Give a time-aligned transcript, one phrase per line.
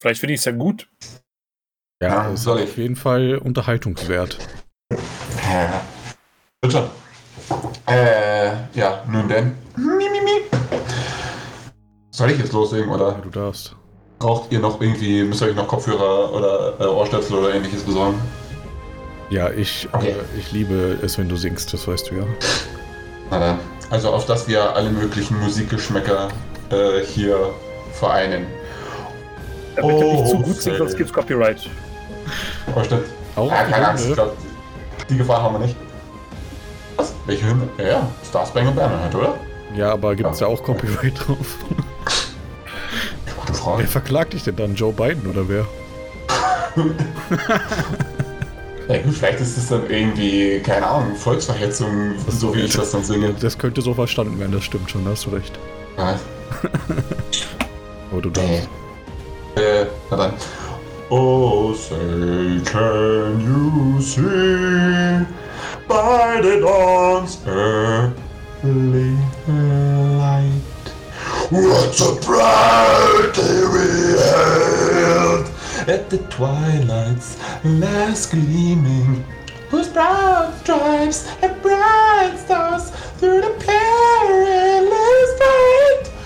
[0.00, 0.88] Vielleicht finde ich es ja gut.
[2.02, 4.38] Ja, ja ist auf jeden Fall unterhaltungswert.
[4.90, 5.82] Ja.
[6.62, 6.90] Bitte.
[7.86, 9.54] Äh, ja, nun denn.
[12.10, 13.12] Soll ich jetzt loslegen, oder?
[13.12, 13.76] Ja, du darfst.
[14.18, 18.18] Braucht ihr noch irgendwie, müsst ihr euch noch Kopfhörer oder äh, Ohrstöpsel oder ähnliches besorgen?
[19.28, 20.12] Ja, ich, okay.
[20.12, 22.26] äh, ich liebe es, wenn du singst, das weißt du ja.
[23.30, 23.58] Na dann.
[23.90, 26.28] Also auf dass wir alle möglichen Musikgeschmäcker
[26.70, 27.52] äh, hier
[27.92, 28.46] vereinen.
[29.80, 31.68] Damit oh, nicht zu gut sind, sonst gibt's Copyright.
[32.74, 33.06] Oh, stimmt.
[33.36, 34.36] Auch ja, keine Angst, ich glaub,
[35.08, 35.76] die Gefahr haben wir nicht.
[36.96, 37.14] Was?
[37.26, 37.68] Welche Hymne?
[37.78, 39.34] Ja, ja, Star Spangled Banner halt, oder?
[39.74, 41.56] Ja, aber gibt's ja, ja auch Copyright drauf.
[43.40, 43.78] Gute Frage.
[43.82, 44.74] Wer verklagt dich denn dann?
[44.74, 45.66] Joe Biden oder wer?
[48.90, 53.04] Ja gut, vielleicht ist es dann irgendwie, keine Ahnung, Volksverhetzung, so wie ich das dann
[53.04, 53.32] singe.
[53.38, 55.56] Das könnte so verstanden werden, das stimmt schon, da hast du recht.
[55.94, 56.18] Was?
[58.10, 58.68] Aber du darfst.
[59.54, 60.34] Dann.
[61.10, 65.26] Oh, say, can you see
[65.88, 69.16] by the dawn's early
[69.48, 70.70] light
[71.50, 73.86] what a bright day we
[74.22, 75.46] held
[75.88, 79.24] at the twilight's last gleaming,
[79.68, 86.19] whose broad stripes and bright stars through the perilous fight.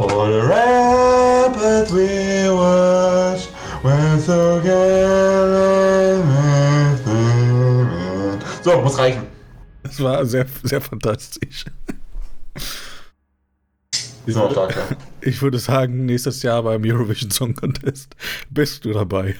[0.00, 3.48] All around, but we watch,
[3.82, 4.62] we're so
[8.62, 9.26] So, muss reichen.
[9.82, 11.66] Das war sehr, sehr fantastisch.
[14.24, 14.96] Sind auch stark, ja.
[15.20, 18.16] Ich würde sagen, nächstes Jahr beim Eurovision Song Contest
[18.48, 19.36] bist du dabei.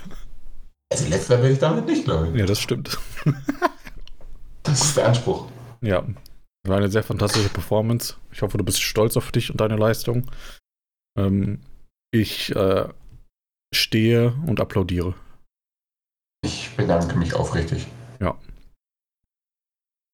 [0.93, 2.39] Also letzter werde ich damit nicht, glaube ich.
[2.39, 2.99] Ja, das stimmt.
[4.63, 5.47] das ist der Anspruch.
[5.81, 6.05] Ja.
[6.71, 8.15] War eine sehr fantastische Performance.
[8.31, 10.31] Ich hoffe, du bist stolz auf dich und deine Leistung.
[11.19, 11.59] Ähm,
[12.13, 12.89] ich äh,
[13.75, 15.17] stehe und applaudiere.
[16.45, 17.89] Ich bedanke mich aufrichtig.
[18.21, 18.39] Ja.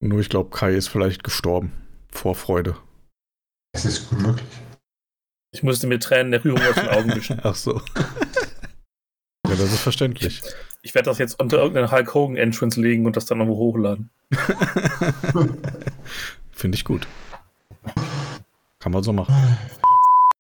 [0.03, 1.73] Nur ich glaube, Kai ist vielleicht gestorben.
[2.09, 2.79] Vor Freude.
[3.75, 4.49] Es ist gut möglich.
[5.53, 7.39] Ich musste mir Tränen der Rührung aus den Augen wischen.
[7.43, 7.83] Ach so.
[7.95, 10.41] ja, das ist verständlich.
[10.81, 14.09] Ich werde das jetzt unter irgendeinen Hulk Hogan Entrance legen und das dann nochmal hochladen.
[16.57, 17.07] Finde ich gut.
[18.81, 19.35] Kann man so machen.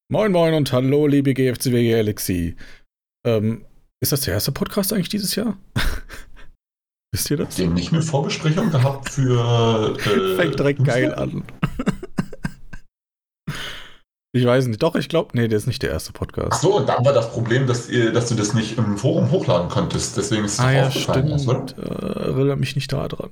[0.09, 2.56] Moin Moin und hallo, liebe GFCW Galaxy.
[3.27, 3.66] Ähm,
[4.00, 5.59] ist das der erste Podcast eigentlich dieses Jahr?
[7.12, 7.59] Wisst ihr das?
[7.59, 9.94] Haben nicht eine Vorbesprechung gehabt für.
[9.99, 11.44] Äh, Fängt direkt geil an.
[14.33, 14.83] Ich weiß nicht.
[14.83, 16.53] Doch, ich glaube, nee, der ist nicht der erste Podcast.
[16.53, 19.31] Ach so, und dann war das Problem, dass, ihr, dass du das nicht im Forum
[19.31, 20.16] hochladen konntest.
[20.16, 21.31] Deswegen ist es ah, ja, stimmt.
[21.31, 21.65] Ist, oder?
[21.78, 23.31] Äh, erinnere mich nicht da dran.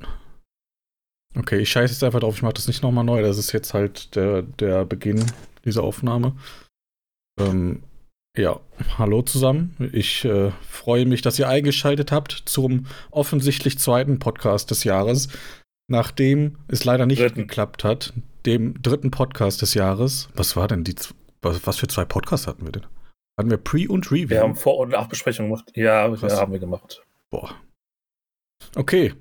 [1.36, 2.36] Okay, ich scheiße jetzt einfach drauf.
[2.36, 3.22] Ich mache das nicht nochmal neu.
[3.22, 5.24] Das ist jetzt halt der, der Beginn
[5.64, 6.36] dieser Aufnahme.
[7.40, 7.82] Ähm,
[8.36, 8.60] ja,
[8.98, 9.76] hallo zusammen.
[9.92, 15.28] Ich äh, freue mich, dass ihr eingeschaltet habt zum offensichtlich zweiten Podcast des Jahres,
[15.88, 17.42] nachdem es leider nicht Dritten.
[17.42, 18.12] geklappt hat
[18.46, 20.28] dem dritten Podcast des Jahres.
[20.34, 20.94] Was war denn die,
[21.42, 22.86] was, was für zwei Podcasts hatten wir denn?
[23.38, 24.28] Hatten wir Pre- und Review?
[24.30, 25.70] Wir haben Vor- und Nachbesprechung gemacht.
[25.74, 27.02] Ja, ja, haben wir gemacht.
[27.30, 27.54] Boah.
[28.76, 29.14] Okay.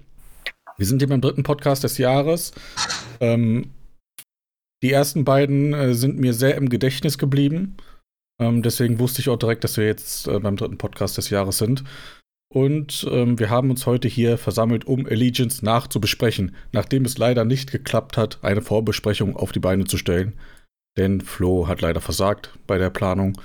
[0.84, 2.52] Wir sind hier beim dritten Podcast des Jahres.
[3.22, 3.72] Ähm,
[4.84, 7.78] die ersten beiden äh, sind mir sehr im Gedächtnis geblieben.
[8.38, 11.58] Ähm, deswegen wusste ich auch direkt, dass wir jetzt äh, beim dritten Podcast des Jahres
[11.58, 11.86] sind.
[12.54, 17.72] Und ähm, wir haben uns heute hier versammelt, um Allegiance nachzubesprechen, nachdem es leider nicht
[17.72, 20.34] geklappt hat, eine Vorbesprechung auf die Beine zu stellen.
[20.98, 23.40] Denn Flo hat leider versagt bei der Planung,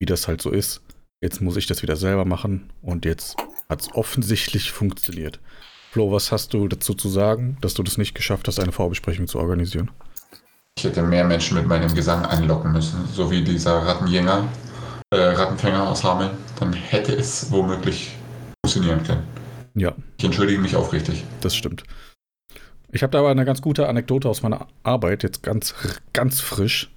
[0.00, 0.80] wie das halt so ist.
[1.22, 3.36] Jetzt muss ich das wieder selber machen und jetzt
[3.68, 5.38] hat es offensichtlich funktioniert.
[5.92, 9.26] Flo, was hast du dazu zu sagen, dass du das nicht geschafft hast, eine Vorbesprechung
[9.26, 9.90] zu organisieren?
[10.78, 14.48] Ich hätte mehr Menschen mit meinem Gesang anlocken müssen, so wie dieser Rattenjänger,
[15.10, 16.30] äh, Rattenfänger aus Hameln.
[16.58, 18.16] Dann hätte es womöglich
[18.64, 19.22] funktionieren kann.
[19.74, 19.94] Ja.
[20.16, 21.24] Ich entschuldige mich aufrichtig.
[21.42, 21.84] Das stimmt.
[22.90, 25.74] Ich habe da aber eine ganz gute Anekdote aus meiner Arbeit, jetzt ganz,
[26.14, 26.90] ganz frisch.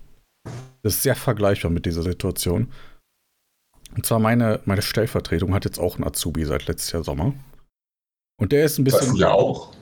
[0.84, 2.72] Das ist sehr vergleichbar mit dieser Situation.
[3.94, 7.34] Und zwar meine, meine Stellvertretung hat jetzt auch einen Azubi seit letztes Jahr Sommer.
[8.38, 9.02] Und der ist ein bisschen.
[9.02, 9.74] Weißt du ja auch.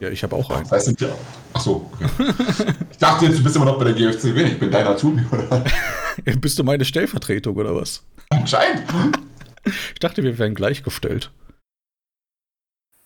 [0.00, 0.68] Ja, ich habe auch einen.
[0.68, 1.16] Das heißt, ja.
[1.54, 1.90] Ach so.
[1.94, 2.34] Okay.
[2.90, 4.42] ich dachte jetzt, du bist immer noch bei der GFCW.
[4.42, 5.64] Ich bin dein Azubi, oder?
[6.40, 8.04] bist du meine Stellvertretung, oder was?
[8.28, 8.84] Anscheinend.
[9.64, 11.32] Ich dachte, wir wären gleichgestellt.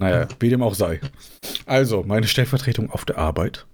[0.01, 1.01] Naja, wie dem auch sei.
[1.67, 3.67] Also, meine Stellvertretung auf der Arbeit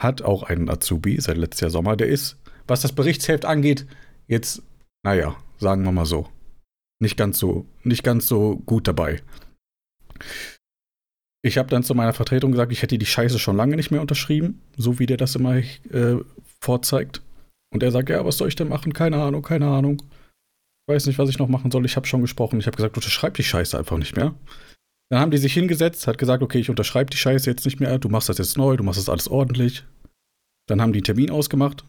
[0.00, 1.96] hat auch einen Azubi seit letztes Jahr Sommer.
[1.96, 2.36] Der ist,
[2.66, 3.86] was das Berichtsheft angeht,
[4.26, 4.62] jetzt,
[5.04, 6.28] naja, sagen wir mal so,
[7.00, 9.22] nicht ganz so, nicht ganz so gut dabei.
[11.44, 14.00] Ich habe dann zu meiner Vertretung gesagt, ich hätte die Scheiße schon lange nicht mehr
[14.00, 16.16] unterschrieben, so wie der das immer äh,
[16.60, 17.20] vorzeigt.
[17.72, 18.92] Und er sagt, ja, was soll ich denn machen?
[18.92, 20.02] Keine Ahnung, keine Ahnung.
[20.86, 21.84] Ich weiß nicht, was ich noch machen soll.
[21.84, 22.60] Ich habe schon gesprochen.
[22.60, 24.34] Ich habe gesagt, unterschreib die Scheiße einfach nicht mehr.
[25.10, 27.98] Dann haben die sich hingesetzt, hat gesagt, okay, ich unterschreibe die Scheiße jetzt nicht mehr.
[27.98, 29.84] Du machst das jetzt neu, du machst das alles ordentlich.
[30.68, 31.84] Dann haben die einen Termin ausgemacht.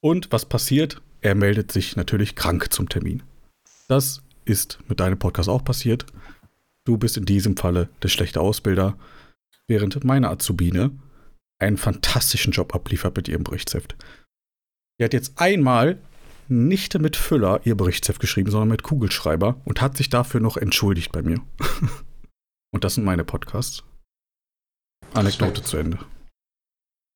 [0.00, 1.00] Und was passiert?
[1.20, 3.22] Er meldet sich natürlich krank zum Termin.
[3.88, 6.06] Das ist mit deinem Podcast auch passiert.
[6.88, 8.96] Du bist in diesem Falle der schlechte Ausbilder,
[9.66, 10.90] während meine Azubine
[11.58, 13.94] einen fantastischen Job abliefert mit ihrem Berichtsheft.
[14.98, 15.98] Die hat jetzt einmal
[16.48, 21.12] nicht mit Füller ihr Berichtsheft geschrieben, sondern mit Kugelschreiber und hat sich dafür noch entschuldigt
[21.12, 21.42] bei mir.
[22.72, 23.84] und das sind meine Podcasts.
[25.12, 25.98] Anekdote zu Ende.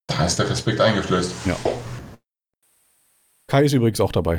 [0.09, 1.47] Da ist der Respekt eingeflößt.
[1.47, 1.57] Ja.
[3.47, 4.39] Kai ist übrigens auch dabei.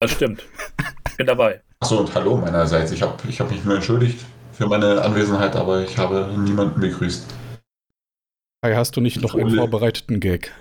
[0.00, 0.46] Das stimmt.
[1.16, 1.62] Bin dabei.
[1.80, 2.92] Achso, und hallo meinerseits.
[2.92, 7.26] Ich habe ich hab mich nur entschuldigt für meine Anwesenheit, aber ich habe niemanden begrüßt.
[8.62, 10.52] Kai, hast du nicht noch einen vorbereiteten Gag?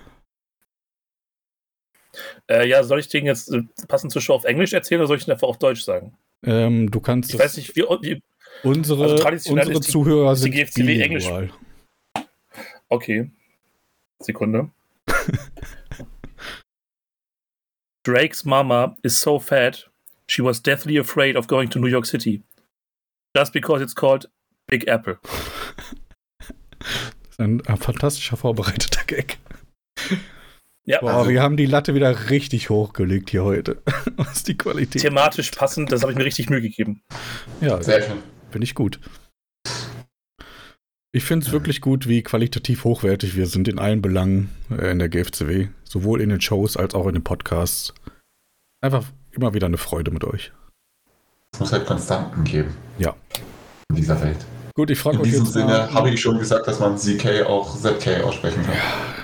[2.50, 5.18] Äh, ja, soll ich den jetzt äh, passend zur Show auf Englisch erzählen oder soll
[5.18, 6.16] ich den einfach auf Deutsch sagen?
[6.44, 7.33] Ähm, du kannst.
[7.33, 8.22] Ich weiß nicht, wie, wie
[8.63, 11.30] unsere, also unsere die- Zuhörer ist die sind GFCW Englisch.
[12.90, 13.30] Okay.
[14.19, 14.69] Sekunde.
[18.07, 19.86] Drake's mama is so fat,
[20.30, 22.42] she was deathly afraid of going to New York City.
[23.36, 24.30] Just because it's called
[24.68, 25.18] Big Apple.
[26.80, 26.88] Das
[27.31, 29.38] ist ein, ein fantastischer vorbereiteter Gag.
[30.86, 33.81] Ja, Boah, Also- wir haben die Latte wieder richtig hochgelegt hier heute.
[34.15, 35.01] Was die Qualität.
[35.01, 37.01] thematisch passend, das habe ich mir richtig Mühe gegeben.
[37.59, 38.24] Ja, Sehr schön.
[38.51, 39.00] finde ich gut.
[41.12, 45.00] Ich finde es wirklich gut, wie qualitativ hochwertig wir sind in allen Belangen äh, in
[45.00, 45.68] der GFCW.
[45.83, 47.94] Sowohl in den Shows als auch in den Podcasts.
[48.88, 50.54] Einfach immer wieder eine Freude mit euch.
[51.51, 52.74] Es muss halt Konstanten geben.
[52.98, 53.13] Ja.
[53.89, 54.38] In dieser Welt.
[54.75, 58.24] Gut, ich frage In diesem Sinne habe ich schon gesagt, dass man ZK auch ZK
[58.24, 58.75] aussprechen kann.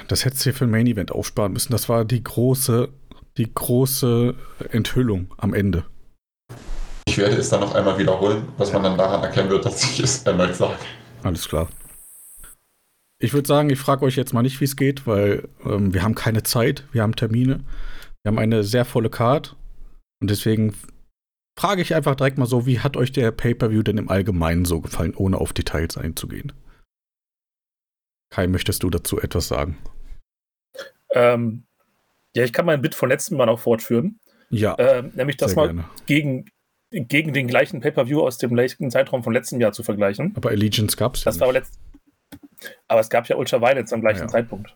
[0.09, 1.71] das hättest du hier für ein Main Event aufsparen müssen.
[1.71, 2.89] Das war die große,
[3.37, 4.35] die große
[4.71, 5.85] Enthüllung am Ende.
[7.07, 10.01] Ich werde es dann noch einmal wiederholen, was man dann daran erkennen wird, dass ich
[10.01, 10.75] es erneut sage.
[11.23, 11.69] Alles klar.
[13.17, 16.03] Ich würde sagen, ich frage euch jetzt mal nicht, wie es geht, weil ähm, wir
[16.03, 17.61] haben keine Zeit, wir haben Termine,
[18.23, 19.55] wir haben eine sehr volle Card
[20.21, 20.75] und deswegen
[21.59, 24.81] frage ich einfach direkt mal so, wie hat euch der Pay-per-View denn im Allgemeinen so
[24.81, 26.53] gefallen, ohne auf Details einzugehen?
[28.31, 29.77] Kai, möchtest du dazu etwas sagen?
[31.11, 31.65] Ähm,
[32.35, 34.19] ja, ich kann mein Bit von letzten Mal noch fortführen.
[34.49, 35.85] Ja, Ähm, nämlich das mal gerne.
[36.07, 36.45] gegen,
[36.89, 40.33] gegen den gleichen Pay-Per-View aus dem gleichen Zeitraum von letztem Jahr zu vergleichen.
[40.35, 41.79] Aber Allegiance gab es ja Das war aber letzt.
[42.87, 44.27] Aber es gab ja Ultra Violence am gleichen Ja.
[44.27, 44.75] Zeitpunkt.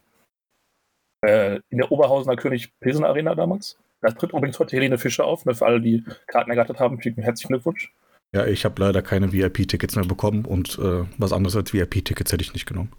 [1.21, 3.77] Äh, in der Oberhausener König Pilsen Arena damals.
[4.01, 6.99] Da tritt übrigens heute Helene Fischer auf, ne, für alle, die Karten ergattert haben.
[6.99, 7.91] Herzlichen Glückwunsch.
[8.33, 12.43] Ja, ich habe leider keine VIP-Tickets mehr bekommen und äh, was anderes als VIP-Tickets hätte
[12.43, 12.91] ich nicht genommen.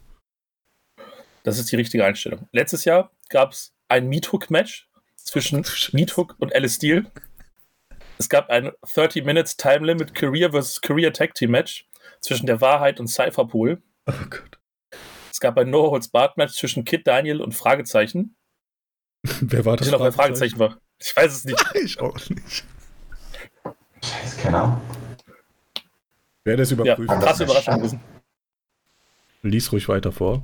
[1.45, 2.49] Das ist die richtige Einstellung.
[2.53, 7.07] Letztes Jahr gab es ein Meathook-Match zwischen Meathook und Alice Steel.
[8.19, 10.81] Es gab ein 30 Minutes Time Limit Career vs.
[10.81, 11.87] Career Tag Team Match
[12.21, 13.81] zwischen der Wahrheit und Cypherpool.
[14.07, 14.58] Oh Gott.
[15.39, 18.35] Es gab ein No Holds Barred Match zwischen Kid Daniel und Fragezeichen.
[19.23, 19.93] Wer war Ich das?
[19.93, 20.81] weiß noch, Fragezeichen war.
[20.99, 21.65] Ich weiß es nicht.
[21.77, 22.65] Ich auch nicht.
[24.05, 24.81] Scheiße, keine Ahnung.
[26.43, 27.45] Wer das Ja, überprüft, Anders krasse.
[27.45, 28.01] Überraschung gewesen.
[29.43, 30.43] lies ruhig weiter vor.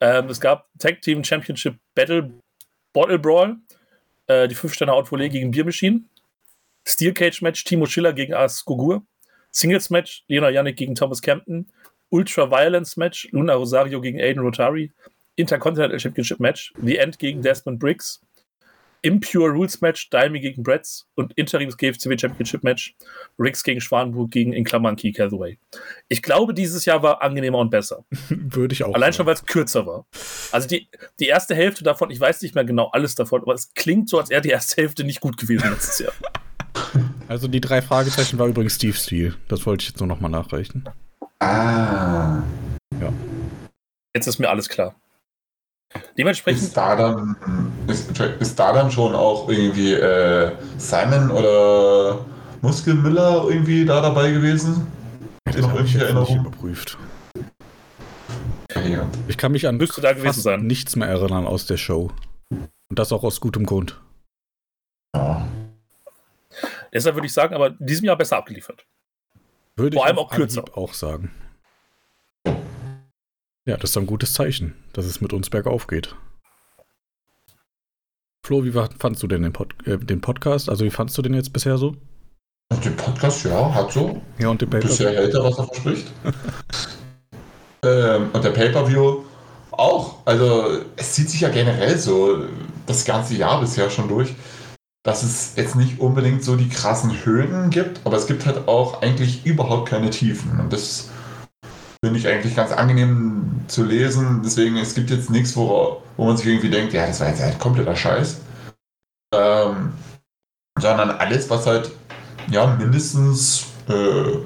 [0.00, 2.32] Ähm, es gab Tag Team Championship Battle
[2.92, 3.56] Bottle Brawl.
[4.28, 6.04] Äh, die 5 Sterne Outvolley gegen Beer Machine.
[6.86, 9.02] Steel Cage Match Timo Schiller gegen Ars Gugur.
[9.50, 11.72] Singles Match Leona Yannick gegen Thomas Campton.
[12.10, 14.92] Ultra Violence Match Luna Rosario gegen Aiden Rotari.
[15.36, 18.20] Intercontinental Championship Match The End gegen Desmond Briggs.
[19.02, 22.96] Impure Rules Match Daimi gegen Bretts und Interims GFCW Championship Match
[23.38, 25.58] Riggs gegen Schwanenburg gegen in Klammern Key Hathaway.
[26.08, 28.04] Ich glaube, dieses Jahr war angenehmer und besser.
[28.28, 28.94] Würde ich auch.
[28.94, 29.26] Allein schon, sagen.
[29.28, 30.06] weil es kürzer war.
[30.50, 30.88] Also die,
[31.20, 34.18] die erste Hälfte davon, ich weiß nicht mehr genau alles davon, aber es klingt so,
[34.18, 36.12] als wäre die erste Hälfte nicht gut gewesen letztes Jahr.
[37.28, 39.34] Also die drei Fragezeichen war übrigens Steve Steele.
[39.46, 40.88] Das wollte ich jetzt nur nochmal nachreichen.
[41.40, 42.42] Ah.
[44.14, 44.94] Jetzt ist mir alles klar.
[46.18, 52.24] Dementsprechend, Ist da dann, ist, ist da dann schon auch irgendwie äh, Simon oder
[52.60, 54.86] Muskelmüller irgendwie da dabei gewesen?
[55.54, 56.98] Ihr noch ich jetzt nicht überprüft.
[58.74, 59.00] Okay.
[59.28, 60.66] Ich kann mich an Müsste da gewesen fast sein.
[60.66, 62.10] nichts mehr erinnern aus der Show.
[62.50, 64.00] Und das auch aus gutem Grund.
[65.16, 65.48] Ja.
[66.92, 68.84] deshalb würde ich sagen, aber in diesem Jahr besser abgeliefert.
[69.78, 70.60] Würde Vor ich allem auch kürzer.
[70.60, 71.30] Anhieb auch sagen.
[73.64, 76.16] Ja, das ist ein gutes Zeichen, dass es mit uns bergauf geht.
[78.44, 80.68] Flo, wie fandst du denn den, Pod äh, den Podcast?
[80.68, 81.94] Also wie fandst du den jetzt bisher so?
[82.84, 84.20] Den Podcast, ja, hat so.
[84.38, 85.20] Ja, und den Bisher Paper?
[85.20, 86.06] hält er, was er verspricht.
[87.84, 89.24] ähm, und der Pay-Per-View
[89.70, 90.16] auch.
[90.24, 92.44] Also, es zieht sich ja generell so
[92.86, 94.34] das ganze Jahr bisher schon durch,
[95.04, 99.02] dass es jetzt nicht unbedingt so die krassen Höhen gibt, aber es gibt halt auch
[99.02, 100.58] eigentlich überhaupt keine Tiefen.
[100.60, 101.08] Und das
[102.04, 104.42] finde ich eigentlich ganz angenehm zu lesen.
[104.44, 107.42] Deswegen, es gibt jetzt nichts, wo, wo man sich irgendwie denkt, ja, das war jetzt
[107.42, 108.40] halt kompletter Scheiß.
[109.34, 109.92] Ähm,
[110.80, 111.90] sondern alles, was halt
[112.50, 114.38] ja mindestens äh,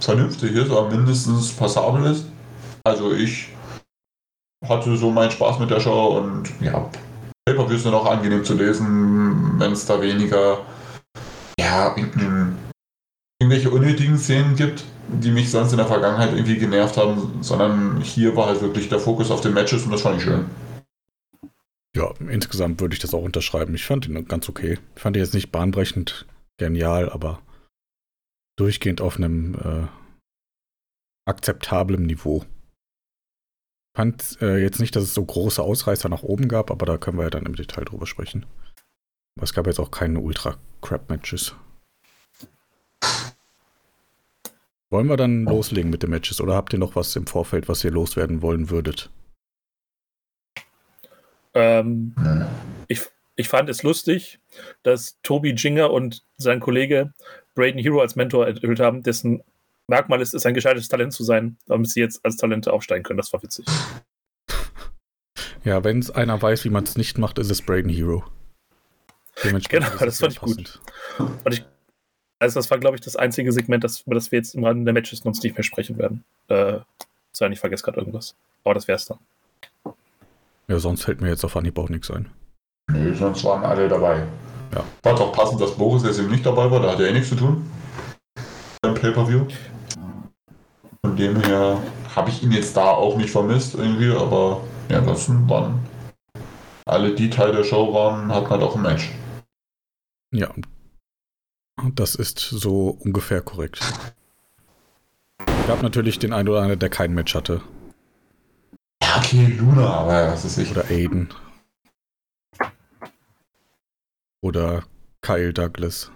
[0.00, 2.26] vernünftig ist oder mindestens passabel ist.
[2.84, 3.48] Also ich
[4.68, 6.88] hatte so meinen Spaß mit der Show und ja,
[7.46, 9.21] Pay-Per-Views sind auch angenehm zu lesen,
[9.62, 10.66] wenn es da weniger
[11.58, 11.94] ja,
[13.38, 18.36] irgendwelche unnötigen Szenen gibt, die mich sonst in der Vergangenheit irgendwie genervt haben, sondern hier
[18.36, 20.46] war halt wirklich der Fokus auf den Matches und das fand ich schön.
[21.94, 23.74] Ja, insgesamt würde ich das auch unterschreiben.
[23.74, 24.78] Ich fand ihn ganz okay.
[24.96, 26.26] Ich fand ihn jetzt nicht bahnbrechend
[26.58, 27.40] genial, aber
[28.56, 29.86] durchgehend auf einem äh,
[31.28, 32.44] akzeptablen Niveau.
[32.44, 36.96] Ich Fand äh, jetzt nicht, dass es so große Ausreißer nach oben gab, aber da
[36.96, 38.46] können wir ja dann im Detail drüber sprechen.
[39.36, 41.54] Aber es gab jetzt auch keine Ultra-Crap-Matches.
[44.90, 47.82] Wollen wir dann loslegen mit den Matches oder habt ihr noch was im Vorfeld, was
[47.82, 49.10] ihr loswerden wollen würdet?
[51.54, 52.14] Ähm,
[52.88, 53.00] ich,
[53.36, 54.38] ich fand es lustig,
[54.82, 57.14] dass Tobi Jinger und sein Kollege
[57.54, 59.42] Braden Hero als Mentor erhöht haben, dessen
[59.88, 63.18] Merkmal ist, ist ein gescheites Talent zu sein, damit sie jetzt als Talente aufsteigen können.
[63.18, 63.66] Das war witzig.
[65.64, 68.24] Ja, wenn es einer weiß, wie man es nicht macht, ist es Braden Hero.
[69.42, 70.80] Genau, das fand ich gut.
[71.18, 71.64] Und ich,
[72.38, 74.84] also das war, glaube ich, das einzige Segment, das, über das wir jetzt im Rahmen
[74.84, 76.24] der Matches uns nicht mehr sprechen werden.
[76.48, 76.80] Äh,
[77.32, 78.34] sei ich vergesse gerade irgendwas.
[78.64, 79.18] Aber das wär's dann.
[80.68, 82.30] Ja, sonst fällt mir jetzt auf Anhieb auch nichts ein.
[82.90, 84.26] Nö, sonst waren alle dabei.
[84.74, 84.84] Ja.
[85.02, 87.28] War doch passend, dass Boris jetzt eben nicht dabei war, da hat er eh nichts
[87.28, 87.70] zu tun.
[88.80, 89.46] Beim Pay-Per-View.
[91.04, 91.78] Von dem her
[92.14, 95.80] habe ich ihn jetzt da auch nicht vermisst irgendwie, aber ja, ansonsten waren
[96.86, 99.10] alle, die Teil der Show waren, hatten halt auch ein Match.
[100.32, 100.52] Ja.
[101.94, 103.80] Das ist so ungefähr korrekt.
[105.38, 107.62] Es gab natürlich den einen oder anderen, der kein Match hatte.
[109.02, 110.72] Ja, okay, Luna, aber das ist sicher.
[110.72, 111.34] Oder Aiden.
[114.40, 114.84] Oder
[115.20, 116.10] Kyle Douglas.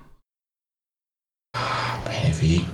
[2.08, 2.66] Heavy.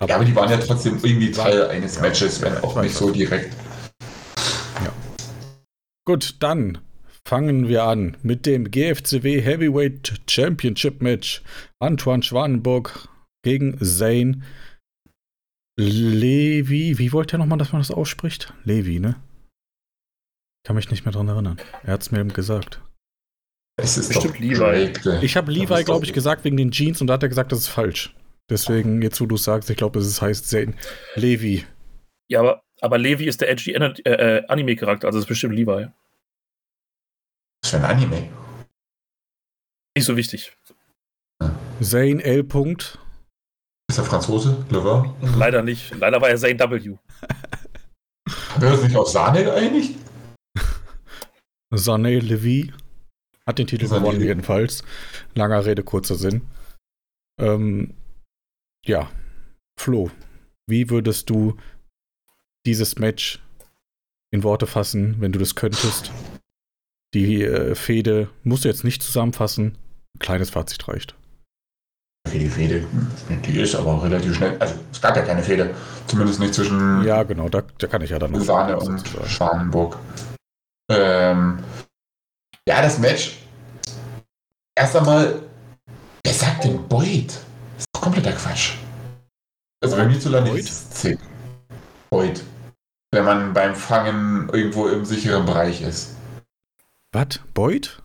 [0.00, 3.10] Aber ja, aber die waren ja trotzdem irgendwie Teil eines Matches, wenn auch nicht so
[3.10, 3.54] direkt.
[4.84, 4.92] Ja.
[6.04, 6.78] Gut, dann
[7.26, 11.42] fangen wir an mit dem GFCW Heavyweight Championship Match.
[11.80, 13.08] Antoine Schwanenburg
[13.42, 14.42] gegen Zane
[15.78, 16.98] Levi.
[16.98, 18.52] Wie wollte er nochmal, dass man das ausspricht?
[18.64, 19.16] Levi, ne?
[20.64, 21.58] Kann mich nicht mehr dran erinnern.
[21.82, 22.80] Er hat es mir eben gesagt.
[23.80, 24.92] Es ist bestimmt Levi.
[25.22, 27.60] Ich habe Levi, glaube ich, gesagt wegen den Jeans und da hat er gesagt, das
[27.60, 28.14] ist falsch.
[28.50, 30.74] Deswegen, jetzt wo du sagst, ich glaube, es heißt Zane
[31.14, 31.64] Levi.
[32.28, 35.88] Ja, aber, aber Levi ist der edgy äh, äh, Anime-Charakter, also das ist bestimmt Levi.
[37.62, 38.28] Was für ein Anime?
[39.96, 40.56] Nicht so wichtig.
[41.80, 42.44] Zane L.
[42.44, 42.98] Punkt.
[43.90, 44.64] Ist er Franzose?
[44.70, 45.16] Lever?
[45.36, 45.94] Leider nicht.
[45.96, 46.98] Leider war er Zane W.
[48.58, 49.98] Wir uns nicht auf Sahne geeinigt?
[51.70, 52.72] Sane Levi.
[53.46, 54.84] Hat den Titel gewonnen, jedenfalls.
[55.34, 56.46] Langer Rede, kurzer Sinn.
[57.40, 57.94] Ähm,
[58.86, 59.10] ja,
[59.80, 60.10] Flo,
[60.68, 61.56] wie würdest du
[62.66, 63.42] dieses Match
[64.32, 66.12] in Worte fassen, wenn du das könntest?
[67.14, 69.78] Die äh, Fehde musst du jetzt nicht zusammenfassen.
[70.14, 71.14] Ein kleines Fazit reicht.
[72.32, 72.86] Die Fehde,
[73.44, 74.56] die ist aber auch relativ schnell.
[74.58, 75.74] Also es gab ja keine Fehde.
[76.06, 77.04] Zumindest nicht zwischen.
[77.04, 78.40] Ja, genau, da, da kann ich ja dann noch.
[78.40, 79.98] Sahne und Schwanenburg.
[80.90, 81.58] Ähm,
[82.66, 83.38] ja, das Match.
[84.74, 85.42] Erst einmal,
[86.24, 87.28] wer sagt denn Boyd?
[87.28, 87.38] Das
[87.78, 88.74] ist doch kompletter Quatsch.
[89.82, 91.18] Also bei mir zu landen ist es.
[92.08, 92.42] Boyd.
[93.10, 96.16] Wenn man beim Fangen irgendwo im sicheren Bereich ist.
[97.12, 97.40] Was?
[97.52, 98.02] Boyd?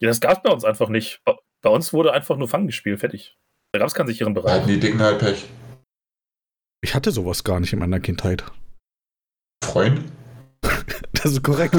[0.00, 1.22] Ja, das gab es bei uns einfach nicht.
[1.62, 3.38] Bei uns wurde einfach nur Fangen gespielt, fertig.
[3.72, 4.52] Da gab es keinen sicheren Bereich.
[4.52, 5.46] Hatten die Dicken halt Pech.
[6.82, 8.44] Ich hatte sowas gar nicht in meiner Kindheit.
[9.64, 10.04] Freund?
[11.12, 11.74] das ist korrekt.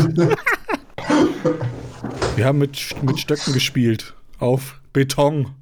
[2.35, 4.15] Wir haben mit, mit Stöcken gespielt.
[4.39, 5.53] Auf Beton.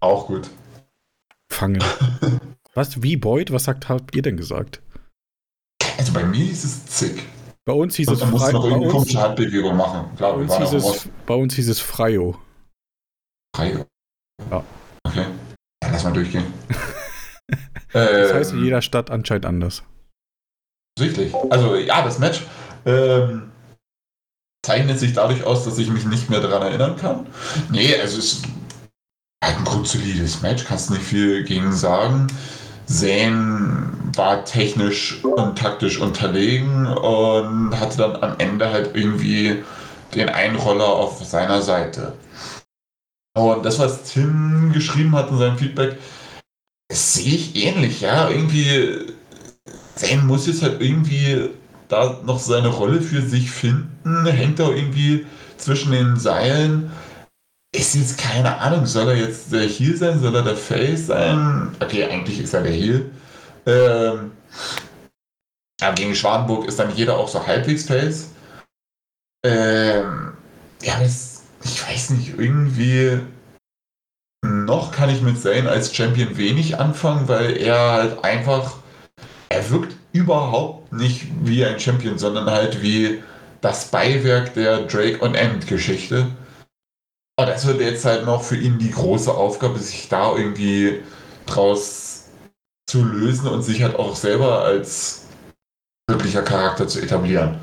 [0.00, 0.50] Auch gut.
[1.50, 1.82] Fangen.
[2.74, 3.02] Was?
[3.02, 3.50] Wie Boyd?
[3.52, 4.82] Was sagt, habt ihr denn gesagt?
[5.96, 7.22] Also bei mir hieß es Zick.
[7.64, 8.60] Bei uns hieß es Freio.
[8.60, 12.40] bei, uns hieß es, bei uns hieß es Freio.
[13.54, 13.86] Freio?
[14.50, 14.64] Ja.
[15.06, 15.26] Okay.
[15.84, 16.52] Lass mal durchgehen.
[17.92, 19.84] das heißt in jeder Stadt anscheinend anders.
[20.98, 21.32] Sichtlich.
[21.50, 22.44] Also ja, das Match.
[22.84, 23.52] Ähm,
[24.64, 27.26] zeichnet sich dadurch aus, dass ich mich nicht mehr daran erinnern kann.
[27.70, 28.44] Nee, also es ist
[29.42, 32.28] halt ein grundsolides Match, kannst nicht viel gegen sagen.
[32.92, 39.64] Zane war technisch und taktisch unterlegen und hatte dann am Ende halt irgendwie
[40.14, 42.12] den Einroller auf seiner Seite.
[43.34, 45.96] Und das, was Tim geschrieben hat in seinem Feedback,
[46.90, 48.28] das sehe ich ähnlich, ja.
[48.28, 49.06] Irgendwie,
[49.94, 51.48] Zane muss jetzt halt irgendwie
[51.88, 56.90] da noch seine Rolle für sich finden, hängt da irgendwie zwischen den Seilen.
[57.74, 61.74] Ist jetzt keine Ahnung, soll er jetzt der Heel sein, soll er der Face sein?
[61.80, 63.10] Okay, eigentlich ist er der Heel.
[63.64, 64.32] Ähm,
[65.80, 68.28] aber gegen Schwanenburg ist dann jeder auch so halbwegs Face.
[69.44, 70.34] Ähm,
[70.82, 73.20] ja, das, ich weiß nicht, irgendwie
[74.44, 78.76] noch kann ich mit Zane als Champion wenig anfangen, weil er halt einfach,
[79.48, 83.22] er wirkt überhaupt nicht wie ein Champion, sondern halt wie
[83.60, 86.26] das Beiwerk der Drake und End Geschichte.
[87.42, 91.02] Aber das wird jetzt halt noch für ihn die große Aufgabe, sich da irgendwie
[91.44, 92.28] draus
[92.88, 95.26] zu lösen und sich halt auch selber als
[96.08, 97.58] wirklicher Charakter zu etablieren.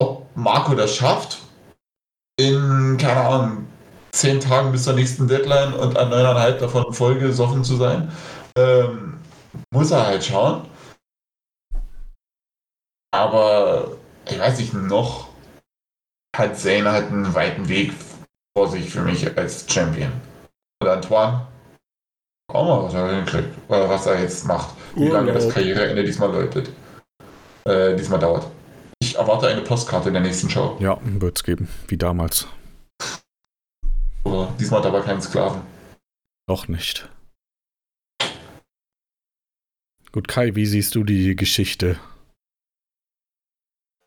[0.00, 1.38] Ob Marco das schafft,
[2.38, 3.66] in, keine Ahnung,
[4.12, 8.12] zehn Tagen bis zur nächsten Deadline und an neuneinhalb davon voll gesoffen zu sein,
[8.56, 9.18] ähm,
[9.72, 10.64] muss er halt schauen.
[13.12, 13.96] Aber
[14.30, 15.30] ich weiß nicht, noch
[16.36, 17.92] hat Zane halt einen weiten Weg
[18.56, 20.12] vor sich für mich als Champion.
[20.80, 21.46] Und Antoine,
[22.52, 26.30] auch mal, was er hinkriegt, oder was er jetzt macht, wie lange das Karriereende diesmal
[26.30, 26.70] läutet,
[27.64, 28.50] äh, diesmal dauert.
[29.00, 30.76] Ich erwarte eine Postkarte in der nächsten Show.
[30.80, 32.46] Ja, wird es geben, wie damals.
[34.24, 35.62] Oder diesmal hat er aber keinen Sklaven.
[36.48, 37.08] Noch nicht.
[40.12, 41.98] Gut, Kai, wie siehst du die Geschichte?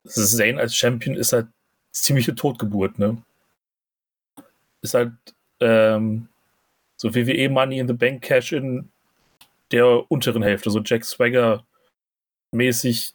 [0.07, 1.47] Zane als Champion ist halt
[1.91, 3.21] ziemliche Totgeburt, ne?
[4.81, 5.11] Ist halt
[5.59, 6.27] ähm,
[6.97, 8.89] so WWE Money in the Bank Cash in
[9.71, 11.65] der unteren Hälfte, so Jack Swagger
[12.51, 13.13] mäßig.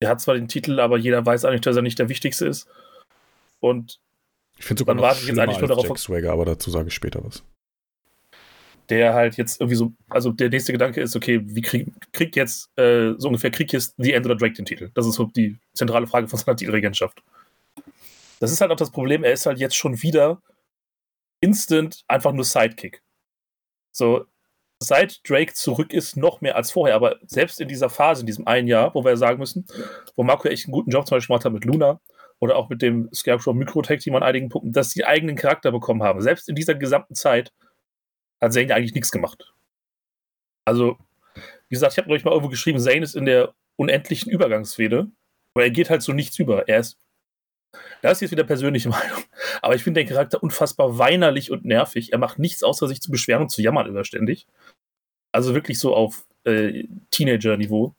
[0.00, 2.68] Er hat zwar den Titel, aber jeder weiß eigentlich, dass er nicht der Wichtigste ist.
[3.60, 3.98] Und
[4.58, 5.86] ich finde sogar dann warte ich jetzt eigentlich nur darauf.
[5.86, 7.42] Jack Swagger, aber dazu sage ich später was.
[8.90, 12.76] Der halt jetzt irgendwie so, also der nächste Gedanke ist, okay, wie krieg, kriegt jetzt
[12.78, 14.90] äh, so ungefähr, kriegt jetzt The End oder Drake den Titel?
[14.94, 17.22] Das ist so die zentrale Frage von seiner Titelregentschaft.
[18.40, 20.42] Das ist halt auch das Problem, er ist halt jetzt schon wieder
[21.44, 23.02] instant einfach nur Sidekick.
[23.92, 24.24] So,
[24.80, 28.46] seit Drake zurück ist, noch mehr als vorher, aber selbst in dieser Phase, in diesem
[28.46, 29.66] einen Jahr, wo wir sagen müssen,
[30.16, 32.00] wo Marco echt einen guten Job zum Beispiel gemacht hat mit Luna,
[32.40, 36.02] oder auch mit dem Scarecrow Mikrotech Team an einigen Punkten, dass sie eigenen Charakter bekommen
[36.02, 36.20] haben.
[36.20, 37.52] Selbst in dieser gesamten Zeit
[38.40, 39.54] hat Zane eigentlich nichts gemacht.
[40.66, 40.98] Also,
[41.68, 45.06] wie gesagt, ich habe euch mal irgendwo geschrieben, Zane ist in der unendlichen Übergangsfehde,
[45.54, 46.68] weil er geht halt so nichts über.
[46.68, 46.98] Er ist,
[48.02, 49.22] das ist jetzt wieder persönliche Meinung,
[49.62, 52.12] aber ich finde den Charakter unfassbar weinerlich und nervig.
[52.12, 54.46] Er macht nichts außer sich zu beschweren und zu jammern überständig.
[55.32, 57.94] Also wirklich so auf äh, Teenager-Niveau.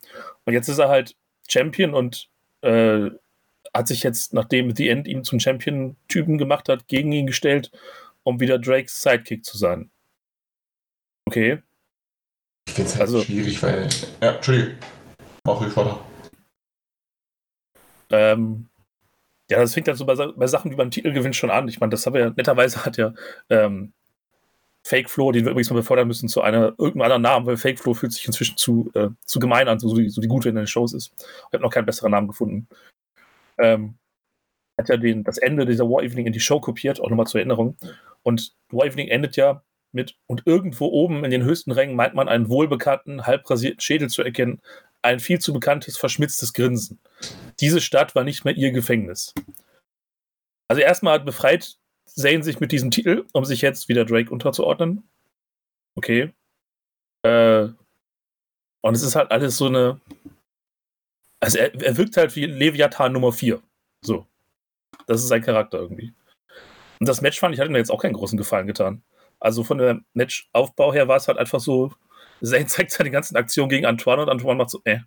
[0.46, 1.16] Und jetzt ist er halt
[1.48, 2.30] Champion und
[2.62, 3.10] äh,
[3.74, 7.72] hat sich jetzt, nachdem The End ihn zum Champion-Typen gemacht hat, gegen ihn gestellt,
[8.24, 9.92] um wieder Drakes Sidekick zu sein.
[11.26, 11.62] Okay.
[12.68, 13.90] Ich finde es halt also, schwierig, weil.
[14.22, 14.76] Ja, Entschuldigung.
[15.44, 16.00] Mach ruhig weiter.
[18.12, 18.68] Ähm,
[19.50, 21.68] ja, das fängt halt so bei, bei Sachen wie beim Titelgewinn schon an.
[21.68, 23.14] Ich meine, das haben wir ja, netterweise hat ja
[23.50, 23.94] ähm,
[24.84, 27.80] Fake Flow, den wir übrigens mal befördern müssen, zu einer irgendeinem anderen Namen, weil Fake
[27.80, 30.56] Flow fühlt sich inzwischen zu, äh, zu gemein an, so, die, so die Gute in
[30.56, 31.14] den Shows ist.
[31.18, 32.68] Ich habe noch keinen besseren Namen gefunden
[33.58, 33.96] ähm,
[34.78, 37.40] hat ja den, das Ende dieser War Evening in die Show kopiert, auch nochmal zur
[37.40, 37.78] Erinnerung.
[38.24, 39.64] Und War Evening endet ja
[39.96, 44.22] mit, und irgendwo oben in den höchsten Rängen meint man einen wohlbekannten, halbrasierten Schädel zu
[44.22, 44.62] erkennen,
[45.02, 47.00] ein viel zu bekanntes, verschmitztes Grinsen.
[47.60, 49.34] Diese Stadt war nicht mehr ihr Gefängnis.
[50.68, 55.08] Also erstmal befreit Zane sich mit diesem Titel, um sich jetzt wieder Drake unterzuordnen.
[55.96, 56.34] Okay.
[57.24, 57.70] Äh,
[58.82, 60.00] und es ist halt alles so eine,
[61.40, 63.62] also er, er wirkt halt wie Leviathan Nummer 4.
[64.02, 64.26] So.
[65.08, 66.14] Das ist sein Charakter irgendwie.
[67.00, 69.04] Und das Match fand ich, hat mir jetzt auch keinen großen Gefallen getan.
[69.46, 71.94] Also von der Matchaufbau her war es halt einfach so,
[72.42, 75.02] Zane zeigt seine ganzen Aktionen gegen Antoine und Antoine macht so, äh.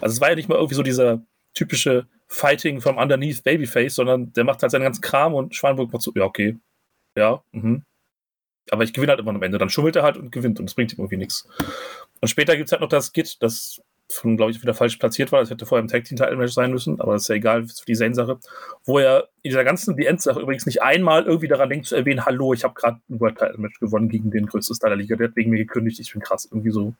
[0.00, 4.32] Also es war ja nicht mal irgendwie so dieser typische Fighting from underneath Babyface, sondern
[4.32, 6.58] der macht halt seinen ganzen Kram und Schwanburg macht so, ja, okay.
[7.16, 7.84] Ja, mhm.
[8.72, 9.58] Aber ich gewinne halt immer am Ende.
[9.58, 11.48] Dann schummelt er halt und gewinnt und das bringt ihm irgendwie nichts.
[12.20, 13.80] Und später gibt es halt noch das Git, das
[14.14, 15.40] von, glaube ich, wieder falsch platziert war.
[15.40, 17.66] Das hätte vorher im Tag Team Title Match sein müssen, aber das ist ja egal
[17.66, 18.38] für die Zane-Sache.
[18.84, 22.24] Wo er in dieser ganzen The End-Sache übrigens nicht einmal irgendwie daran denkt zu erwähnen:
[22.24, 25.16] Hallo, ich habe gerade ein World Title Match gewonnen gegen den größten Star der Liga.
[25.16, 26.00] Der hat wegen mir gekündigt.
[26.00, 26.46] Ich bin krass.
[26.46, 26.94] Irgendwie so.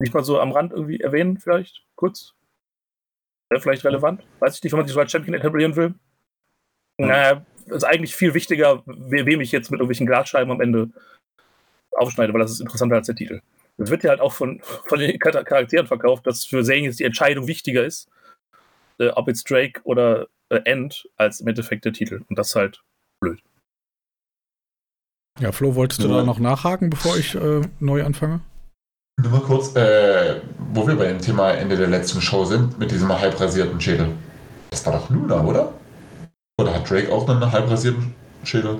[0.00, 1.84] Nicht mal so am Rand irgendwie erwähnen, vielleicht?
[1.96, 2.34] Kurz?
[3.50, 4.22] Wäre vielleicht relevant?
[4.38, 5.94] Weiß ich nicht, wenn man sich so als Champion etablieren will.
[6.98, 10.90] Naja, ist eigentlich viel wichtiger, wem ich jetzt mit irgendwelchen Glasscheiben am Ende
[11.92, 13.40] aufschneide, weil das ist interessanter als der Titel.
[13.78, 17.04] Es wird ja halt auch von, von den Charakteren verkauft, dass für Zane jetzt die
[17.04, 18.08] Entscheidung wichtiger ist,
[18.98, 22.22] äh, ob jetzt Drake oder äh, End als im Endeffekt der Titel.
[22.28, 22.82] Und das ist halt
[23.20, 23.40] blöd.
[25.40, 26.16] Ja, Flo, wolltest du ja.
[26.16, 28.40] da noch nachhaken, bevor ich äh, neu anfange?
[29.20, 30.40] Nur mal kurz, äh,
[30.72, 34.10] wo wir bei dem Thema Ende der letzten Show sind, mit diesem halb rasierten Schädel.
[34.70, 35.72] Das war doch Luna, oder?
[36.60, 38.14] Oder hat Drake auch einen halb rasierten
[38.44, 38.78] Schädel?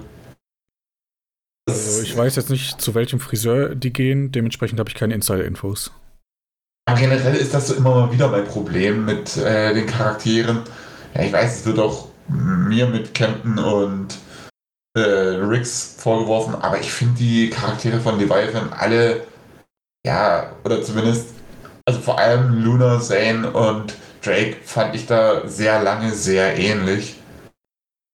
[1.68, 5.92] Also ich weiß jetzt nicht, zu welchem Friseur die gehen, dementsprechend habe ich keine Insider-Infos.
[6.88, 10.62] Aber generell ist das so immer mal wieder mein Problem mit äh, den Charakteren.
[11.14, 14.18] Ja, ich weiß, es wird auch mir mit Camden und
[14.94, 19.26] äh, Riggs vorgeworfen, aber ich finde die Charaktere von Leviathan alle,
[20.06, 21.28] ja, oder zumindest,
[21.86, 27.16] also vor allem Luna, Zane und Drake fand ich da sehr lange sehr ähnlich.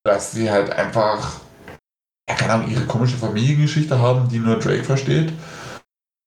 [0.04, 1.40] Dass sie halt einfach,
[2.28, 5.32] ja, keine Ahnung, ihre komische Familiengeschichte haben, die nur Drake versteht.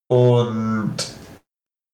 [0.10, 0.96] Und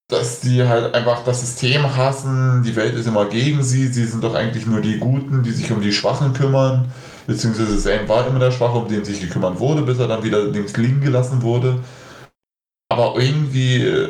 [0.09, 4.23] dass die halt einfach das System hassen, die Welt ist immer gegen sie, sie sind
[4.23, 6.91] doch eigentlich nur die Guten, die sich um die Schwachen kümmern,
[7.25, 10.43] beziehungsweise Zane war immer der Schwache, um den sich gekümmert wurde, bis er dann wieder
[10.43, 11.79] links liegen gelassen wurde.
[12.89, 14.09] Aber irgendwie,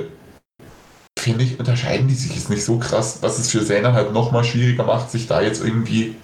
[1.17, 4.43] finde ich, unterscheiden die sich jetzt nicht so krass, was es für Zane halt nochmal
[4.43, 6.15] schwieriger macht, sich da jetzt irgendwie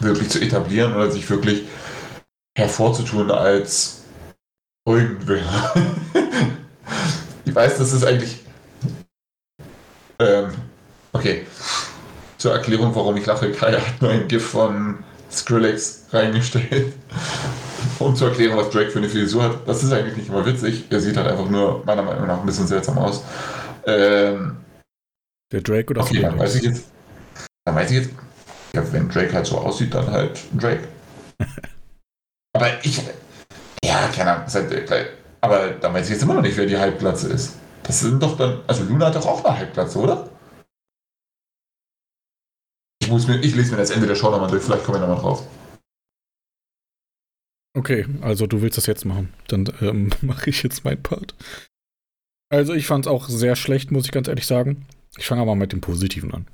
[0.00, 1.64] wirklich zu etablieren oder sich wirklich
[2.56, 4.02] hervorzutun als
[4.86, 5.42] irgendwer.
[7.44, 8.40] ich weiß, das ist eigentlich
[10.20, 10.50] ähm,
[11.12, 11.46] okay.
[12.36, 16.94] Zur Erklärung, warum ich lache, Kai hat nur ein GIF von Skrillex reingestellt.
[17.98, 19.68] um zu erklären, was Drake für eine Frisur hat.
[19.68, 20.84] Das ist eigentlich nicht immer witzig.
[20.90, 23.24] Er sieht halt einfach nur meiner Meinung nach ein bisschen seltsam aus.
[23.86, 24.56] Ähm,
[25.52, 26.84] Der Drake oder Okay, dann weiß ich jetzt.
[27.64, 28.10] Dann weiß ich jetzt.
[28.74, 30.88] Ja, wenn Drake halt so aussieht, dann halt Drake.
[32.52, 33.00] aber ich.
[33.84, 34.46] Ja, keine Ahnung.
[34.48, 35.10] Halt,
[35.40, 37.56] aber dann weiß ich jetzt immer noch nicht, wer die Halbglatze ist.
[37.82, 38.62] Das sind doch dann.
[38.66, 40.28] Also Luna hat doch auch eine Halbplatz, oder?
[43.02, 45.00] Ich, muss mir, ich lese mir das Ende der Show nochmal durch, vielleicht komme ich
[45.00, 45.46] nochmal drauf.
[47.76, 49.32] Okay, also du willst das jetzt machen.
[49.48, 51.34] Dann ähm, mache ich jetzt meinen Part.
[52.52, 54.86] Also ich fand es auch sehr schlecht, muss ich ganz ehrlich sagen.
[55.16, 56.46] Ich fange aber mit dem Positiven an.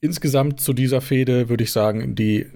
[0.00, 2.50] Insgesamt zu dieser Fehde würde ich sagen, die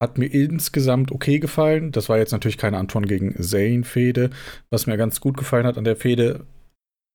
[0.00, 1.92] hat mir insgesamt okay gefallen.
[1.92, 4.30] Das war jetzt natürlich keine Anton gegen Zane-Fehde.
[4.70, 6.46] Was mir ganz gut gefallen hat an der Fehde,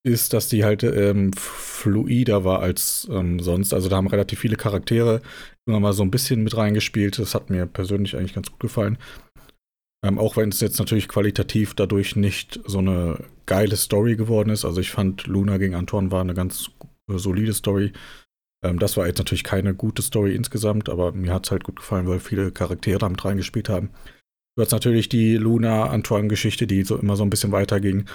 [0.05, 3.73] ist, dass die halt ähm, fluider war als ähm, sonst.
[3.73, 5.21] Also da haben relativ viele Charaktere
[5.65, 7.17] immer mal so ein bisschen mit reingespielt.
[7.17, 8.99] Das hat mir persönlich eigentlich ganz gut gefallen.
[10.05, 13.17] Ähm, auch wenn es jetzt natürlich qualitativ dadurch nicht so eine
[13.47, 14.63] geile Story geworden ist.
[14.63, 16.69] Also ich fand Luna gegen Anton war eine ganz
[17.07, 17.91] solide Story.
[18.63, 21.77] Ähm, das war jetzt natürlich keine gute Story insgesamt, aber mir hat es halt gut
[21.77, 23.89] gefallen, weil viele Charaktere damit reingespielt haben.
[24.55, 28.05] Du hast natürlich die Luna-Antoine-Geschichte, die so immer so ein bisschen weiterging.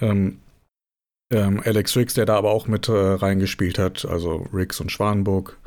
[0.00, 0.40] Ähm,
[1.32, 5.58] ähm, Alex Riggs, der da aber auch mit äh, reingespielt hat, also Riggs und Schwanburg,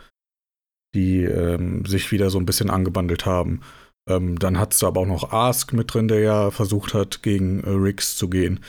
[0.95, 3.61] die ähm, sich wieder so ein bisschen angebandelt haben.
[4.09, 7.63] Ähm, dann hattest du aber auch noch Ask mit drin, der ja versucht hat, gegen
[7.63, 8.59] äh, Riggs zu gehen,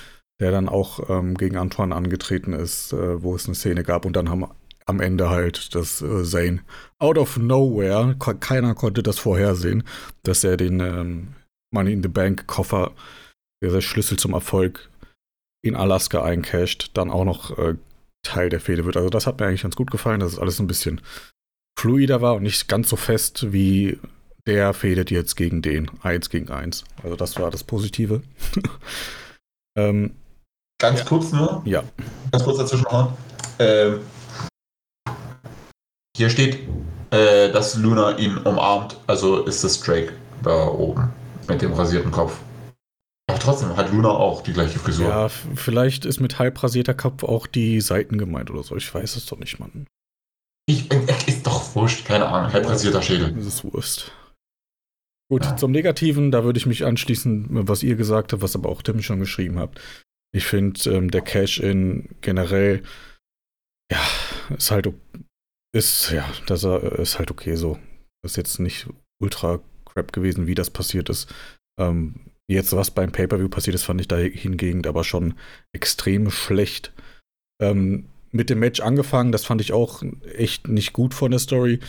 [0.41, 4.05] der dann auch ähm, gegen Antoine angetreten ist, äh, wo es eine Szene gab.
[4.05, 4.47] Und dann haben
[4.87, 6.61] am Ende halt, dass äh, Zane
[6.99, 9.85] out of nowhere, keiner konnte das vorhersehen,
[10.23, 11.35] dass er den ähm,
[11.73, 12.93] Money in the Bank Koffer,
[13.63, 14.91] der der Schlüssel zum Erfolg
[15.63, 17.77] in Alaska eincasht, dann auch noch äh,
[18.23, 18.97] Teil der Fehde wird.
[18.97, 21.01] Also das hat mir eigentlich ganz gut gefallen, dass es alles ein bisschen
[21.79, 23.99] fluider war und nicht ganz so fest wie
[24.47, 26.85] der fädet jetzt gegen den, eins gegen eins.
[27.03, 28.23] Also das war das Positive.
[29.77, 30.15] ähm,
[30.79, 31.05] ganz ja.
[31.07, 31.63] kurz nur.
[31.65, 31.83] Ja.
[32.31, 32.87] Ganz kurz dazwischen.
[33.59, 34.01] Ähm,
[36.17, 36.61] hier steht,
[37.11, 41.13] äh, dass Luna ihn umarmt, also ist das Drake da oben
[41.49, 42.39] mit dem rasierten Kopf.
[43.27, 45.09] Aber trotzdem hat Luna auch die gleiche Frisur.
[45.09, 48.77] Ja, vielleicht ist mit halb rasierter Kopf auch die Seiten gemeint oder so.
[48.77, 49.87] Ich weiß es doch nicht, Mann.
[50.67, 52.53] Ich, äh, ist doch wurscht, keine Ahnung.
[52.53, 53.33] Halb rasierter Schädel.
[53.33, 54.13] Das ist Wurst.
[55.31, 55.57] Gut, ja.
[55.57, 59.03] zum Negativen, da würde ich mich anschließen, was ihr gesagt habt, was aber auch Tim
[59.03, 59.81] schon geschrieben habt.
[60.33, 62.83] Ich finde, ähm, der Cash-In generell,
[63.91, 64.01] ja,
[64.57, 64.93] ist halt
[65.75, 67.79] ist, ja, das äh, ist halt okay so.
[68.25, 68.87] Ist jetzt nicht
[69.21, 71.33] ultra crap gewesen, wie das passiert ist.
[71.79, 72.15] Ähm,
[72.49, 75.35] jetzt, was beim Pay-Per-View passiert ist, fand ich da hingegen aber schon
[75.73, 76.93] extrem schlecht.
[77.61, 80.03] Ähm, mit dem Match angefangen, das fand ich auch
[80.35, 81.81] echt nicht gut von der Story.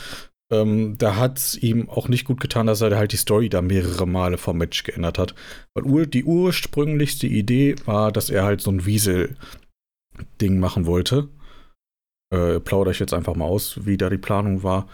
[0.51, 3.61] Ähm, da hat es ihm auch nicht gut getan, dass er halt die Story da
[3.61, 5.35] mehrere Male vom Match geändert hat.
[5.73, 11.29] Weil die ursprünglichste Idee war, dass er halt so ein Wiesel-Ding machen wollte
[12.31, 14.87] äh, plaudere ich jetzt einfach mal aus, wie da die Planung war.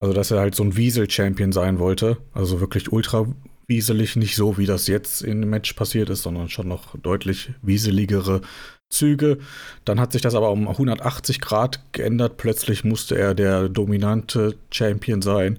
[0.00, 3.26] Also, dass er halt so ein Wiesel-Champion sein wollte, also wirklich ultra
[3.66, 8.42] wieselig, nicht so, wie das jetzt im Match passiert ist, sondern schon noch deutlich wieseligere
[8.90, 9.38] Züge.
[9.84, 12.36] Dann hat sich das aber um 180 Grad geändert.
[12.36, 15.58] Plötzlich musste er der dominante Champion sein,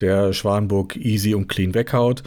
[0.00, 2.22] der Schwanburg easy und clean weghaut.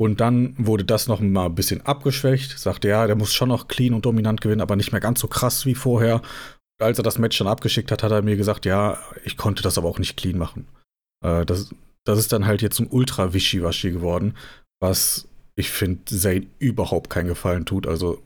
[0.00, 2.56] Und dann wurde das noch mal ein bisschen abgeschwächt.
[2.58, 5.26] Sagte, ja, der muss schon noch clean und dominant gewinnen, aber nicht mehr ganz so
[5.26, 6.22] krass wie vorher.
[6.80, 9.78] Als er das Match dann abgeschickt hat, hat er mir gesagt, ja, ich konnte das
[9.78, 10.66] aber auch nicht clean machen.
[11.24, 14.34] Äh, das, das ist dann halt jetzt ein ultra wischiwaschi geworden,
[14.80, 17.86] was ich finde, Zane überhaupt keinen Gefallen tut.
[17.86, 18.22] Also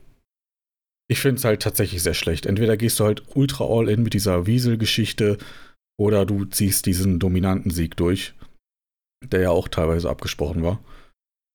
[1.09, 2.45] ich finde es halt tatsächlich sehr schlecht.
[2.45, 5.37] Entweder gehst du halt ultra all in mit dieser Wiesel-Geschichte
[5.99, 8.33] oder du ziehst diesen dominanten Sieg durch,
[9.23, 10.79] der ja auch teilweise abgesprochen war.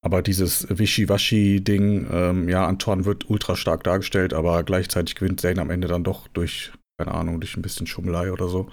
[0.04, 5.70] Aber dieses Wischiwaschi-Ding, ähm, ja, Antoine wird ultra stark dargestellt, aber gleichzeitig gewinnt Zane am
[5.70, 8.70] Ende dann doch durch, keine Ahnung, durch ein bisschen Schummelei oder so.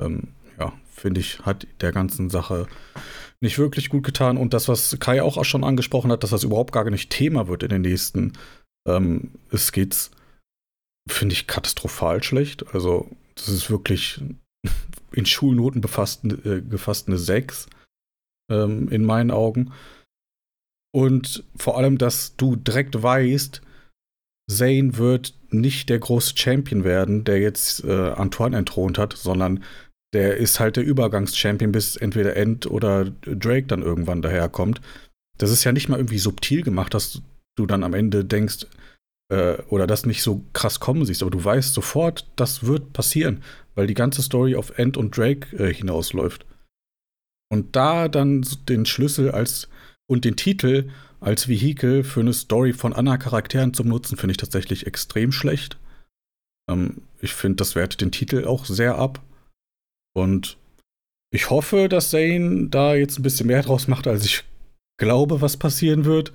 [0.00, 2.66] Ähm, ja, finde ich, hat der ganzen Sache
[3.40, 4.36] nicht wirklich gut getan.
[4.36, 7.62] Und das, was Kai auch schon angesprochen hat, dass das überhaupt gar nicht Thema wird
[7.62, 8.32] in den nächsten
[8.88, 9.72] ähm, es
[11.08, 12.74] finde ich, katastrophal schlecht.
[12.74, 14.20] Also, das ist wirklich
[15.12, 17.68] in Schulnoten befasst, äh, gefasst eine 6
[18.50, 19.72] ähm, in meinen Augen.
[20.94, 23.62] Und vor allem, dass du direkt weißt,
[24.52, 29.64] Zane wird nicht der große Champion werden, der jetzt äh, Antoine entthront hat, sondern
[30.14, 34.80] der ist halt der Übergangschampion, bis entweder End oder Drake dann irgendwann daherkommt.
[35.38, 37.22] Das ist ja nicht mal irgendwie subtil gemacht, dass
[37.56, 38.66] du dann am Ende denkst,
[39.32, 43.42] äh, oder das nicht so krass kommen siehst, aber du weißt sofort, das wird passieren,
[43.74, 46.46] weil die ganze Story auf End und Drake äh, hinausläuft.
[47.50, 49.68] Und da dann den Schlüssel als
[50.06, 50.90] und den Titel
[51.22, 55.78] als Vehikel für eine Story von anderen Charakteren zum Nutzen, finde ich tatsächlich extrem schlecht.
[56.68, 59.22] Ähm, ich finde, das wertet den Titel auch sehr ab.
[60.14, 60.58] Und
[61.32, 64.44] ich hoffe, dass Zane da jetzt ein bisschen mehr draus macht, als ich
[64.98, 66.32] glaube, was passieren wird.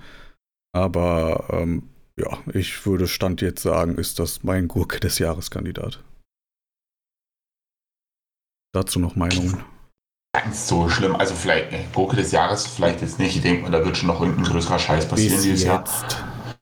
[0.73, 6.03] Aber ähm, ja, ich würde Stand jetzt sagen, ist das mein Gurke des Jahreskandidat.
[8.73, 9.63] Dazu noch Meinungen.
[10.33, 11.15] Ganz so schlimm.
[11.15, 13.35] Also vielleicht, ne, Gurke des Jahres vielleicht jetzt nicht.
[13.35, 16.03] Ich denke mal, da wird schon noch irgendein größerer Scheiß passieren Bis dieses jetzt.
[16.03, 16.53] Jahr.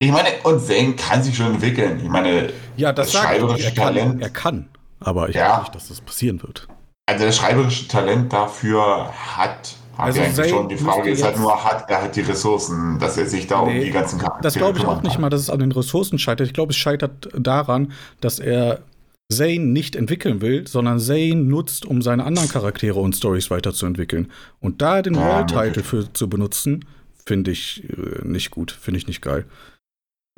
[0.00, 2.00] Ich meine, und Zane kann sich schon entwickeln.
[2.00, 4.22] Ich meine, ja, das, das schreiberische er Talent.
[4.22, 4.68] er kann,
[5.00, 5.46] aber ich ja.
[5.46, 6.68] glaube nicht, dass das passieren wird.
[7.06, 10.68] Also das schreiberische Talent dafür hat also eigentlich schon.
[10.68, 13.78] Die Frage ist halt nur, hat er halt die Ressourcen, dass er sich da nee,
[13.78, 16.18] um die ganzen Charaktere Das glaube ich auch nicht mal, dass es an den Ressourcen
[16.20, 16.46] scheitert.
[16.46, 18.82] Ich glaube, es scheitert daran, dass er
[19.30, 24.30] Zane nicht entwickeln will, sondern Zane nutzt, um seine anderen Charaktere und Stories weiterzuentwickeln.
[24.60, 26.84] Und da den ja, World Title für zu benutzen,
[27.26, 29.44] finde ich äh, nicht gut, finde ich nicht geil.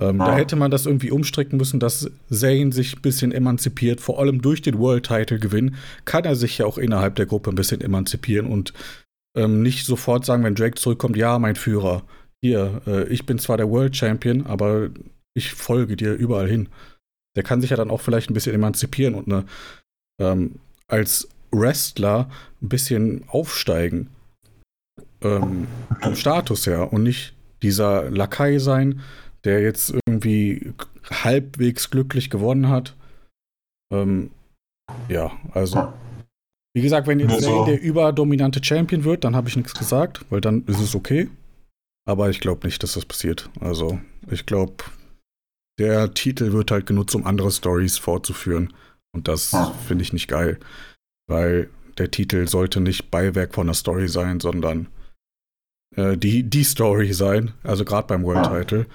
[0.01, 0.27] Ähm, ja.
[0.27, 4.43] Da hätte man das irgendwie umstricken müssen, dass Zane sich ein bisschen emanzipiert, vor allem
[4.43, 7.81] durch den World Title Gewinn, kann er sich ja auch innerhalb der Gruppe ein bisschen
[7.81, 8.73] emanzipieren und
[9.37, 12.03] ähm, nicht sofort sagen, wenn Drake zurückkommt, ja, mein Führer,
[12.43, 14.89] hier, äh, ich bin zwar der World Champion, aber
[15.35, 16.69] ich folge dir überall hin.
[17.37, 19.45] Der kann sich ja dann auch vielleicht ein bisschen emanzipieren und eine,
[20.21, 20.57] ähm,
[20.89, 22.29] als Wrestler
[22.63, 24.09] ein bisschen aufsteigen.
[25.23, 25.67] Ähm,
[26.01, 29.03] vom Status her und nicht dieser Lakai sein,
[29.45, 30.73] der jetzt irgendwie
[31.11, 32.97] halbwegs glücklich gewonnen hat.
[33.93, 34.31] Ähm,
[35.09, 35.93] ja, also
[36.73, 37.65] wie gesagt, wenn jetzt so.
[37.65, 41.29] der überdominante Champion wird, dann habe ich nichts gesagt, weil dann ist es okay.
[42.09, 43.51] Aber ich glaube nicht, dass das passiert.
[43.61, 44.75] Also, ich glaube,
[45.81, 48.73] der Titel wird halt genutzt, um andere Stories fortzuführen.
[49.13, 49.57] Und das
[49.89, 50.61] finde ich nicht geil.
[51.27, 54.89] Weil der Titel sollte nicht Beiwerk von einer Story sein, sondern
[55.97, 57.55] äh, die, die Story sein.
[57.63, 58.87] Also gerade beim World Title.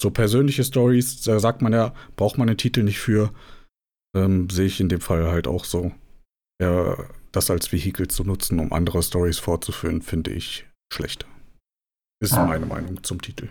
[0.00, 3.32] So persönliche Stories, da sagt man ja, braucht man den Titel nicht für.
[4.16, 5.92] Ähm, Sehe ich in dem Fall halt auch so.
[6.60, 6.96] Ja,
[7.30, 11.24] das als Vehikel zu nutzen, um andere Stories fortzuführen, finde ich schlecht.
[12.20, 13.48] Ist meine Meinung zum Titel.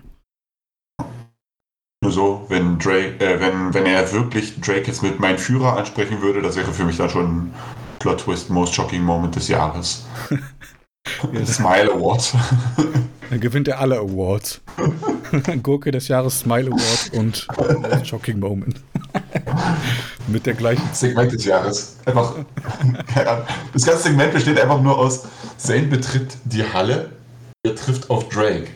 [2.03, 6.19] Nur so, wenn Drake, äh, wenn, wenn er wirklich Drake jetzt mit meinem Führer ansprechen
[6.21, 7.53] würde, das wäre für mich dann schon
[7.99, 10.05] Plot Twist Most Shocking Moment des Jahres.
[11.45, 12.33] Smile Award.
[13.29, 14.61] Dann gewinnt er alle Awards.
[15.63, 17.47] Gurke des Jahres, Smile Award und
[17.81, 18.81] Most Shocking Moment.
[20.27, 20.83] Mit der gleichen.
[20.93, 21.97] Segment des Jahres.
[22.05, 22.35] Einfach.
[23.73, 25.23] das ganze Segment besteht einfach nur aus:
[25.57, 27.11] Zane betritt die Halle,
[27.63, 28.67] er trifft auf Drake.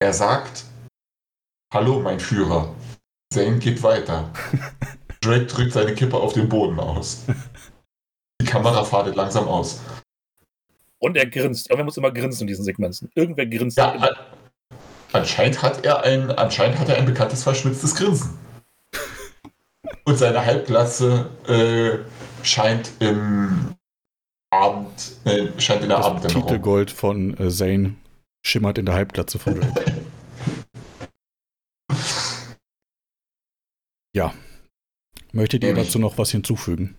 [0.00, 0.64] Er sagt:
[1.70, 2.74] Hallo, mein Führer.
[3.30, 4.32] Zane geht weiter.
[5.20, 7.26] Drake drückt seine Kippe auf den Boden aus.
[8.40, 9.82] Die Kamera fadet langsam aus.
[10.98, 11.68] Und er grinst.
[11.68, 13.10] Irgendwer muss immer grinsen in diesen Segmenten.
[13.14, 13.76] Irgendwer grinst.
[13.76, 14.16] Ja, immer.
[15.12, 18.38] Anscheinend hat er ein, anscheinend hat er ein bekanntes verschmitztes Grinsen.
[20.04, 21.98] Und seine Halbklasse äh,
[22.46, 23.74] scheint im
[24.50, 26.46] Abend, äh, scheint in der das Abenddämmerung.
[26.46, 27.94] Titelgold von äh, Zane
[28.42, 29.94] schimmert in der Halbglatze von Drake.
[34.18, 34.34] Ja.
[35.32, 36.96] Möchtet ihr dazu noch was hinzufügen?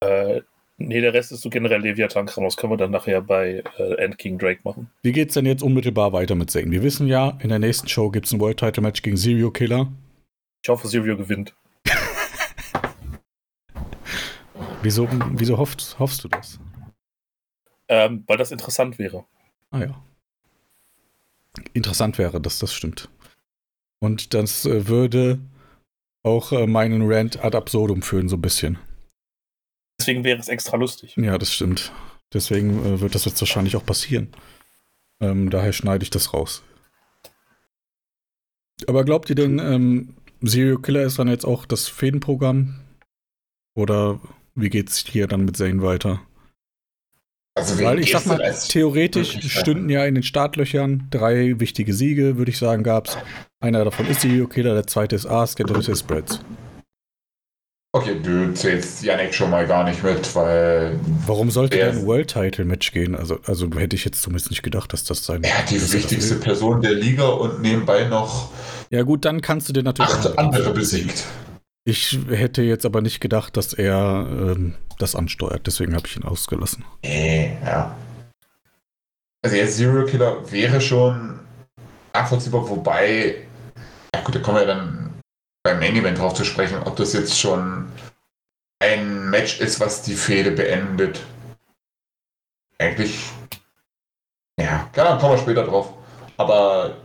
[0.00, 0.40] Äh,
[0.78, 2.44] nee, der Rest ist so generell Leviathan-Kram.
[2.44, 4.90] Das können wir dann nachher bei äh, End King Drake machen.
[5.02, 6.70] Wie geht's denn jetzt unmittelbar weiter mit Zane?
[6.70, 9.92] Wir wissen ja, in der nächsten Show gibt's ein World Title Match gegen Serial Killer.
[10.62, 11.54] Ich hoffe, Silvio gewinnt.
[14.82, 16.58] Wieso, wieso hoffst, hoffst du das?
[17.88, 19.26] Ähm, weil das interessant wäre.
[19.72, 20.02] Ah ja.
[21.74, 23.10] Interessant wäre das, das stimmt.
[23.98, 25.40] Und das äh, würde
[26.28, 28.78] auch äh, meinen Rant ad absurdum führen, so ein bisschen.
[29.98, 31.16] Deswegen wäre es extra lustig.
[31.16, 31.92] Ja, das stimmt.
[32.32, 34.28] Deswegen äh, wird das jetzt wahrscheinlich auch passieren.
[35.20, 36.62] Ähm, daher schneide ich das raus.
[38.86, 42.80] Aber glaubt ihr denn, ähm, Serial Killer ist dann jetzt auch das Fädenprogramm?
[43.74, 44.20] Oder
[44.54, 46.20] wie geht's hier dann mit Zane weiter?
[47.58, 52.52] Also Weil ich sag mal, theoretisch stünden ja in den Startlöchern drei wichtige Siege, würde
[52.52, 53.18] ich sagen, gab's.
[53.60, 56.40] Einer davon ist Serial Killer, der zweite ist Ask, der dritte ist Spreads.
[57.96, 62.30] Okay, du zählst Yannick schon mal gar nicht mit, weil Warum sollte der ein World
[62.30, 63.16] Title Match gehen?
[63.16, 65.92] Also, also hätte ich jetzt zumindest nicht gedacht, dass das sein er hat die er
[65.92, 66.36] wichtigste.
[66.36, 68.52] Person der Liga und nebenbei noch
[68.90, 70.12] Ja, gut, dann kannst du den natürlich.
[70.12, 71.24] acht andere besiegt.
[71.88, 76.24] Ich hätte jetzt aber nicht gedacht, dass er ähm, das ansteuert, deswegen habe ich ihn
[76.24, 76.84] ausgelassen.
[77.02, 77.96] Nee, ja.
[79.42, 81.40] Also jetzt Serial Killer wäre schon
[82.12, 83.36] nachvollziehbar, wobei,
[84.14, 85.14] ja gut, da kommen wir dann
[85.62, 87.90] beim Main Event drauf zu sprechen, ob das jetzt schon
[88.80, 91.24] ein Match ist, was die Fehde beendet.
[92.76, 93.30] Eigentlich,
[94.60, 95.94] ja, keine Ahnung, kommen wir später drauf.
[96.36, 96.98] Aber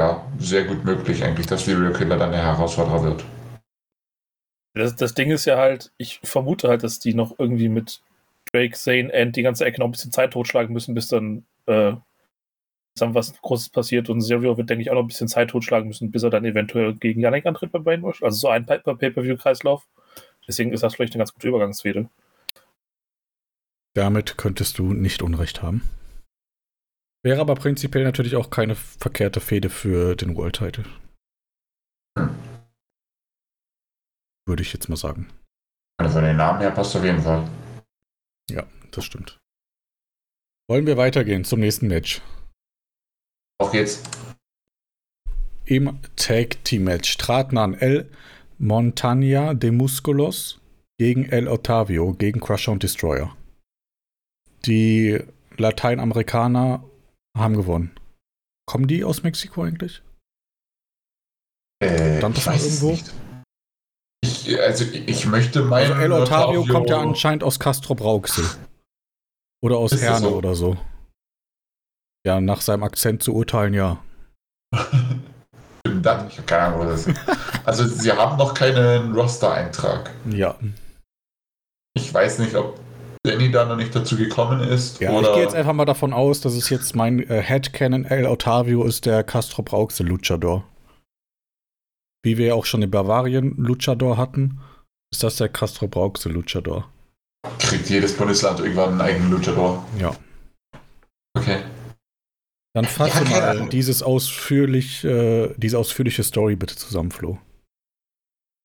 [0.00, 3.24] ja, sehr gut möglich eigentlich, dass Serial Killer dann der Herausforderer wird.
[4.74, 8.00] Das, das Ding ist ja halt, ich vermute halt, dass die noch irgendwie mit
[8.52, 11.94] Drake, Zane, End die ganze Ecke noch ein bisschen Zeit totschlagen müssen, bis dann, äh,
[12.96, 14.08] dann was Großes passiert.
[14.08, 16.44] Und Silvio wird, denke ich, auch noch ein bisschen Zeit totschlagen müssen, bis er dann
[16.44, 18.22] eventuell gegen Yannick antritt bei Brainwash.
[18.22, 19.86] Also so ein Pay- Pay-Per-View-Kreislauf.
[20.46, 22.08] Deswegen ist das vielleicht eine ganz gute Übergangsfehde.
[23.94, 25.82] Damit könntest du nicht Unrecht haben.
[27.28, 30.86] Wäre aber prinzipiell natürlich auch keine verkehrte Fehde für den World Title.
[34.46, 35.28] Würde ich jetzt mal sagen.
[36.00, 37.46] Also von den Namen her passt auf jeden Fall.
[38.48, 39.36] Ja, das stimmt.
[40.70, 42.22] Wollen wir weitergehen zum nächsten Match?
[43.60, 44.02] Auf geht's.
[45.66, 48.10] Im Tag Team Match traten an El
[48.56, 50.62] Montagna de Musculos
[50.98, 53.36] gegen El Otavio gegen Crusher und Destroyer.
[54.64, 55.22] Die
[55.58, 56.88] Lateinamerikaner
[57.40, 57.94] haben gewonnen.
[58.66, 60.02] Kommen die aus Mexiko eigentlich?
[61.80, 62.90] Äh, Stand das ich irgendwo?
[62.90, 63.12] nicht.
[64.20, 65.92] Ich, also ich möchte meinen.
[65.92, 68.44] Also El Otavio kommt ja anscheinend aus Castro Brauxel.
[69.64, 70.36] Oder aus Ist Herne so?
[70.36, 70.76] oder so.
[72.24, 74.00] Ja, nach seinem Akzent zu urteilen, ja.
[75.84, 77.18] Stimmt dann, ich habe keine Ahnung, wo das ist.
[77.64, 80.10] Also sie haben noch keinen Roster-Eintrag.
[80.30, 80.56] Ja,
[81.94, 82.78] Ich weiß nicht, ob
[83.28, 85.00] Danny da noch nicht dazu gekommen ist.
[85.00, 88.26] ja ich gehe jetzt einfach mal davon aus, dass es jetzt mein äh, Headcanon El
[88.26, 90.64] Otavio ist der Castro Brauxel Luchador.
[92.24, 94.60] Wie wir ja auch schon den Bavaria Luchador hatten,
[95.12, 96.88] ist das der Castro Brauxel Luchador.
[97.58, 99.86] kriegt jedes Bundesland irgendwann einen eigenen Luchador.
[99.98, 100.16] Ja.
[101.36, 101.58] Okay.
[102.74, 107.38] Dann fasse Ja, mal dieses ausführlich, äh, diese ausführliche Story bitte zusammen, Flo.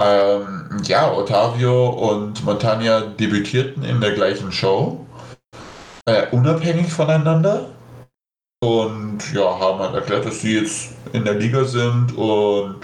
[0.04, 5.06] Ähm, ja, Otavio und Montagna debütierten in der gleichen Show,
[6.06, 7.68] äh, unabhängig voneinander.
[8.62, 12.82] Und ja, haben halt erklärt, dass sie jetzt in der Liga sind und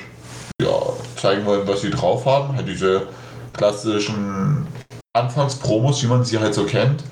[0.61, 0.69] ja,
[1.17, 2.55] zeigen wollen, was sie drauf haben.
[2.55, 3.07] Halt diese
[3.51, 4.65] klassischen
[5.13, 7.03] Anfangspromos, wie man sie halt so kennt.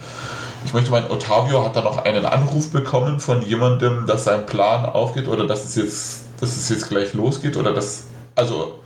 [0.66, 4.86] Ich möchte meinen, Otavio hat da noch einen Anruf bekommen von jemandem, dass sein Plan
[4.86, 8.80] aufgeht oder dass es jetzt, dass es jetzt gleich losgeht oder dass, also,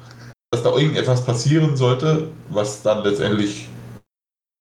[0.52, 3.70] dass da irgendetwas passieren sollte, was dann letztendlich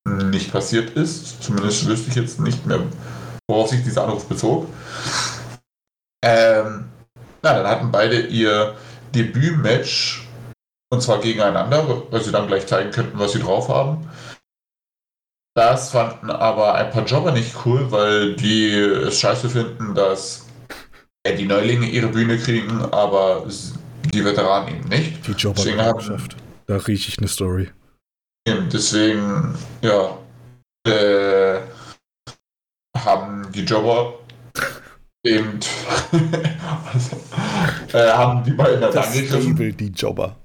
[0.09, 1.42] nicht passiert ist.
[1.42, 2.81] Zumindest wüsste ich jetzt nicht mehr,
[3.48, 4.68] worauf sich dieser Anruf bezog.
[6.24, 6.90] Ähm,
[7.42, 8.76] na, dann hatten beide ihr
[9.14, 10.29] Debütmatch
[10.92, 14.08] und zwar gegeneinander, weil sie dann gleich zeigen könnten, was sie drauf haben.
[15.56, 20.46] Das fanden aber ein paar Jobber nicht cool, weil die es scheiße finden, dass
[21.27, 23.44] die Neulinge ihre Bühne kriegen, aber
[24.13, 25.27] die Veteranen eben nicht.
[25.27, 26.37] Die Deswegen haben- Jobber-Gemeinschaft.
[26.67, 27.71] Da rieche ich eine Story.
[28.46, 30.17] Deswegen, ja,
[30.87, 31.61] äh,
[32.96, 34.15] haben die Jobber
[35.25, 35.61] eben
[37.92, 39.48] äh, haben die beiden dann Das angegriffen.
[39.51, 40.37] Label, die Jobber.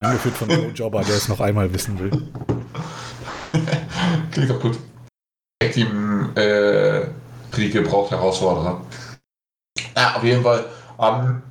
[0.00, 2.10] Angeführt von Joe Jobber, der es noch einmal wissen will.
[4.30, 4.78] Klingt doch gut.
[5.72, 7.06] Team äh,
[7.56, 8.80] Rieke braucht Herausforderer.
[9.96, 10.64] Ja, auf jeden Fall
[10.98, 11.42] haben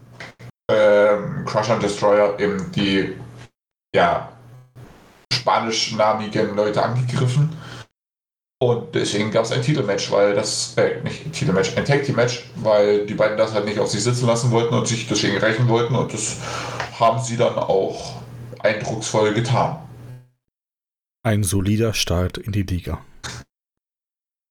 [0.69, 3.15] ähm, Crusher und Destroyer eben die
[3.95, 4.29] ja,
[5.31, 7.55] spanischnamigen Leute angegriffen.
[8.61, 12.15] Und deswegen gab es ein Titelmatch, weil das, äh, nicht ein Titelmatch, ein Tag Team
[12.15, 15.37] Match, weil die beiden das halt nicht auf sich sitzen lassen wollten und sich deswegen
[15.37, 16.37] rächen wollten und das
[16.97, 18.21] haben sie dann auch
[18.59, 19.77] eindrucksvoll getan.
[21.23, 23.01] Ein solider Start in die Liga.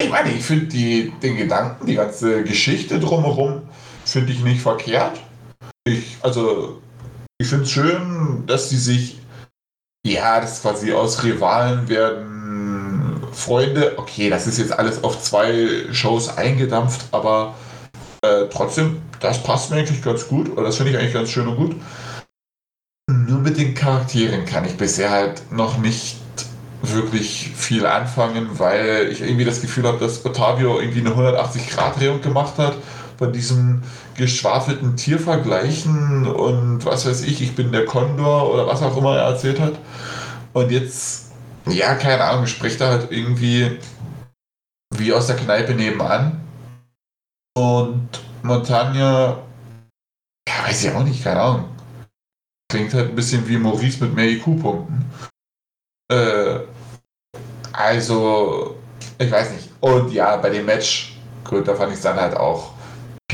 [0.00, 3.62] Ich meine, ich finde den Gedanken, die ganze Geschichte drumherum,
[4.04, 5.23] finde ich nicht verkehrt.
[5.86, 6.80] Ich, also,
[7.38, 9.20] ich finde es schön, dass sie sich,
[10.06, 13.98] ja, das quasi aus Rivalen werden Freunde.
[13.98, 17.54] Okay, das ist jetzt alles auf zwei Shows eingedampft, aber
[18.22, 21.48] äh, trotzdem, das passt mir eigentlich ganz gut, oder das finde ich eigentlich ganz schön
[21.48, 21.76] und gut.
[23.10, 26.16] Nur mit den Charakteren kann ich bisher halt noch nicht
[26.80, 32.54] wirklich viel anfangen, weil ich irgendwie das Gefühl habe, dass Ottavio irgendwie eine 180-Grad-Drehung gemacht
[32.56, 32.74] hat
[33.24, 33.82] bei diesem
[34.16, 39.28] geschwafelten Tiervergleichen und was weiß ich, ich bin der Kondor oder was auch immer er
[39.28, 39.78] erzählt hat.
[40.52, 41.32] Und jetzt,
[41.66, 43.78] ja, keine Ahnung, spricht er halt irgendwie
[44.94, 46.40] wie aus der Kneipe nebenan.
[47.56, 48.08] Und
[48.42, 49.38] Montagne,
[50.48, 51.68] ja, weiß ich auch nicht, keine Ahnung.
[52.70, 55.04] Klingt halt ein bisschen wie Maurice mit mehr IQ-Punkten.
[56.10, 56.60] Äh,
[57.72, 58.76] also,
[59.18, 59.70] ich weiß nicht.
[59.80, 62.73] Und ja, bei dem Match, gut, da fand ich es dann halt auch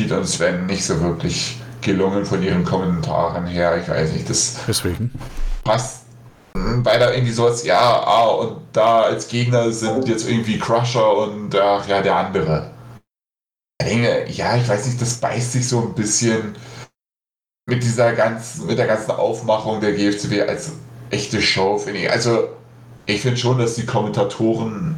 [0.00, 3.76] Pete und Sven nicht so wirklich gelungen von ihren Kommentaren her.
[3.76, 5.10] Ich weiß nicht, das Deswegen.
[5.62, 6.06] passt
[6.82, 11.54] beide irgendwie so als, ja, ah, und da als Gegner sind jetzt irgendwie Crusher und
[11.54, 12.70] ach ja, der andere.
[13.82, 16.54] Ja, ich weiß nicht, das beißt sich so ein bisschen
[17.68, 20.72] mit dieser ganzen, mit der ganzen Aufmachung der GFCW als
[21.10, 22.10] echte Show, finde ich.
[22.10, 22.48] Also,
[23.06, 24.96] ich finde schon, dass die Kommentatoren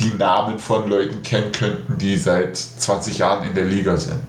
[0.00, 4.24] die Namen von Leuten kennen könnten, die seit 20 Jahren in der Liga sind.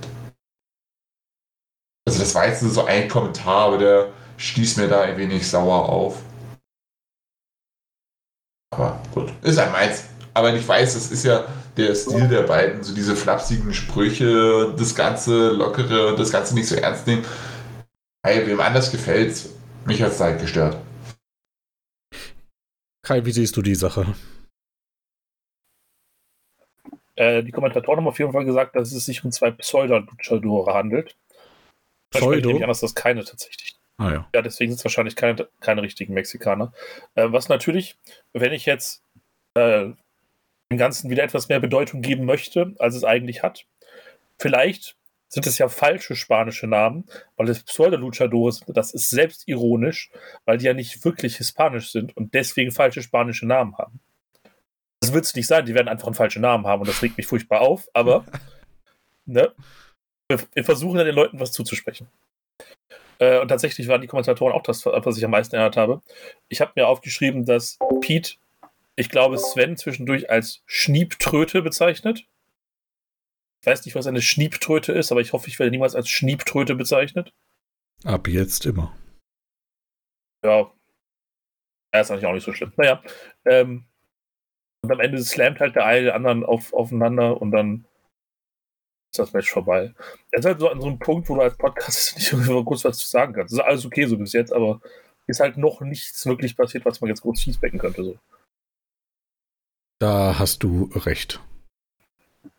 [2.05, 5.88] Also das war jetzt so ein Kommentar, aber der stieß mir da ein wenig sauer
[5.88, 6.22] auf.
[8.74, 10.05] Aber gut, ist ein meins.
[10.34, 11.45] Aber ich weiß, das ist ja
[11.78, 16.76] der Stil der beiden, so diese flapsigen Sprüche, das ganze Lockere das Ganze nicht so
[16.76, 17.26] ernst nehmen.
[18.26, 19.49] Hey, wem anders gefällt's,
[19.86, 20.78] mich hat's halt gestört.
[23.03, 24.13] Kai, wie siehst du die Sache?
[27.16, 31.18] Äh, die Kommentatoren haben auf jeden Fall gesagt, dass es sich um zwei Pseudo-Luchadore handelt.
[32.12, 32.49] Pseudo?
[32.49, 33.78] Ich nehme an, dass das keine tatsächlich.
[33.97, 34.30] Ah ja.
[34.34, 36.74] Ja, deswegen sind es wahrscheinlich keine, keine richtigen Mexikaner.
[37.16, 37.97] Äh, was natürlich,
[38.34, 39.03] wenn ich jetzt
[39.55, 39.89] äh,
[40.72, 43.66] dem Ganzen wieder etwas mehr Bedeutung geben möchte, als es eigentlich hat,
[44.39, 44.95] vielleicht
[45.28, 47.05] sind es ja falsche spanische Namen,
[47.38, 48.76] weil es Pseudo-Luchadores sind.
[48.76, 50.12] Das ist selbstironisch,
[50.45, 54.01] weil die ja nicht wirklich hispanisch sind und deswegen falsche spanische Namen haben.
[55.02, 57.18] Das wird es nicht sein, die werden einfach einen falschen Namen haben und das regt
[57.18, 58.24] mich furchtbar auf, aber
[59.26, 59.54] ne,
[60.30, 62.08] wir, wir versuchen ja den Leuten was zuzusprechen.
[63.20, 66.02] Äh, und tatsächlich waren die Kommentatoren auch das, was ich am meisten erinnert habe.
[66.49, 68.36] Ich habe mir aufgeschrieben, dass Pete,
[68.95, 72.26] ich glaube, Sven zwischendurch als Schniebtröte bezeichnet.
[73.62, 76.74] Ich weiß nicht, was eine Schniebtröte ist, aber ich hoffe, ich werde niemals als Schniebtröte
[76.74, 77.32] bezeichnet.
[78.04, 78.95] Ab jetzt immer.
[80.43, 80.72] Ja.
[81.93, 82.74] Ja, ist eigentlich auch nicht so schlimm.
[82.78, 83.04] Naja.
[83.45, 83.86] Ähm,
[84.82, 87.86] und am Ende slammt halt der eine den anderen auf, aufeinander und dann
[89.11, 89.93] ist das Match vorbei.
[90.32, 92.84] Er ist halt so an so einem Punkt, wo du als Podcast nicht irgendwie kurz
[92.86, 93.53] was zu sagen kannst.
[93.53, 94.82] Das ist alles okay so bis jetzt, aber
[95.27, 98.03] ist halt noch nichts wirklich passiert, was man jetzt kurz feedbacken könnte.
[98.03, 98.17] So.
[99.99, 101.39] Da hast du recht.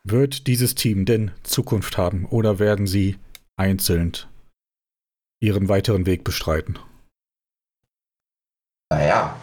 [0.04, 3.18] Wird dieses Team denn Zukunft haben oder werden sie
[3.56, 4.12] einzeln
[5.40, 6.78] ihren weiteren Weg bestreiten?
[8.90, 9.36] Naja,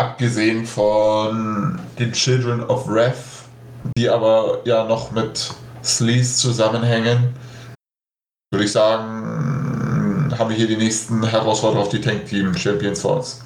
[0.00, 3.44] abgesehen von den Children of Wrath,
[3.98, 5.52] die aber ja noch mit
[5.84, 7.34] Sleaze zusammenhängen,
[8.50, 13.16] würde ich sagen, haben wir hier die nächsten Herausforderer auf die Tank Team Champions vor
[13.18, 13.44] uns.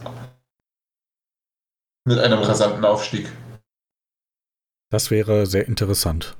[2.06, 3.32] Mit einem rasanten Aufstieg.
[4.90, 6.36] Das wäre sehr interessant.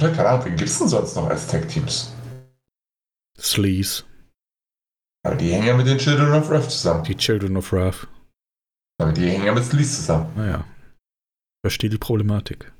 [0.00, 2.12] Keine Ahnung, wen gibt es denn sonst noch als Tag Teams?
[3.38, 4.02] Sleaze,
[5.24, 7.04] Aber die hängen ja mit den Children of Wrath zusammen.
[7.04, 8.08] die Children of Wrath.
[8.98, 10.32] Aber die hängen ja mit Sleaze zusammen.
[10.36, 10.64] Naja.
[11.64, 12.72] Verstehe die Problematik.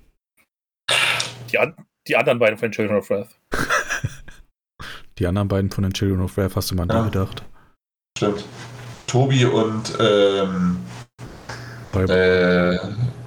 [1.50, 1.74] Die, an
[2.08, 3.38] die anderen beiden von den Children of Wrath.
[5.18, 7.04] Die anderen beiden von den Children of Wrath hast du mal an Ja.
[7.04, 7.42] die gedacht.
[8.18, 8.44] Stimmt.
[9.06, 10.78] Tobi und ähm,
[11.90, 12.78] Bei, äh,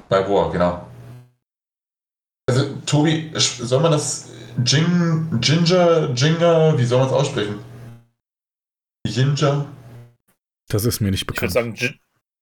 [0.07, 0.87] bei Boa, genau.
[2.47, 4.29] Also, Tobi, soll man das
[4.63, 7.57] Jing, Ginger, Ginger, wie soll man es aussprechen?
[9.07, 9.65] Ginger?
[10.67, 11.79] das ist mir nicht Ich würde bekannt.
[11.79, 11.99] sagen,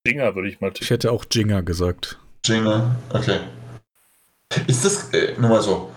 [0.08, 0.88] Dinger würde ich mal Ich tippen.
[0.88, 2.18] hätte auch Jinger gesagt.
[2.44, 3.40] Ginger, okay.
[4.68, 5.92] Ist das, äh, nur mal so,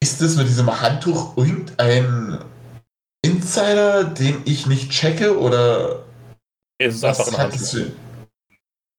[0.00, 2.38] ist das mit diesem Handtuch irgendein
[3.22, 6.04] Insider, den ich nicht checke oder
[6.78, 7.68] Es ist was einfach ein Handtuch.
[7.70, 7.92] für-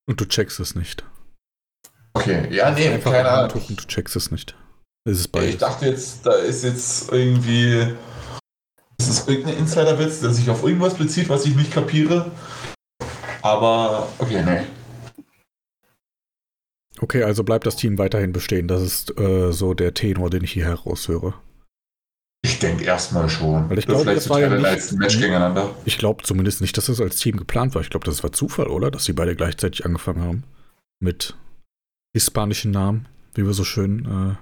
[0.07, 1.03] Und du checkst es nicht.
[2.13, 3.51] Okay, ja, nee, Einfach keine ein Ahnung.
[3.53, 4.55] Handtuch und du checkst es nicht.
[5.05, 5.57] Es ist Ich beides.
[5.59, 7.95] dachte jetzt, da ist jetzt irgendwie.
[8.99, 12.31] Ist es irgendein Insiderwitz, der sich auf irgendwas bezieht, was ich nicht kapiere?
[13.41, 14.61] Aber, okay, nee.
[16.99, 18.67] Okay, also bleibt das Team weiterhin bestehen.
[18.67, 21.35] Das ist äh, so der Tenor, den ich hier heraushöre.
[22.43, 23.69] Ich denke erstmal schon.
[23.69, 25.75] Weil ich glaube, vielleicht das war ja nicht- als Match gegeneinander.
[25.85, 27.81] Ich glaube zumindest nicht, dass das als Team geplant war.
[27.81, 28.89] Ich glaube, das war Zufall, oder?
[28.89, 30.43] Dass sie beide gleichzeitig angefangen haben.
[30.99, 31.35] Mit
[32.15, 34.37] hispanischen Namen, wie wir so schön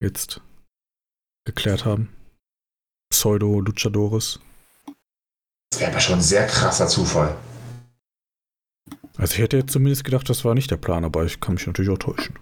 [0.00, 0.40] äh, jetzt
[1.44, 2.08] geklärt haben.
[3.12, 4.40] Pseudo-Luchadores.
[5.70, 7.36] Das wäre aber schon ein sehr krasser Zufall.
[9.16, 11.66] Also ich hätte jetzt zumindest gedacht, das war nicht der Plan, aber ich kann mich
[11.66, 12.38] natürlich auch täuschen.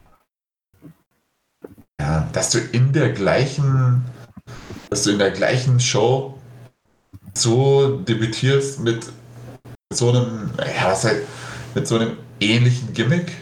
[2.00, 4.04] Ja, dass du in der gleichen,
[4.90, 6.38] dass du in der gleichen Show
[7.34, 9.12] so debütierst mit
[9.92, 11.26] so einem, ja, was halt,
[11.74, 13.32] mit so einem ähnlichen Gimmick,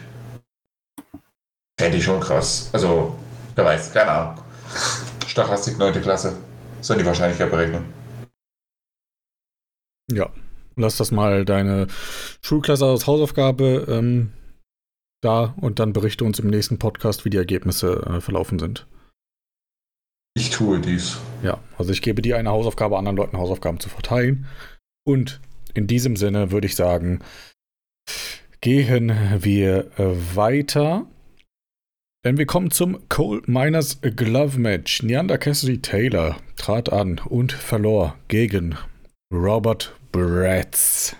[1.78, 2.68] fände ich schon krass.
[2.72, 3.16] Also,
[3.54, 4.44] wer weiß, keine Ahnung.
[5.26, 6.02] Stochastik 9.
[6.02, 6.36] Klasse.
[6.80, 7.84] Soll die Wahrscheinlichkeit berechnen.
[10.10, 10.28] Ja,
[10.80, 11.86] lass das mal deine
[12.42, 14.32] Schulklasse als Hausaufgabe ähm,
[15.22, 18.86] da und dann berichte uns im nächsten Podcast, wie die Ergebnisse äh, verlaufen sind.
[20.34, 21.18] Ich tue dies.
[21.42, 24.46] Ja, also ich gebe dir eine Hausaufgabe, anderen Leuten Hausaufgaben zu verteilen.
[25.04, 25.40] Und
[25.74, 27.20] in diesem Sinne würde ich sagen,
[28.60, 31.06] gehen wir äh, weiter.
[32.24, 35.02] Denn wir kommen zum Coal Miners Glove Match.
[35.02, 38.76] Neander Cassidy Taylor trat an und verlor gegen
[39.32, 41.16] Robert Bratz.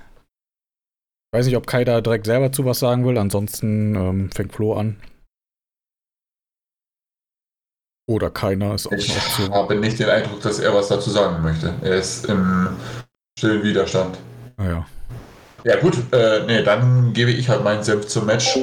[1.32, 3.16] Ich weiß nicht, ob Kai da direkt selber zu was sagen will.
[3.16, 4.97] Ansonsten ähm, fängt Flo an.
[8.09, 9.16] Oder keiner ist auch Ich
[9.51, 11.72] habe nicht den Eindruck, dass er was dazu sagen möchte.
[11.82, 12.70] Er ist im
[13.38, 14.18] stillen Widerstand.
[14.57, 14.84] Naja.
[15.62, 18.59] Ja gut, äh, nee, dann gebe ich halt meinen Senf zum Match,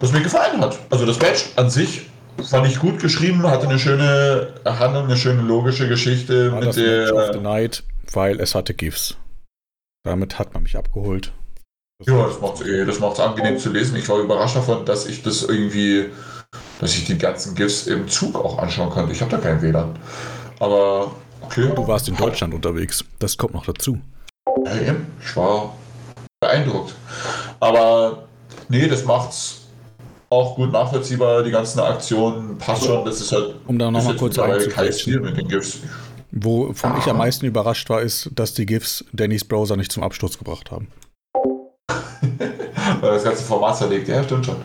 [0.00, 0.78] das mir gefallen hat.
[0.88, 2.08] Also das Match an sich
[2.42, 6.76] fand ich gut geschrieben, hatte eine schöne Handlung, eine schöne logische Geschichte war mit das
[6.76, 7.42] Match of the der...
[7.42, 7.82] Night,
[8.12, 9.18] weil es hatte GIFs.
[10.06, 11.32] Damit hat man mich abgeholt.
[12.06, 13.96] Ja, das macht eh, das macht's angenehm zu lesen.
[13.96, 16.10] Ich war überrascht davon, dass ich das irgendwie,
[16.80, 19.12] dass ich die ganzen GIFs im Zug auch anschauen konnte.
[19.12, 19.98] Ich habe da kein WLAN.
[20.60, 21.72] Aber okay.
[21.74, 23.04] Du warst in Deutschland unterwegs.
[23.18, 23.98] Das kommt noch dazu.
[24.64, 25.06] Ja, eben.
[25.20, 25.74] Ich war
[26.40, 26.94] beeindruckt.
[27.58, 28.28] Aber
[28.68, 29.62] nee, das macht's
[30.30, 31.42] auch gut nachvollziehbar.
[31.42, 33.04] Die ganzen Aktionen passt schon.
[33.04, 35.22] Das ist halt Um da nochmal kurz mittlerweile kein Stil einzugreifen.
[35.22, 35.80] mit den GIFs.
[36.38, 37.20] Wovon ich am Ah.
[37.20, 40.88] meisten überrascht war, ist, dass die GIFs Dannys Browser nicht zum Absturz gebracht haben.
[43.00, 44.08] Weil das ganze Format zerlegt.
[44.08, 44.56] Ja, stimmt schon.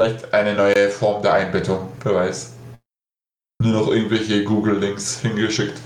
[0.00, 1.88] Vielleicht eine neue Form der Einbettung.
[2.02, 2.52] Wer weiß.
[3.62, 5.78] Nur noch irgendwelche Google-Links hingeschickt.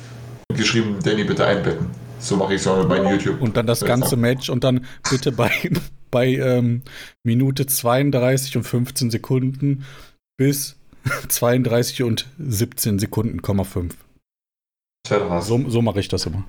[0.51, 1.91] Und geschrieben, Danny, bitte einbetten.
[2.21, 3.41] So mache ich es mal mit meinem YouTube.
[3.41, 5.51] Und dann das ganze Match und dann bitte bei,
[6.11, 6.83] bei ähm,
[7.25, 9.85] Minute 32 und 15 Sekunden
[10.37, 10.77] bis
[11.29, 13.97] 32 und 17 Sekunden, Komma 5.
[15.07, 16.45] So, so mache ich das immer.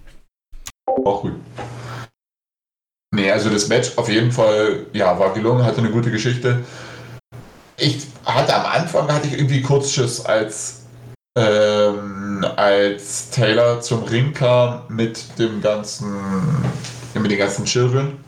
[0.85, 1.33] Auch gut.
[3.13, 6.63] Nee, also das Match auf jeden Fall, ja, war gelungen, hatte eine gute Geschichte.
[7.77, 10.85] Ich hatte am Anfang, hatte ich irgendwie kurz Schiss, als,
[11.37, 16.13] ähm, als Taylor zum Ring kam mit dem ganzen,
[17.13, 18.23] mit den ganzen Children.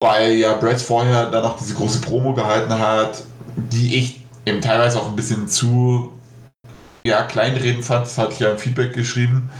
[0.00, 3.24] Weil ja Brett vorher dann noch diese große Promo gehalten hat,
[3.56, 6.12] die ich eben teilweise auch ein bisschen zu,
[7.04, 8.06] ja, kleinreden fand.
[8.06, 9.50] Das hatte ich ja im Feedback geschrieben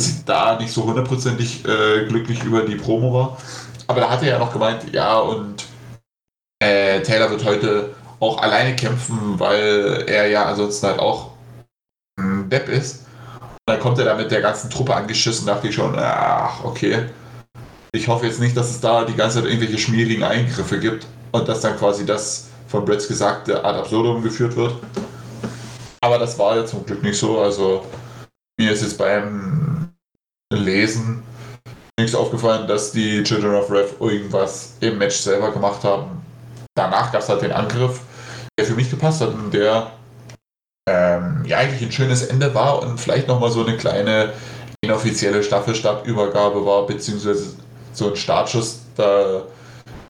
[0.00, 3.38] dass ich da nicht so hundertprozentig äh, glücklich über die Promo war.
[3.86, 5.66] Aber da hat er ja noch gemeint, ja, und
[6.62, 11.32] äh, Taylor wird heute auch alleine kämpfen, weil er ja ansonsten halt auch
[12.18, 13.06] ein Depp ist.
[13.40, 17.06] Und dann kommt er da mit der ganzen Truppe angeschissen, dachte ich schon, ach, okay.
[17.92, 21.48] Ich hoffe jetzt nicht, dass es da die ganze Zeit irgendwelche schmierigen Eingriffe gibt und
[21.48, 24.74] dass dann quasi das von Bretts Gesagte ad absurdum geführt wird.
[26.02, 27.40] Aber das war ja zum Glück nicht so.
[27.40, 27.84] Also
[28.58, 29.92] mir ist jetzt beim
[30.52, 31.22] Lesen
[31.98, 36.22] nichts aufgefallen, dass die Children of Rev irgendwas im Match selber gemacht haben.
[36.74, 38.00] Danach gab es halt den Angriff,
[38.58, 39.92] der für mich gepasst hat und der
[40.88, 44.32] ähm, ja eigentlich ein schönes Ende war und vielleicht nochmal so eine kleine
[44.82, 47.54] inoffizielle Staffelstabübergabe war, beziehungsweise
[47.92, 49.42] so ein Startschuss da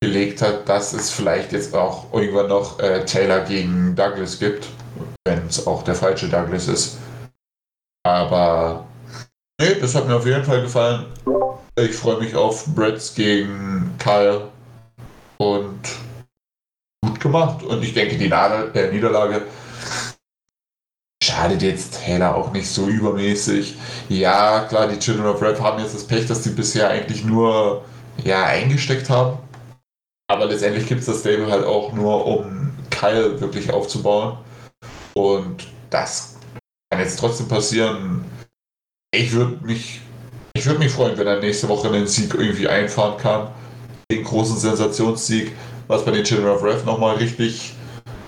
[0.01, 4.69] gelegt hat, dass es vielleicht jetzt auch irgendwann noch äh, Taylor gegen Douglas gibt,
[5.51, 6.99] es auch der falsche Douglas ist.
[8.05, 8.87] Aber
[9.61, 11.07] nee, das hat mir auf jeden Fall gefallen.
[11.77, 14.49] Ich freue mich auf Bretts gegen Kyle
[15.39, 15.81] und
[17.05, 19.43] gut, gemacht und ich denke, die der Niederlage
[21.23, 23.77] schadet jetzt Taylor auch nicht so übermäßig.
[24.09, 27.85] Ja, klar, die Children of Rap haben jetzt das Pech, dass die bisher eigentlich nur
[28.25, 29.39] ja, eingesteckt haben.
[30.31, 34.39] Aber letztendlich gibt es das Stable halt auch nur, um Kyle wirklich aufzubauen.
[35.15, 36.37] Und das
[36.91, 38.25] kann jetzt trotzdem passieren.
[39.13, 40.01] Ich würde mich,
[40.55, 43.51] ich würde mich freuen, wenn er nächste Woche einen Sieg irgendwie einfahren kann.
[44.11, 45.53] Den großen Sensationssieg,
[45.87, 47.75] was bei den Children of Wrath nochmal richtig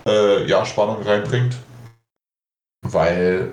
[0.06, 1.56] äh, ja, Spannung reinbringt.
[2.84, 3.52] Weil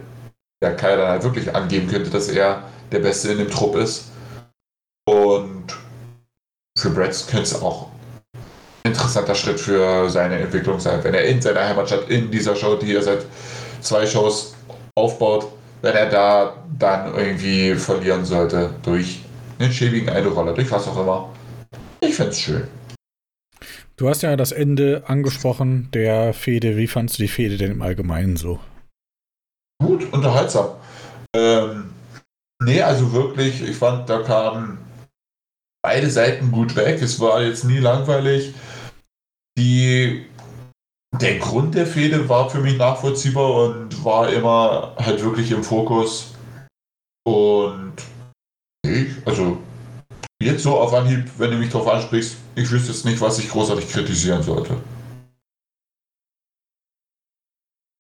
[0.62, 4.12] der Kyle dann halt wirklich angeben könnte, dass er der Beste in dem Trupp ist.
[5.08, 5.66] Und
[6.78, 7.90] für Brett könnte es auch
[8.90, 12.96] interessanter Schritt für seine Entwicklung sein, wenn er in seiner Heimatstadt, in dieser Show, die
[12.96, 13.26] er seit
[13.82, 14.56] zwei Shows
[14.96, 15.48] aufbaut,
[15.82, 19.22] wenn er da dann irgendwie verlieren sollte durch
[19.60, 21.30] einen schäbigen Eidoroller, durch was auch immer.
[22.02, 22.68] Ich fände es schön.
[23.98, 26.78] Du hast ja das Ende angesprochen der Fehde.
[26.78, 28.60] Wie fandest du die Fehde denn im Allgemeinen so?
[29.84, 30.70] Gut, unterhaltsam.
[31.36, 31.90] Ähm,
[32.64, 34.78] nee, also wirklich, ich fand, da kamen
[35.82, 37.02] beide Seiten gut weg.
[37.02, 38.54] Es war jetzt nie langweilig.
[39.60, 40.26] Die,
[41.20, 46.34] der Grund der Fehde war für mich nachvollziehbar und war immer halt wirklich im Fokus.
[47.26, 47.95] Und
[48.86, 49.62] ich, also
[50.41, 53.49] jetzt so auf Anhieb, wenn du mich darauf ansprichst, ich wüsste jetzt nicht, was ich
[53.49, 54.82] großartig kritisieren sollte.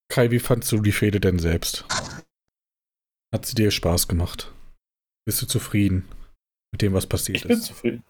[0.09, 1.85] Kai, wie fandst du die Fehde denn selbst?
[3.33, 4.53] Hat sie dir Spaß gemacht?
[5.25, 6.07] Bist du zufrieden?
[6.71, 7.49] mit dem, was passiert ich ist.
[7.49, 8.03] Ich bin zufrieden.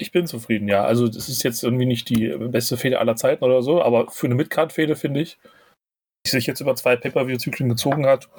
[0.00, 0.82] Ich bin zufrieden, ja.
[0.82, 4.26] Also, das ist jetzt irgendwie nicht die beste Fehde aller Zeiten oder so, aber für
[4.26, 5.38] eine Midcard-Fehde finde ich,
[6.26, 8.30] die sich jetzt über zwei Pay-Per-View-Zyklen gezogen hat,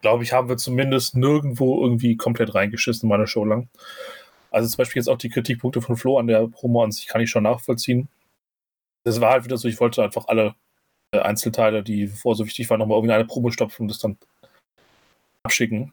[0.00, 3.68] glaube ich, haben wir zumindest nirgendwo irgendwie komplett reingeschissen in meiner Show lang.
[4.50, 7.20] Also, zum Beispiel jetzt auch die Kritikpunkte von Flo an der Promo an sich kann
[7.20, 8.08] ich schon nachvollziehen.
[9.04, 10.56] Das war halt wieder so, ich wollte einfach alle
[11.12, 14.18] äh, Einzelteile, die vor so wichtig waren, nochmal irgendwie eine Promo stopfen und das dann
[15.44, 15.92] abschicken.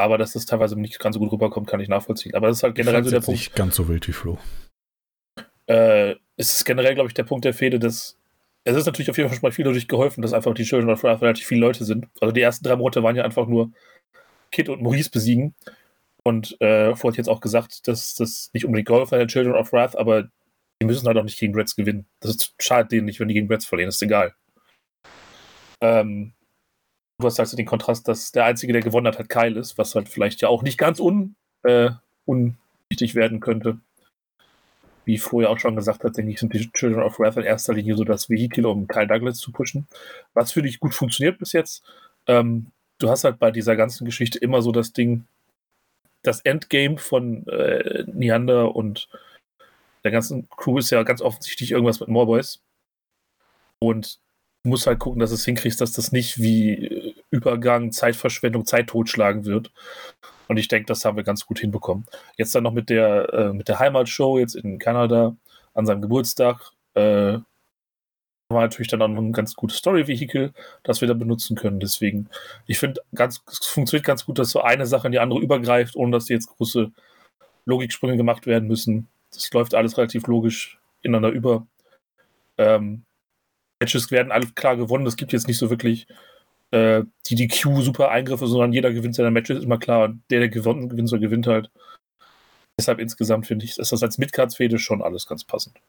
[0.00, 2.34] Aber dass das teilweise nicht ganz so gut rüberkommt, kann ich nachvollziehen.
[2.34, 3.40] Aber das ist halt generell so der Punkt.
[3.40, 4.38] Nicht ganz so wild wie Flo.
[5.66, 8.16] Äh, es ist generell, glaube ich, der Punkt der Fehde, dass
[8.64, 10.90] es ist natürlich auf jeden Fall schon mal viel dadurch geholfen, dass einfach die Children
[10.90, 12.06] of Wrath relativ viele Leute sind.
[12.20, 13.72] Also die ersten drei Monate waren ja einfach nur
[14.50, 15.54] Kid und Maurice besiegen.
[16.22, 19.54] Und äh, Flo hat jetzt auch gesagt, dass das nicht unbedingt geholfen hat, der Children
[19.54, 20.24] of Wrath, aber
[20.82, 22.06] die müssen halt auch nicht gegen Reds gewinnen.
[22.20, 24.34] Das schadet denen nicht, wenn die gegen Reds verlieren, ist egal.
[25.80, 26.34] Ähm,
[27.20, 29.94] du hast halt den Kontrast, dass der Einzige, der gewonnen hat, halt Kyle ist, was
[29.94, 31.90] halt vielleicht ja auch nicht ganz un, äh,
[32.24, 33.78] unwichtig werden könnte.
[35.04, 37.74] Wie ja auch schon gesagt hat, denke ich, sind die Children of Wrath in erster
[37.74, 39.86] Linie so das Vehikel, um Kyle Douglas zu pushen.
[40.34, 41.82] Was für dich gut funktioniert bis jetzt.
[42.26, 42.66] Ähm,
[42.98, 45.24] du hast halt bei dieser ganzen Geschichte immer so das Ding,
[46.22, 49.08] das Endgame von äh, Neander und
[50.04, 52.60] der ganzen Crew ist ja ganz offensichtlich irgendwas mit Morboys.
[53.78, 54.20] Und
[54.62, 59.72] musst halt gucken, dass es hinkriegst, dass das nicht wie Übergang, Zeitverschwendung, Zeit totschlagen wird.
[60.48, 62.06] Und ich denke, das haben wir ganz gut hinbekommen.
[62.36, 65.36] Jetzt dann noch mit der, äh, mit der Heimatshow jetzt in Kanada
[65.74, 66.72] an seinem Geburtstag.
[66.94, 67.38] Äh,
[68.50, 70.52] war natürlich dann auch noch ein ganz gutes Story-Vehikel,
[70.82, 71.78] das wir da benutzen können.
[71.78, 72.28] Deswegen,
[72.66, 76.12] ich finde, es funktioniert ganz gut, dass so eine Sache in die andere übergreift, ohne
[76.12, 76.90] dass jetzt große
[77.64, 79.08] Logiksprünge gemacht werden müssen.
[79.32, 81.66] Das läuft alles relativ logisch ineinander über.
[82.58, 83.04] Ähm,
[83.80, 85.06] Matches werden alle klar gewonnen.
[85.06, 86.06] Es gibt jetzt nicht so wirklich
[86.70, 90.14] äh, die DQ super Eingriffe, sondern jeder gewinnt seine Matches, ist immer klar.
[90.30, 91.70] Der, der gewonnen, gewinnt, soll gewinnt halt.
[92.78, 95.80] Deshalb insgesamt finde ich, ist das als Midcards-Fehde schon alles ganz passend.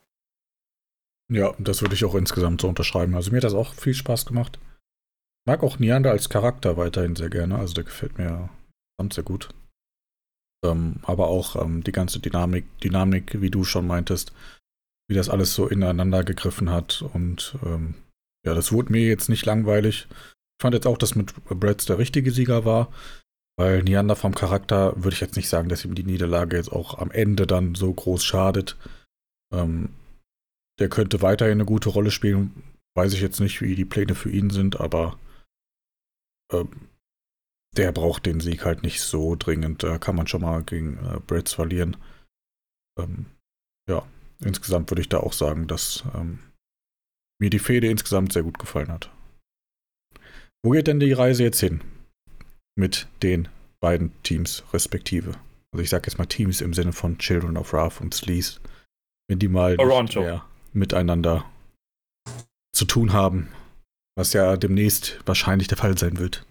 [1.31, 3.15] Ja, das würde ich auch insgesamt so unterschreiben.
[3.15, 4.59] Also mir hat das auch viel Spaß gemacht.
[5.47, 7.57] Mag auch Neander als Charakter weiterhin sehr gerne.
[7.57, 8.49] Also der gefällt mir
[9.11, 9.49] sehr gut.
[10.63, 14.31] Ähm, aber auch ähm, die ganze Dynamik, Dynamik, wie du schon meintest,
[15.07, 17.03] wie das alles so ineinander gegriffen hat.
[17.13, 17.95] Und ähm,
[18.45, 20.07] ja, das wurde mir jetzt nicht langweilig.
[20.61, 22.93] Ich fand jetzt auch, dass mit Brads der richtige Sieger war,
[23.57, 26.99] weil Neander vom Charakter würde ich jetzt nicht sagen, dass ihm die Niederlage jetzt auch
[26.99, 28.77] am Ende dann so groß schadet.
[29.51, 29.89] Ähm,
[30.79, 32.61] der könnte weiterhin eine gute Rolle spielen.
[32.95, 35.17] Weiß ich jetzt nicht, wie die Pläne für ihn sind, aber
[36.53, 36.69] ähm,
[37.75, 39.81] der braucht den Sieg halt nicht so dringend.
[39.81, 41.97] Da kann man schon mal gegen äh, Brads verlieren.
[42.99, 43.25] Ähm,
[43.89, 44.05] ja,
[44.41, 46.37] insgesamt würde ich da auch sagen, dass ähm,
[47.39, 49.09] mir die Fehde insgesamt sehr gut gefallen hat.
[50.63, 51.81] Wo geht denn die Reise jetzt hin?
[52.75, 53.47] Mit den
[53.79, 55.31] beiden Teams respektive.
[55.73, 58.59] Also ich sage jetzt mal Teams im Sinne von Children of Wrath und Sleaze.
[59.27, 61.45] Wenn die mal mehr miteinander
[62.75, 63.49] zu tun haben.
[64.15, 66.45] Was ja demnächst wahrscheinlich der Fall sein wird.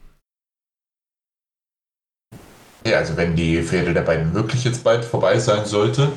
[2.86, 6.10] Ja, also wenn die Fehde der beiden wirklich jetzt bald vorbei sein sollte,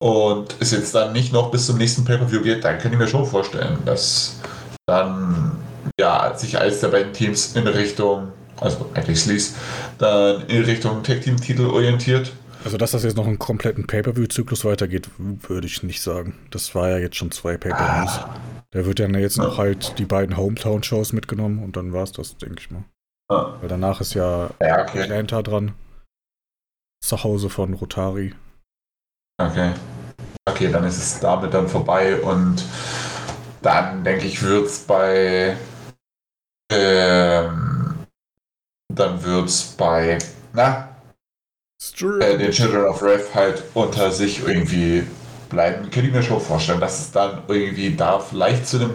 [0.00, 3.06] und es jetzt dann nicht noch bis zum nächsten Pay-Per-View geht, dann kann ich mir
[3.06, 4.40] schon vorstellen, dass
[4.86, 5.56] dann
[5.98, 9.54] ja, sich eines der beiden Teams in Richtung, also eigentlich Sleaze,
[9.98, 12.32] dann in Richtung Tag-Team-Titel orientiert.
[12.64, 16.34] Also, dass das jetzt noch einen kompletten Pay-Per-View-Zyklus weitergeht, würde ich nicht sagen.
[16.50, 18.18] Das war ja jetzt schon zwei Pay-Per-Views.
[18.18, 18.36] Ah.
[18.72, 22.36] Da wird dann jetzt noch halt die beiden Hometown-Shows mitgenommen und dann war es das,
[22.36, 22.84] denke ich mal.
[23.30, 23.56] Ja.
[23.60, 25.02] Weil danach ist ja, ja okay.
[25.02, 25.72] Atlanta dran.
[27.02, 28.34] Zu Hause von Rotari.
[29.40, 29.72] Okay.
[30.48, 32.62] Okay, dann ist es damit dann vorbei und
[33.62, 35.56] dann denke ich, wird es bei.
[36.70, 38.06] Ähm,
[38.92, 40.18] dann wird es bei.
[40.52, 40.88] Na?
[42.02, 45.04] Äh, den Children of Wrath halt unter sich irgendwie
[45.48, 45.90] bleiben.
[45.90, 48.94] Könnte ich mir schon vorstellen, dass es dann irgendwie da vielleicht zu einem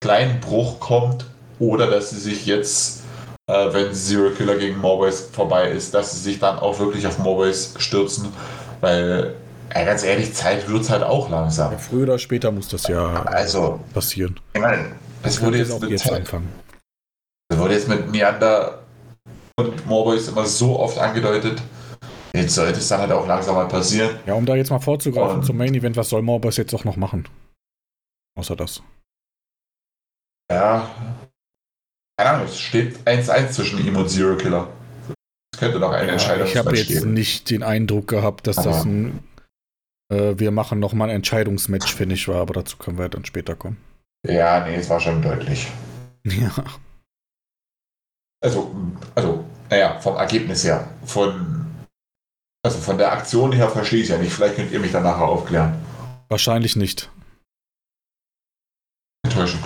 [0.00, 1.26] kleinen Bruch kommt
[1.58, 3.02] oder dass sie sich jetzt,
[3.46, 7.18] äh, wenn Zero Killer gegen Morboys vorbei ist, dass sie sich dann auch wirklich auf
[7.18, 8.32] Morboys stürzen,
[8.80, 9.34] weil
[9.74, 11.72] ja, ganz ehrlich, Zeit wird es halt auch langsam.
[11.72, 14.38] Ja, früher oder später muss das ja also, passieren.
[14.54, 14.86] Ich meine,
[15.22, 16.48] es wurde jetzt, auch jetzt Zeit, anfangen.
[17.52, 18.78] Es wurde jetzt mit Neander
[19.56, 21.60] und Morboys immer so oft angedeutet.
[22.34, 24.18] Jetzt sollte es dann halt auch langsam mal passieren.
[24.24, 26.84] Ja, um da jetzt mal vorzugreifen und zum Main Event, was soll Morboys jetzt auch
[26.84, 27.28] noch machen?
[28.38, 28.82] Außer das.
[30.50, 30.88] Ja.
[32.18, 34.68] Keine Ahnung, es steht 1-1 zwischen ihm und Zero Killer.
[35.52, 37.12] Es könnte noch eine ja, Entscheidung Ich habe jetzt geben.
[37.12, 38.64] nicht den Eindruck gehabt, dass Aha.
[38.64, 39.22] das ein
[40.10, 43.54] äh, wir machen nochmal ein Entscheidungsmatch, finde ich, war, aber dazu können wir dann später
[43.56, 43.76] kommen.
[44.26, 45.68] Ja, nee, es war schon deutlich.
[46.24, 46.52] Ja.
[48.42, 48.74] Also,
[49.14, 51.86] also, naja, vom Ergebnis her, von,
[52.64, 54.32] also von der Aktion her verstehe ich es ja nicht.
[54.32, 55.80] Vielleicht könnt ihr mich dann nachher aufklären.
[56.28, 57.10] Wahrscheinlich nicht.
[59.24, 59.62] Enttäuschend.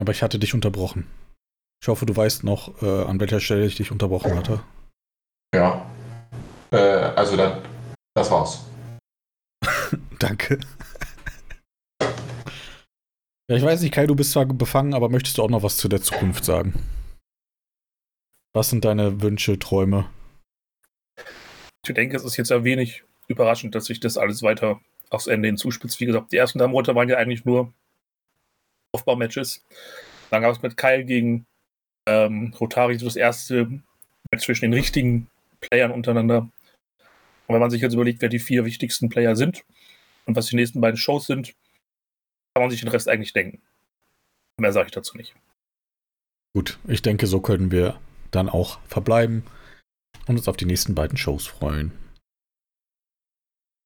[0.00, 1.06] Aber ich hatte dich unterbrochen.
[1.82, 4.60] Ich hoffe, du weißt noch, äh, an welcher Stelle ich dich unterbrochen hatte.
[5.54, 5.86] Ja.
[6.72, 7.62] Äh, also dann,
[8.14, 8.64] das war's.
[10.18, 10.58] Danke.
[13.50, 15.76] Ja, ich weiß nicht, Kai, du bist zwar befangen, aber möchtest du auch noch was
[15.76, 16.72] zu der Zukunft sagen?
[18.54, 20.08] Was sind deine Wünsche, Träume?
[21.84, 25.48] Ich denke, es ist jetzt ein wenig überraschend, dass sich das alles weiter aufs Ende
[25.48, 25.98] hin zuspitzt.
[25.98, 27.74] Wie gesagt, die ersten Monate waren ja eigentlich nur
[28.92, 29.64] Aufbaumatches.
[30.30, 31.44] Dann gab es mit Kyle gegen
[32.06, 33.64] ähm, Rotari so das erste
[34.30, 35.26] Match zwischen den richtigen
[35.60, 36.42] Playern untereinander.
[37.48, 39.64] Und wenn man sich jetzt überlegt, wer die vier wichtigsten Player sind
[40.26, 41.56] und was die nächsten beiden Shows sind,
[42.54, 43.62] kann man sich den Rest eigentlich denken.
[44.58, 45.34] Mehr sage ich dazu nicht.
[46.54, 49.44] Gut, ich denke, so können wir dann auch verbleiben
[50.26, 51.92] und uns auf die nächsten beiden Shows freuen.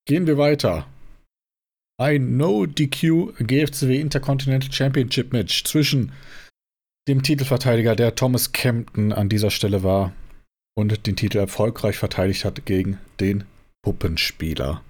[0.06, 0.86] Gehen wir weiter.
[1.98, 6.12] Ein No-DQ GFCW Intercontinental Championship Match zwischen
[7.06, 10.12] dem Titelverteidiger, der Thomas Kempton an dieser Stelle war,
[10.76, 13.44] und den Titel erfolgreich verteidigt hat gegen den
[13.82, 14.82] Puppenspieler.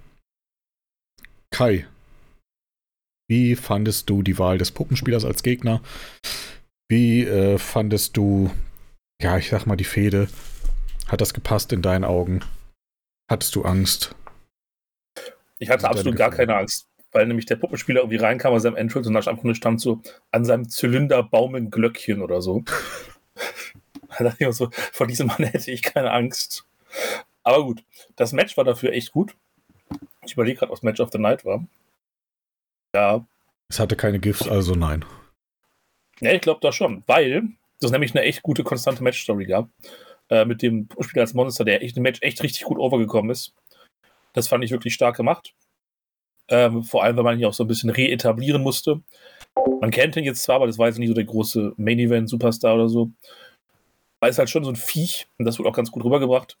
[1.51, 1.85] Kai,
[3.27, 5.81] wie fandest du die Wahl des Puppenspielers als Gegner?
[6.87, 8.51] Wie äh, fandest du,
[9.21, 10.27] ja, ich sag mal, die Fehde?
[11.07, 12.41] Hat das gepasst in deinen Augen?
[13.29, 14.15] Hattest du Angst?
[15.57, 19.07] Ich hatte absolut gar keine Angst, weil nämlich der Puppenspieler irgendwie reinkam aus seinem Entrance
[19.07, 20.01] und da stand, stand so
[20.31, 22.63] an seinem Zylinder baumeln Glöckchen oder so.
[24.17, 26.67] da dachte ich so, vor diesem Mann hätte ich keine Angst.
[27.43, 27.83] Aber gut,
[28.15, 29.35] das Match war dafür echt gut.
[30.25, 31.65] Ich überlege gerade, was Match of the Night war.
[32.95, 33.27] Ja.
[33.69, 35.03] Es hatte keine GIFs, also nein.
[36.21, 37.49] Ja, ich glaube da schon, weil
[37.81, 39.69] das nämlich eine echt gute, konstante Match-Story gab.
[40.29, 43.53] Äh, mit dem Spieler als Monster, der echt im Match echt richtig gut overgekommen ist.
[44.31, 45.53] Das fand ich wirklich stark gemacht.
[46.47, 49.01] Ähm, vor allem, weil man ihn auch so ein bisschen reetablieren musste.
[49.81, 52.87] Man kennt ihn jetzt zwar, aber das war jetzt nicht so der große Main-Event-Superstar oder
[52.87, 53.11] so.
[54.21, 56.57] Aber ist halt schon so ein Viech und das wurde auch ganz gut rübergebracht.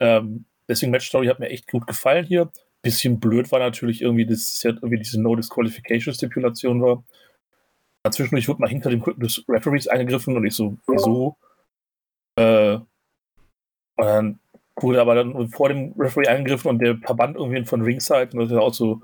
[0.00, 2.50] Ähm, deswegen Match Story hat mir echt gut gefallen hier.
[2.84, 7.02] Bisschen blöd war natürlich irgendwie, dass ja irgendwie diese No Disqualification Stipulation war.
[8.10, 11.36] Zwischendurch wurde mal hinter dem Rücken des Referees eingegriffen und ich so, wieso?
[12.38, 12.74] Äh,
[13.96, 14.38] und dann
[14.80, 18.50] wurde aber dann vor dem Referee eingegriffen und der Verband irgendwie von Ringside und das
[18.50, 19.02] ist auch so,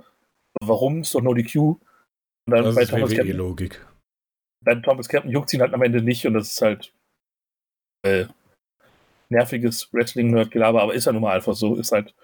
[0.60, 1.00] warum?
[1.00, 1.56] Ist doch no DQ.
[1.56, 1.78] Und
[2.46, 3.86] dann das bei ist Thomas Captain, Logik.
[4.64, 6.92] Bei Thomas Captain juckt ihn halt am Ende nicht und das ist halt
[8.02, 8.26] äh,
[9.30, 12.14] nerviges Wrestling-Nerd-Gelaber, aber ist ja nun mal einfach so, ist halt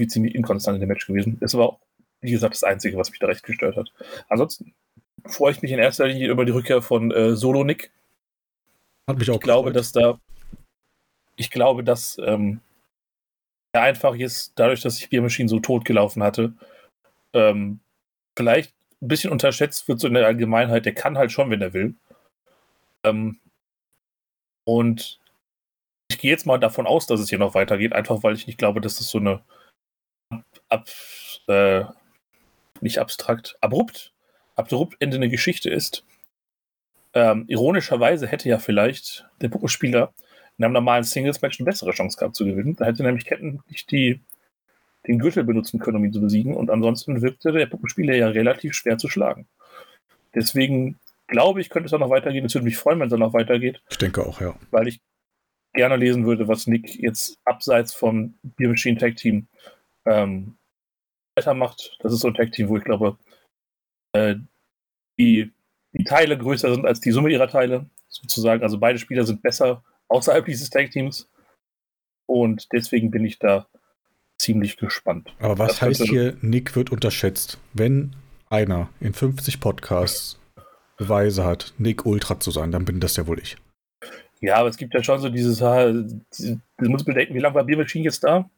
[0.00, 1.38] wie ziemlich inkonstant in dem Match gewesen.
[1.40, 1.78] Es war auch,
[2.20, 3.92] wie gesagt, das Einzige, was mich da recht gestört hat.
[4.28, 4.74] Ansonsten
[5.26, 7.90] freue ich mich in erster Linie über die Rückkehr von äh, Solo Nick.
[9.08, 10.18] Hat mich auch Ich glaube, dass da,
[11.36, 12.60] ich glaube, dass ähm,
[13.72, 16.52] er einfach jetzt, dadurch, dass sich Beer Machine so tot gelaufen hatte,
[17.32, 17.80] ähm,
[18.36, 20.84] vielleicht ein bisschen unterschätzt wird so in der Allgemeinheit.
[20.84, 21.94] Der kann halt schon, wenn er will.
[23.04, 23.38] Ähm,
[24.66, 25.20] und
[26.10, 28.58] ich gehe jetzt mal davon aus, dass es hier noch weitergeht, einfach weil ich nicht
[28.58, 29.40] glaube, dass das so eine
[30.70, 30.88] ab,
[31.48, 31.84] äh,
[32.80, 34.12] nicht abstrakt, abrupt,
[34.56, 36.04] abrupt endende Geschichte ist.
[37.12, 40.14] Ähm, ironischerweise hätte ja vielleicht der Puppenspieler
[40.56, 42.76] in einem normalen Singles-Match eine bessere Chance gehabt zu gewinnen.
[42.76, 44.20] Da hätte nämlich Ketten nicht die,
[45.06, 46.54] den Gürtel benutzen können, um ihn zu besiegen.
[46.54, 49.48] Und ansonsten wirkte der Puppenspieler ja relativ schwer zu schlagen.
[50.34, 52.44] Deswegen glaube ich, könnte es auch noch weitergehen.
[52.44, 53.80] Es würde mich freuen, wenn es auch noch weitergeht.
[53.90, 54.54] Ich denke auch, ja.
[54.70, 55.00] Weil ich
[55.72, 59.46] gerne lesen würde, was Nick jetzt abseits vom Beer Machine Tag Team
[60.04, 60.56] ähm,
[61.36, 61.96] weitermacht.
[62.00, 63.18] Das ist so ein Tag Team, wo ich glaube,
[64.12, 64.36] äh,
[65.18, 65.52] die,
[65.92, 68.62] die Teile größer sind als die Summe ihrer Teile, sozusagen.
[68.62, 71.30] Also beide Spieler sind besser außerhalb dieses Tag Teams.
[72.26, 73.66] Und deswegen bin ich da
[74.38, 75.34] ziemlich gespannt.
[75.38, 77.58] Aber was das heißt hier, Nick wird unterschätzt?
[77.72, 78.14] Wenn
[78.48, 80.40] einer in 50 Podcasts
[80.96, 83.56] Beweise hat, Nick Ultra zu sein, dann bin das ja wohl ich.
[84.40, 88.04] Ja, aber es gibt ja schon so dieses, du musst bedenken, wie lange war Biermaschine
[88.04, 88.50] jetzt da?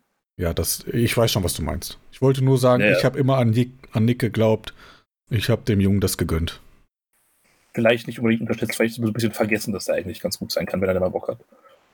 [0.42, 2.00] Ja, das, ich weiß schon, was du meinst.
[2.10, 4.74] Ich wollte nur sagen, ja, ich habe immer an Nick, an Nick geglaubt.
[5.30, 6.60] Ich habe dem Jungen das gegönnt.
[7.72, 10.66] Vielleicht nicht unbedingt unterschätzt, vielleicht so ein bisschen vergessen, dass er eigentlich ganz gut sein
[10.66, 11.44] kann, wenn er da mal Bock hat.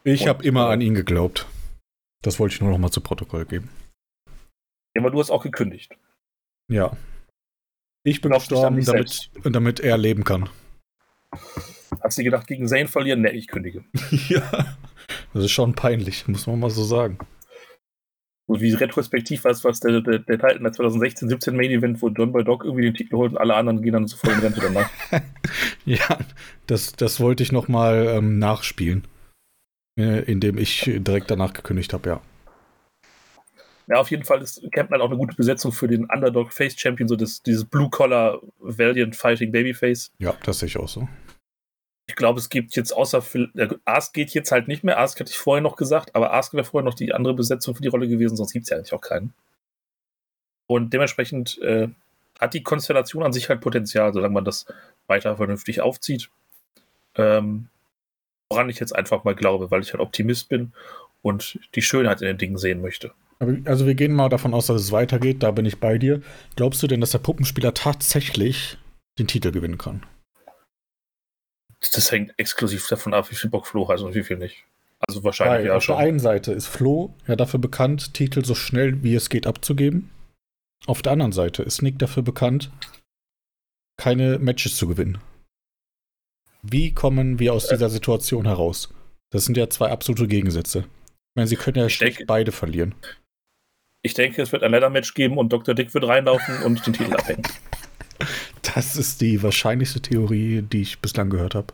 [0.02, 1.46] Ich habe immer an ihn geglaubt.
[2.22, 3.68] Das wollte ich nur noch mal zu Protokoll geben.
[4.96, 5.94] Ja, aber du hast auch gekündigt.
[6.68, 6.96] Ja.
[8.02, 10.48] Ich bin gestorben, damit, damit er leben kann.
[12.00, 13.20] Hast du gedacht, gegen Zane verlieren?
[13.20, 13.84] Ne, ich kündige.
[14.30, 14.74] ja.
[15.34, 17.18] Das ist schon peinlich, muss man mal so sagen.
[18.48, 22.08] Und wie retrospektiv war es, was der, der, der Titan 2016, 17 Main Event, wo
[22.08, 24.40] John Boy Dog irgendwie den Titel holt und alle anderen gehen dann so voll in
[24.40, 24.90] Rente danach.
[25.84, 26.18] ja,
[26.66, 29.06] das, das wollte ich nochmal ähm, nachspielen.
[29.98, 32.20] Äh, indem ich direkt danach gekündigt habe, ja.
[33.88, 37.08] Ja, auf jeden Fall ist halt auch eine gute Besetzung für den Underdog Face Champion,
[37.08, 40.10] so das, dieses Blue Collar Valiant Fighting Babyface.
[40.18, 41.06] Ja, das sehe ich auch so.
[42.08, 44.98] Ich glaube, es gibt jetzt außer äh, Ask geht jetzt halt nicht mehr.
[44.98, 47.82] Ask hatte ich vorher noch gesagt, aber Ask wäre vorher noch die andere Besetzung für
[47.82, 49.34] die Rolle gewesen, sonst gibt es ja eigentlich auch keinen.
[50.66, 51.88] Und dementsprechend äh,
[52.40, 54.66] hat die Konstellation an sich halt Potenzial, solange man das
[55.06, 56.30] weiter vernünftig aufzieht.
[57.14, 57.68] Ähm,
[58.50, 60.72] woran ich jetzt einfach mal glaube, weil ich halt Optimist bin
[61.22, 63.12] und die Schönheit in den Dingen sehen möchte.
[63.66, 66.22] Also wir gehen mal davon aus, dass es weitergeht, da bin ich bei dir.
[66.56, 68.78] Glaubst du denn, dass der Puppenspieler tatsächlich
[69.18, 70.04] den Titel gewinnen kann?
[71.80, 74.64] Das hängt exklusiv davon ab, wie viel Bock Flo hat und wie viel nicht.
[75.06, 75.94] Also wahrscheinlich Weil ja auf schon.
[75.94, 79.46] Auf der einen Seite ist Flo ja dafür bekannt, Titel so schnell wie es geht
[79.46, 80.10] abzugeben.
[80.86, 82.70] Auf der anderen Seite ist Nick dafür bekannt,
[83.96, 85.18] keine Matches zu gewinnen.
[86.62, 87.74] Wie kommen wir aus äh.
[87.74, 88.92] dieser Situation heraus?
[89.30, 90.80] Das sind ja zwei absolute Gegensätze.
[90.80, 92.94] Ich meine, sie können ja denke, beide verlieren.
[94.02, 95.74] Ich denke, es wird ein Leather-Match geben und Dr.
[95.74, 97.42] Dick wird reinlaufen und den Titel abhängen.
[98.62, 101.72] Das ist die wahrscheinlichste Theorie, die ich bislang gehört habe.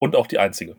[0.00, 0.76] Und auch die einzige.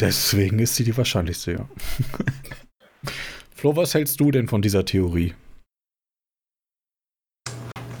[0.00, 1.68] Deswegen ist sie die wahrscheinlichste, ja.
[3.54, 5.34] Flo, was hältst du denn von dieser Theorie?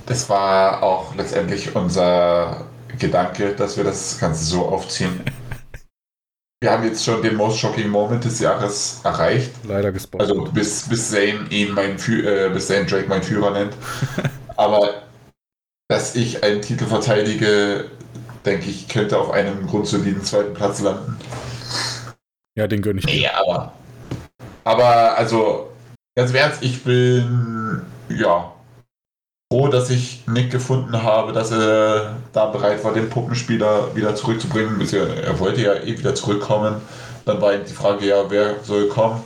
[0.06, 2.66] Das war auch letztendlich unser
[2.98, 5.20] Gedanke, dass wir das Ganze so aufziehen.
[6.60, 9.52] Wir haben jetzt schon den Most Shocking Moment des Jahres erreicht.
[9.62, 10.28] Leider gespoilert.
[10.28, 13.74] Also bis, bis Zane ihn mein äh, bis Zane Drake mein Führer nennt.
[14.56, 15.02] Aber
[15.88, 17.90] dass ich einen Titel verteidige,
[18.44, 21.18] denke ich, könnte auf einem grundsoliden zweiten Platz landen.
[22.56, 23.20] Ja, den gönne ich mir.
[23.20, 23.72] Ja, aber.
[24.64, 25.70] Aber, also,
[26.14, 28.52] ganz im Ernst, ich bin, ja,
[29.50, 34.80] froh, dass ich Nick gefunden habe, dass er da bereit war, den Puppenspieler wieder zurückzubringen.
[34.80, 36.82] Er wollte ja eh wieder zurückkommen.
[37.24, 39.22] Dann war eben die Frage, ja, wer soll kommen?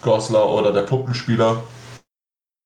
[0.00, 1.62] Gosler oder der Puppenspieler?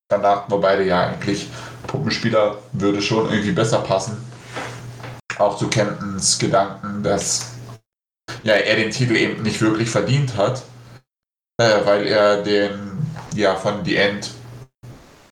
[0.08, 1.48] Dann dachten wir beide, ja, eigentlich
[1.86, 4.16] Puppenspieler würde schon irgendwie besser passen.
[5.38, 7.52] Auch zu Kemptons Gedanken, dass
[8.42, 10.62] ja, er den Titel eben nicht wirklich verdient hat,
[11.60, 12.98] äh, weil er den
[13.34, 14.30] ja von The End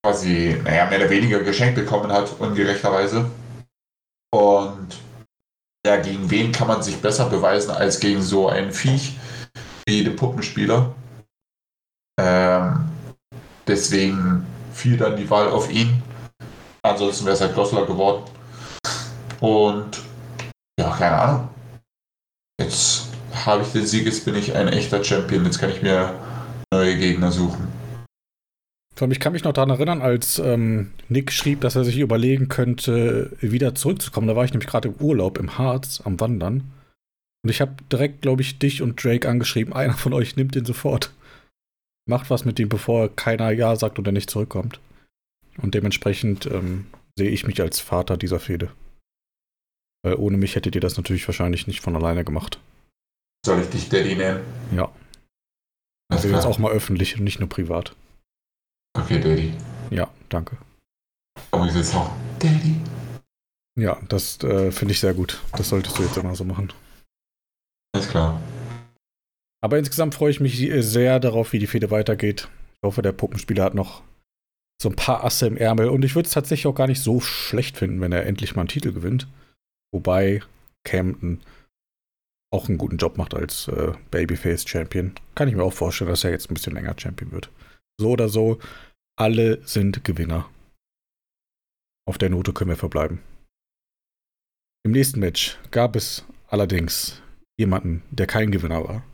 [0.03, 3.31] quasi, naja, mehr oder weniger geschenkt bekommen hat, ungerechterweise.
[4.35, 4.99] Und
[5.87, 9.17] ja, gegen wen kann man sich besser beweisen als gegen so einen Viech
[9.87, 10.95] wie den Puppenspieler?
[12.21, 12.89] Ähm,
[13.67, 16.03] deswegen fiel dann die Wahl auf ihn.
[16.83, 18.25] Ansonsten wäre es halt Goslar geworden.
[19.41, 20.03] Und
[20.79, 21.49] ja, keine Ahnung.
[22.61, 23.07] Jetzt
[23.45, 25.45] habe ich den Sieg, jetzt bin ich ein echter Champion.
[25.45, 26.15] Jetzt kann ich mir
[26.73, 27.69] neue Gegner suchen.
[29.11, 33.31] Ich kann mich noch daran erinnern, als ähm, Nick schrieb, dass er sich überlegen könnte,
[33.41, 34.27] wieder zurückzukommen.
[34.27, 36.73] Da war ich nämlich gerade im Urlaub im Harz am Wandern.
[37.45, 39.73] Und ich habe direkt, glaube ich, dich und Drake angeschrieben.
[39.73, 41.13] Einer von euch nimmt den sofort.
[42.09, 44.81] Macht was mit ihm, bevor keiner Ja sagt oder nicht zurückkommt.
[45.61, 46.87] Und dementsprechend ähm,
[47.19, 48.73] sehe ich mich als Vater dieser Fehde.
[50.05, 52.61] Weil ohne mich hättet ihr das natürlich wahrscheinlich nicht von alleine gemacht.
[53.45, 54.45] Soll ich dich Daddy nennen?
[54.75, 54.93] Ja.
[56.11, 57.95] Also jetzt auch mal öffentlich und nicht nur privat.
[58.97, 59.53] Okay, Daddy.
[59.91, 60.57] Ja, danke.
[61.51, 62.81] Aber ich jetzt auch Daddy.
[63.79, 65.41] Ja, das äh, finde ich sehr gut.
[65.57, 66.73] Das solltest du jetzt immer so machen.
[67.95, 68.41] Alles klar.
[69.61, 72.49] Aber insgesamt freue ich mich sehr darauf, wie die Fehde weitergeht.
[72.75, 74.03] Ich hoffe, der Puppenspieler hat noch
[74.81, 75.89] so ein paar Asse im Ärmel.
[75.89, 78.63] Und ich würde es tatsächlich auch gar nicht so schlecht finden, wenn er endlich mal
[78.63, 79.27] einen Titel gewinnt.
[79.93, 80.43] Wobei
[80.85, 81.41] Camden
[82.53, 85.15] auch einen guten Job macht als äh, Babyface-Champion.
[85.35, 87.51] Kann ich mir auch vorstellen, dass er jetzt ein bisschen länger Champion wird.
[88.01, 88.59] So oder so,
[89.19, 90.49] alle sind Gewinner.
[92.07, 93.21] Auf der Note können wir verbleiben.
[94.85, 97.21] Im nächsten Match gab es allerdings
[97.59, 99.05] jemanden, der kein Gewinner war.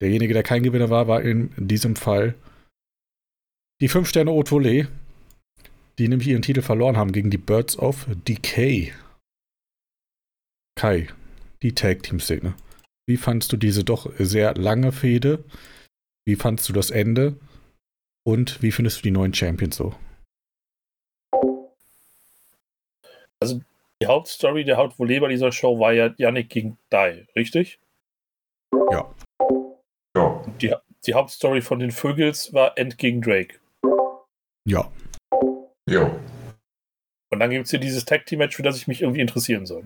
[0.00, 2.34] Derjenige, der kein Gewinner war, war in diesem Fall
[3.84, 4.88] die 5 Sterne Otole,
[5.98, 8.94] die nämlich ihren Titel verloren haben gegen die Birds of Decay.
[10.74, 11.08] Kai,
[11.62, 12.54] die Tag-Team-Szene.
[13.06, 15.44] Wie fandst du diese doch sehr lange Fehde?
[16.26, 17.36] Wie fandst du das Ende?
[18.26, 19.94] Und wie findest du die neuen Champions so?
[23.42, 23.60] Also
[24.00, 27.78] die Hauptstory der Hauptvolley bei dieser Show war ja Yannick gegen Dai, richtig?
[28.90, 29.14] Ja.
[30.16, 30.42] Ja.
[30.62, 30.74] Die,
[31.06, 33.58] die Hauptstory von den Vögels war End gegen Drake.
[34.66, 34.90] Ja.
[35.88, 36.18] Jo.
[37.30, 39.84] Und dann gibt es hier dieses Tag-Team-Match, für das ich mich irgendwie interessieren soll.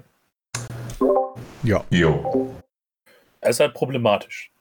[1.65, 1.85] Ja.
[1.91, 2.55] Jo.
[3.41, 4.53] Es ist halt problematisch.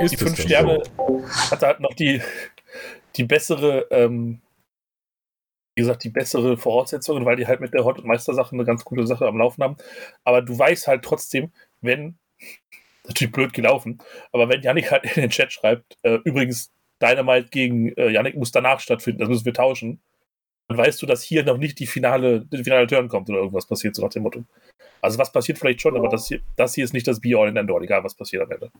[0.00, 0.82] Ist die fünf Sterne
[1.50, 2.20] hatte halt noch die,
[3.16, 4.40] die bessere, ähm,
[5.76, 8.84] wie gesagt, die bessere Voraussetzungen, weil die halt mit der Hot- und Meister-Sache eine ganz
[8.84, 9.76] gute Sache am Laufen haben.
[10.24, 12.18] Aber du weißt halt trotzdem, wenn,
[13.06, 13.98] natürlich blöd gelaufen,
[14.32, 16.72] aber wenn Yannick halt in den Chat schreibt, äh, übrigens,
[17.02, 20.00] Dynamite gegen äh, Yannick muss danach stattfinden, das müssen wir tauschen,
[20.68, 23.66] dann weißt du, dass hier noch nicht die finale, der finale Turn kommt oder irgendwas
[23.66, 24.44] passiert, so nach dem Motto.
[25.00, 27.56] Also was passiert vielleicht schon, aber das hier, das hier ist nicht das Be-All in
[27.56, 28.70] Endor, egal was passiert am Ende.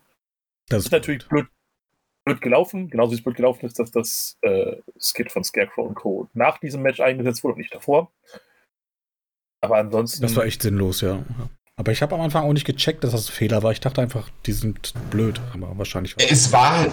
[0.68, 1.48] Das Das ist natürlich blöd,
[2.24, 5.94] blöd gelaufen, genauso wie es blöd gelaufen ist, dass das äh, Skit von Scarecrow und
[5.94, 6.28] Co.
[6.32, 8.12] nach diesem Match eingesetzt wurde und nicht davor.
[9.60, 10.22] Aber ansonsten.
[10.22, 11.24] Das war echt sinnlos, ja.
[11.76, 13.72] Aber ich habe am Anfang auch nicht gecheckt, dass das ein Fehler war.
[13.72, 16.86] Ich dachte einfach, die sind blöd, aber wahrscheinlich war Es war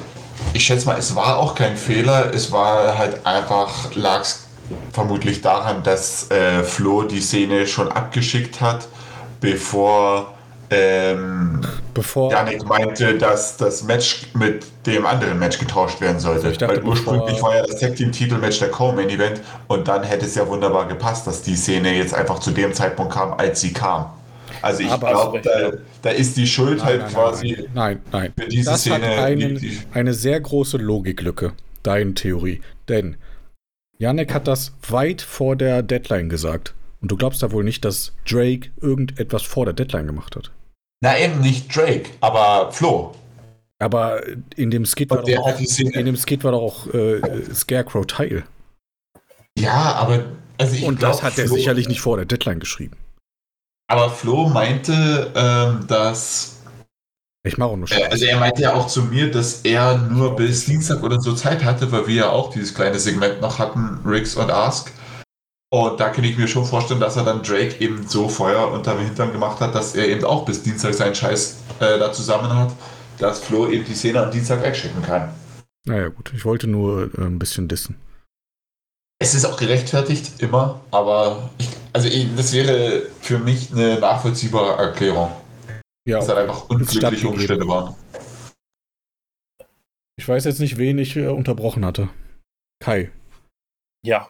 [0.53, 2.33] ich schätze mal, es war auch kein Fehler.
[2.33, 4.47] Es war halt einfach, lag es
[4.93, 8.87] vermutlich daran, dass äh, Flo die Szene schon abgeschickt hat,
[9.41, 10.33] bevor
[10.71, 11.61] ähm,
[11.93, 12.31] Bevor.
[12.31, 16.51] Janik meinte, dass das Match mit dem anderen Match getauscht werden sollte.
[16.51, 20.25] Dachte, Weil ursprünglich war ja das Tag Team Titelmatch der Co-Main Event und dann hätte
[20.25, 23.73] es ja wunderbar gepasst, dass die Szene jetzt einfach zu dem Zeitpunkt kam, als sie
[23.73, 24.11] kam.
[24.61, 28.33] Also ich glaube, da, da ist die Schuld halt quasi Nein, nein.
[28.37, 31.53] für diese Das hat Szene einen, liegt die- eine sehr große Logiklücke,
[31.83, 32.61] deine Theorie.
[32.87, 33.15] Denn
[33.97, 36.73] Yannick hat das weit vor der Deadline gesagt.
[37.01, 40.51] Und du glaubst da wohl nicht, dass Drake irgendetwas vor der Deadline gemacht hat.
[41.01, 43.13] Na eben nicht Drake, aber Flo.
[43.81, 44.21] Aber
[44.57, 47.21] in dem Skit war doch hat auch, in dem Skit war doch auch äh,
[47.53, 48.43] Scarecrow Teil.
[49.57, 50.25] Ja, aber
[50.57, 52.97] also ich Und das glaub, hat er Flo- sicherlich nicht vor der Deadline geschrieben.
[53.89, 56.57] Aber Flo meinte, ähm, dass
[57.43, 58.11] Ich mache auch nur Äh, Spaß.
[58.11, 61.63] Also er meinte ja auch zu mir, dass er nur bis Dienstag oder so Zeit
[61.63, 64.91] hatte, weil wir ja auch dieses kleine Segment noch hatten, Riggs und Ask.
[65.71, 68.99] Und da kann ich mir schon vorstellen, dass er dann Drake eben so Feuer unterm
[68.99, 72.71] Hintern gemacht hat, dass er eben auch bis Dienstag seinen Scheiß äh, da zusammen hat,
[73.17, 75.29] dass Flo eben die Szene am Dienstag wegschicken kann.
[75.85, 76.31] Naja, gut.
[76.35, 77.95] Ich wollte nur äh, ein bisschen dissen.
[79.21, 84.81] Es ist auch gerechtfertigt, immer, aber ich, also ich, das wäre für mich eine nachvollziehbare
[84.81, 85.29] Erklärung,
[86.07, 87.27] Ja, dass halt einfach unglückliche.
[87.27, 87.95] Umstände waren.
[90.15, 92.09] ich weiß jetzt nicht, wen ich äh, unterbrochen hatte.
[92.81, 93.11] Kai.
[94.05, 94.29] Ja.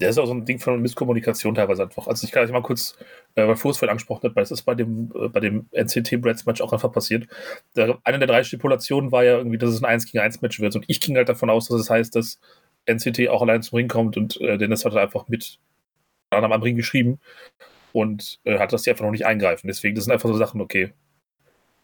[0.00, 2.06] Der ist auch so ein Ding von Misskommunikation teilweise einfach.
[2.06, 2.94] Also ich kann euch mal kurz,
[3.34, 6.20] äh, weil Fuß vorhin angesprochen hat, weil es ist bei dem, äh, bei dem NCT
[6.20, 7.26] Brads Match auch einfach passiert.
[7.74, 10.60] Der, eine der drei Stipulationen war ja irgendwie, dass es ein 1 gegen 1 Match
[10.60, 10.76] wird.
[10.76, 12.38] Und ich ging halt davon aus, dass es heißt, dass
[12.86, 15.58] NCT auch allein zum Ring kommt und äh, Dennis hat einfach mit
[16.30, 17.20] anderem am Ring geschrieben
[17.92, 19.66] und äh, hat das die einfach noch nicht eingreifen.
[19.66, 20.92] Deswegen, das sind einfach so Sachen, okay.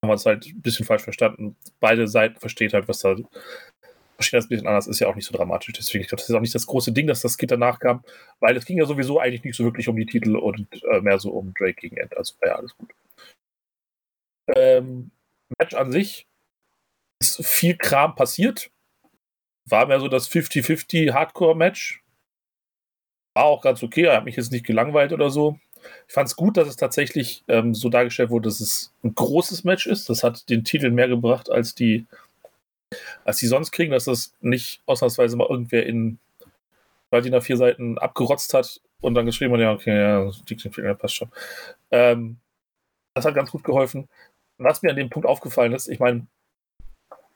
[0.02, 1.56] Haben wir es halt ein bisschen falsch verstanden.
[1.80, 3.16] Beide Seiten versteht halt, was da
[4.16, 5.72] verstehen das ein bisschen anders, ist ja auch nicht so dramatisch.
[5.72, 8.04] Deswegen, ich glaube, das ist auch nicht das große Ding, dass das Skit danach kam,
[8.40, 11.18] weil es ging ja sowieso eigentlich nicht so wirklich um die Titel und äh, mehr
[11.18, 12.16] so um Drake gegen End.
[12.16, 12.90] Also, ja, alles gut.
[14.54, 15.10] Ähm,
[15.58, 16.26] Match an sich
[17.20, 18.70] ist viel Kram passiert.
[19.66, 22.02] War mehr so das 50-50 Hardcore-Match.
[23.34, 25.58] War auch ganz okay, er hat mich jetzt nicht gelangweilt oder so.
[26.08, 29.64] Ich fand es gut, dass es tatsächlich ähm, so dargestellt wurde, dass es ein großes
[29.64, 30.08] Match ist.
[30.08, 32.06] Das hat den Titel mehr gebracht als die
[33.24, 36.18] als die sonst kriegen, dass das nicht ausnahmsweise mal irgendwer in
[37.10, 40.94] weil die nach vier Seiten abgerotzt hat und dann geschrieben hat, ja, okay, ja, die
[40.94, 41.30] passt schon.
[41.92, 42.38] Ähm,
[43.14, 44.08] das hat ganz gut geholfen.
[44.58, 46.26] Was mir an dem Punkt aufgefallen ist, ich meine,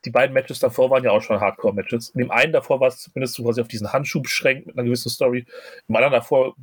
[0.05, 2.11] die beiden Matches davor waren ja auch schon Hardcore-Matches.
[2.11, 4.85] In dem einen davor war es zumindest so quasi auf diesen Handschuh beschränkt mit einer
[4.85, 5.47] gewissen Story.
[5.89, 6.55] Im anderen davor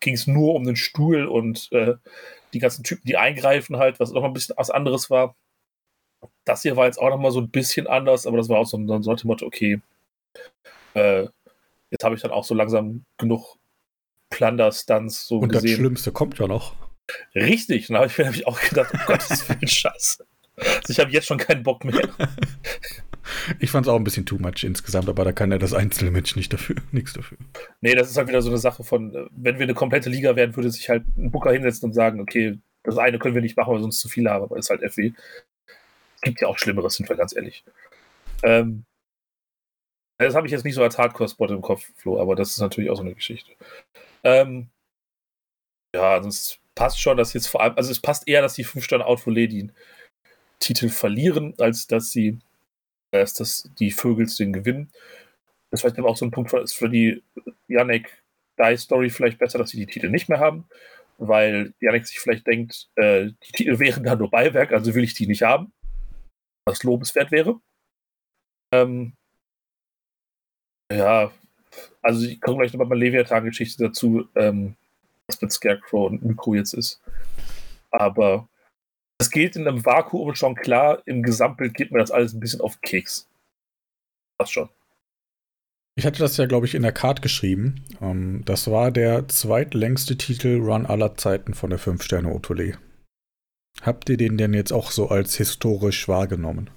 [0.00, 1.94] ging es nur um den Stuhl und äh,
[2.52, 5.36] die ganzen Typen, die eingreifen halt, was noch ein bisschen was anderes war.
[6.44, 8.66] Das hier war jetzt auch noch mal so ein bisschen anders, aber das war auch
[8.66, 9.80] so ein, so ein Motto, okay,
[10.94, 11.26] äh,
[11.90, 13.56] jetzt habe ich dann auch so langsam genug
[14.30, 15.70] Plunder-Stunts so Und gesehen.
[15.70, 16.74] das Schlimmste kommt ja noch.
[17.34, 20.24] Richtig, dann habe ich mir nämlich auch gedacht, oh Gott, das ist für ein Scheiß.
[20.56, 22.08] Also ich habe jetzt schon keinen Bock mehr.
[23.58, 26.10] Ich fand es auch ein bisschen too much insgesamt, aber da kann ja das einzelne
[26.10, 27.38] Mensch nicht dafür, nichts dafür.
[27.80, 30.36] Nee, das ist halt wieder so eine Sache von, äh, wenn wir eine komplette Liga
[30.36, 33.56] wären, würde sich halt ein Booker hinsetzen und sagen, okay, das eine können wir nicht
[33.56, 35.12] machen, weil wir sonst zu viel haben, aber ist halt FW.
[36.22, 37.64] Gibt ja auch Schlimmeres, sind wir ganz ehrlich.
[38.42, 38.84] Ähm,
[40.18, 42.90] das habe ich jetzt nicht so als Hardcore-Spot im Kopf, Flo, aber das ist natürlich
[42.90, 43.52] auch so eine Geschichte.
[44.24, 44.68] Ähm,
[45.94, 48.84] ja, es passt schon, dass jetzt vor allem, also es passt eher, dass die 5
[48.84, 49.72] Sterne Outvolé den
[50.62, 52.38] Titel verlieren, als dass sie,
[53.10, 54.90] als dass die Vögels den gewinnen.
[55.70, 57.22] Das ist vielleicht auch so ein Punkt, ist für die
[57.68, 58.22] Yannick
[58.58, 60.66] Die Story vielleicht besser, dass sie die Titel nicht mehr haben,
[61.18, 65.14] weil Yannick sich vielleicht denkt, äh, die Titel wären da nur Beiwerk, also will ich
[65.14, 65.72] die nicht haben,
[66.66, 67.60] was lobenswert wäre.
[68.72, 69.14] Ähm,
[70.92, 71.32] ja,
[72.02, 74.76] also ich komme gleich nochmal bei Leviathan-Geschichte dazu, ähm,
[75.26, 77.00] was mit Scarecrow und Mikro jetzt ist.
[77.90, 78.48] Aber
[79.22, 82.60] es geht in einem Vakuum schon klar, im Gesamtbild geht mir das alles ein bisschen
[82.60, 83.30] auf Keks.
[84.36, 84.68] Das schon.
[85.94, 87.84] Ich hatte das ja, glaube ich, in der Card geschrieben.
[88.00, 92.78] Ähm, das war der zweitlängste Titel-Run aller Zeiten von der 5-Sterne-Otole.
[93.82, 96.70] Habt ihr den denn jetzt auch so als historisch wahrgenommen?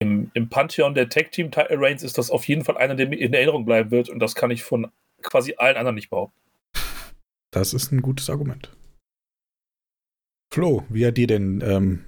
[0.00, 3.08] Im, im Pantheon der Tag Team Title Reigns ist das auf jeden Fall einer, der
[3.08, 4.90] mir in Erinnerung bleiben wird und das kann ich von
[5.22, 6.40] quasi allen anderen nicht behaupten.
[7.52, 8.70] Das ist ein gutes Argument.
[10.52, 12.04] Flo, wie hat dir denn ähm,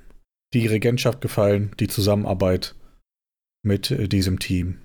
[0.53, 2.75] die Regentschaft gefallen, die Zusammenarbeit
[3.65, 4.79] mit äh, diesem Team?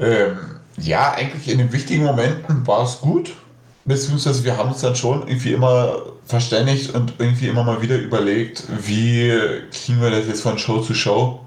[0.00, 0.38] Ähm,
[0.76, 3.36] ja, eigentlich in den wichtigen Momenten war es gut.
[3.84, 8.64] Beziehungsweise wir haben uns dann schon irgendwie immer verständigt und irgendwie immer mal wieder überlegt,
[8.86, 9.30] wie
[9.70, 11.46] kriegen wir das jetzt von Show zu Show.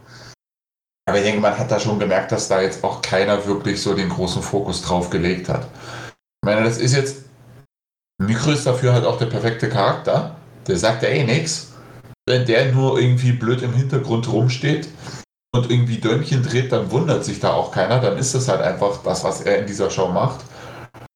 [1.07, 3.93] Aber ich denke, man hat da schon gemerkt, dass da jetzt auch keiner wirklich so
[3.93, 5.67] den großen Fokus drauf gelegt hat.
[6.07, 7.25] Ich meine, das ist jetzt,
[8.22, 10.36] Mikro ist dafür halt auch der perfekte Charakter.
[10.67, 11.74] Der sagt ja eh nichts.
[12.28, 14.88] Wenn der nur irgendwie blöd im Hintergrund rumsteht
[15.55, 17.99] und irgendwie Däumchen dreht, dann wundert sich da auch keiner.
[17.99, 20.41] Dann ist das halt einfach das, was er in dieser Show macht.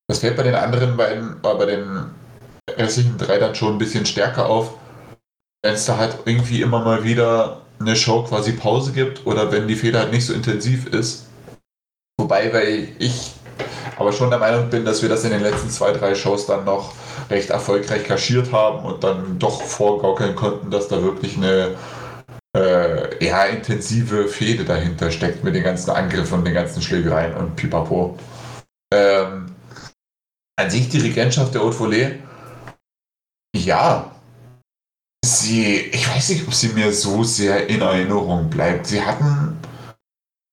[0.08, 2.10] Das fällt bei den anderen beiden, bei den
[2.76, 4.74] restlichen drei dann schon ein bisschen stärker auf,
[5.64, 9.68] wenn es da halt irgendwie immer mal wieder eine Show quasi Pause gibt oder wenn
[9.68, 11.28] die Fehler halt nicht so intensiv ist.
[12.18, 13.34] Wobei, weil ich
[13.98, 16.66] aber schon der Meinung bin, dass wir das in den letzten zwei, drei Shows dann
[16.66, 16.94] noch
[17.30, 21.76] recht erfolgreich kaschiert haben und dann doch vorgaukeln konnten, dass da wirklich eine
[22.56, 27.56] äh, ja, intensive Fehde dahinter steckt mit den ganzen Angriffen und den ganzen Schlägereien und
[27.56, 28.18] Pipapo.
[28.94, 29.48] Ähm,
[30.58, 32.12] an sich die Regentschaft der Haute Volée,
[33.56, 34.12] ja,
[35.26, 38.88] sie, ich weiß nicht, ob sie mir so sehr in Erinnerung bleibt.
[38.88, 39.58] Sie hatten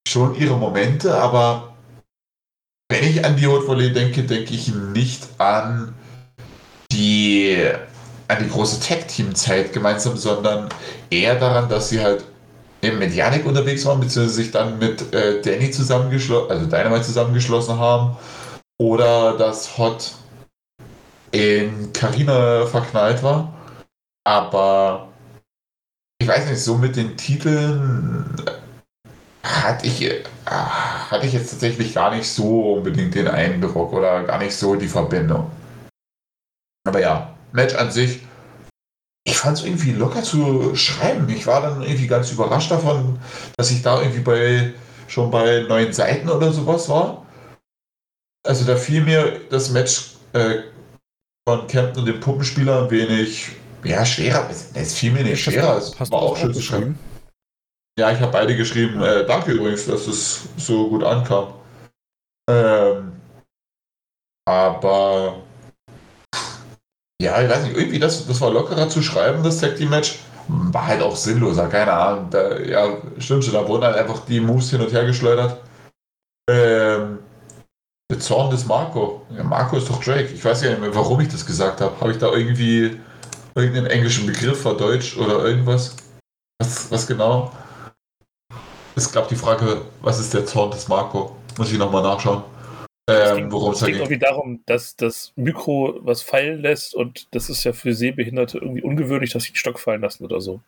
[0.09, 1.72] schon ihre Momente, aber
[2.93, 5.95] wenn ich an die Haute Volée denke, denke ich nicht an
[6.93, 7.57] die,
[8.29, 10.69] an die große Tag-Team-Zeit gemeinsam, sondern
[11.09, 12.25] eher daran, dass sie halt
[12.83, 18.17] mit Yannick unterwegs waren, beziehungsweise sich dann mit äh, Danny zusammengeschlossen, also Dynamite zusammengeschlossen haben
[18.79, 20.13] oder dass Hot
[21.31, 23.55] in Karina verknallt war.
[24.25, 25.09] Aber
[26.19, 28.37] ich weiß nicht, so mit den Titeln
[29.43, 34.55] hatte ich, hatte ich jetzt tatsächlich gar nicht so unbedingt den Eindruck oder gar nicht
[34.55, 35.51] so die Verbindung.
[36.87, 38.21] Aber ja, Match an sich,
[39.25, 41.29] ich fand es irgendwie locker zu schreiben.
[41.29, 43.19] Ich war dann irgendwie ganz überrascht davon,
[43.57, 44.73] dass ich da irgendwie bei
[45.09, 47.27] schon bei neun Seiten oder sowas war.
[48.45, 50.63] Also da fiel mir das Match äh,
[51.49, 53.51] von Campton und dem Puppenspieler ein wenig
[53.85, 54.49] ja, schwerer.
[54.75, 55.77] Es fiel mir nicht schwerer.
[55.77, 56.99] Es war auch schön zu schreiben.
[57.99, 59.03] Ja, ich habe beide geschrieben.
[59.03, 61.53] Äh, danke übrigens, dass es so gut ankam.
[62.49, 63.13] Ähm,
[64.49, 65.43] aber
[67.23, 70.19] ja, ich weiß nicht, irgendwie das, das war lockerer zu schreiben, das Tag Team Match.
[70.49, 72.31] War halt auch sinnloser, keine Ahnung.
[72.31, 75.63] Da, ja, stimmt schon, da wurden halt einfach die Moves hin und her geschleudert.
[76.51, 77.21] Ähm,
[78.11, 79.25] der Zorn des Marco.
[79.31, 80.33] Ja, Marco ist doch Drake.
[80.35, 81.99] Ich weiß ja nicht mehr, warum ich das gesagt habe.
[82.01, 82.99] Habe ich da irgendwie
[83.55, 85.95] irgendeinen englischen Begriff verdeutscht oder irgendwas?
[86.61, 87.53] Was, was genau?
[88.95, 91.37] Ist, glaube die Frage, was ist der Zorn des Marco?
[91.59, 92.43] Muss ich nochmal nachschauen.
[93.11, 94.03] Ähm, worum es Es da geht geht.
[94.03, 98.83] irgendwie darum, dass das Mikro was fallen lässt und das ist ja für Sehbehinderte irgendwie
[98.83, 100.61] ungewöhnlich, dass sie einen Stock fallen lassen oder so.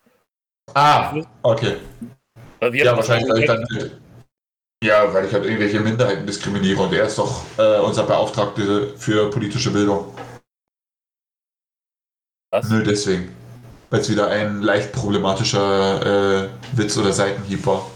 [0.75, 1.77] Ah, okay.
[2.73, 3.67] Ja, wahrscheinlich, weil ich dann.
[4.83, 9.31] Ja, weil ich halt irgendwelche Minderheiten diskriminiere und er ist doch äh, unser Beauftragte für
[9.31, 10.13] politische Bildung.
[12.51, 12.69] Was?
[12.69, 13.35] Nö, deswegen.
[13.91, 17.87] Weil es wieder ein leicht problematischer äh, Witz oder Seitenhieb war.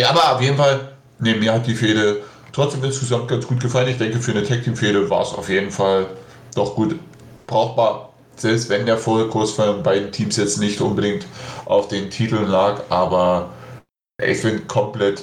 [0.00, 3.88] Aber auf jeden Fall, nee, mir hat die Fehde trotzdem insgesamt ganz gut gefallen.
[3.88, 6.06] Ich denke, für eine Tag-Team-Fehde war es auf jeden Fall
[6.54, 6.98] doch gut
[7.46, 8.12] brauchbar.
[8.36, 11.26] Selbst wenn der Fokus von beiden Teams jetzt nicht unbedingt
[11.66, 13.50] auf den Titeln lag, aber
[14.22, 15.22] ich finde komplett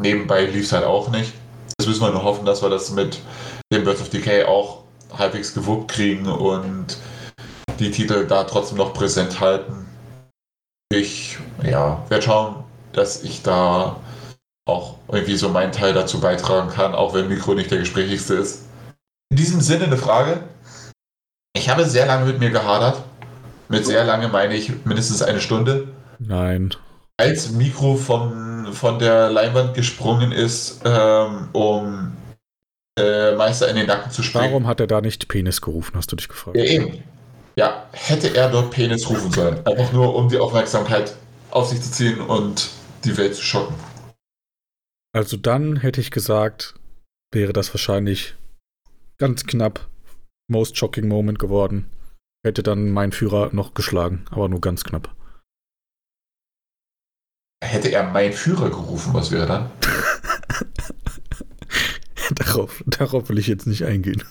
[0.00, 1.32] nebenbei lief es halt auch nicht.
[1.78, 3.20] Jetzt müssen wir nur hoffen, dass wir das mit
[3.72, 4.82] dem Birds of Decay auch
[5.16, 6.98] halbwegs gewuppt kriegen und
[7.78, 9.86] die Titel da trotzdem noch präsent halten.
[10.92, 13.96] Ich, ja, werde schauen, dass ich da
[14.66, 18.66] auch irgendwie so meinen Teil dazu beitragen kann, auch wenn Mikro nicht der gesprächigste ist.
[19.30, 20.42] In diesem Sinne eine Frage.
[21.54, 23.02] Ich habe sehr lange mit mir gehadert.
[23.68, 25.88] Mit sehr lange meine ich mindestens eine Stunde.
[26.18, 26.74] Nein.
[27.16, 32.12] Als Mikro von, von der Leinwand gesprungen ist, ähm, um
[32.98, 34.50] äh, Meister in den Nacken zu springen.
[34.50, 36.56] Warum hat er da nicht Penis gerufen, hast du dich gefragt?
[36.56, 37.02] Ja, eben.
[37.56, 39.64] Ja, hätte er dort Penis rufen sollen.
[39.66, 41.14] Einfach nur, um die Aufmerksamkeit
[41.50, 42.70] auf sich zu ziehen und
[43.04, 43.74] die Welt zu schocken.
[45.12, 46.74] Also dann hätte ich gesagt,
[47.32, 48.36] wäre das wahrscheinlich
[49.18, 49.88] ganz knapp
[50.48, 51.90] Most Shocking Moment geworden.
[52.44, 55.14] Hätte dann mein Führer noch geschlagen, aber nur ganz knapp.
[57.62, 59.70] Hätte er mein Führer gerufen, was wäre dann?
[62.34, 64.24] darauf, darauf will ich jetzt nicht eingehen.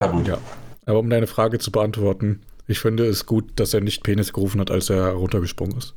[0.00, 0.26] Na gut.
[0.26, 0.38] Ja.
[0.86, 4.60] Aber um deine Frage zu beantworten, ich finde es gut, dass er nicht Penis gerufen
[4.60, 5.94] hat, als er runtergesprungen ist.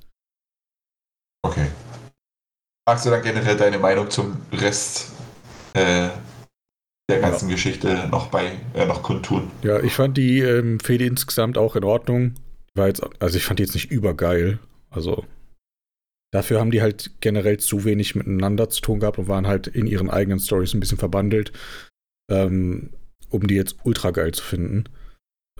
[1.44, 1.68] Okay.
[2.88, 5.12] Magst du dann generell deine Meinung zum Rest
[5.74, 6.10] äh,
[7.10, 9.52] der ganzen Geschichte noch bei äh, noch kundtun?
[9.64, 12.36] Ja, ich fand die ähm, Fehde insgesamt auch in Ordnung.
[12.74, 14.60] War jetzt, also ich fand die jetzt nicht übergeil.
[14.90, 15.26] Also
[16.32, 19.88] dafür haben die halt generell zu wenig miteinander zu tun gehabt und waren halt in
[19.88, 21.52] ihren eigenen Stories ein bisschen verbandelt,
[22.32, 22.92] ähm,
[23.30, 24.86] um die jetzt ultra geil zu finden.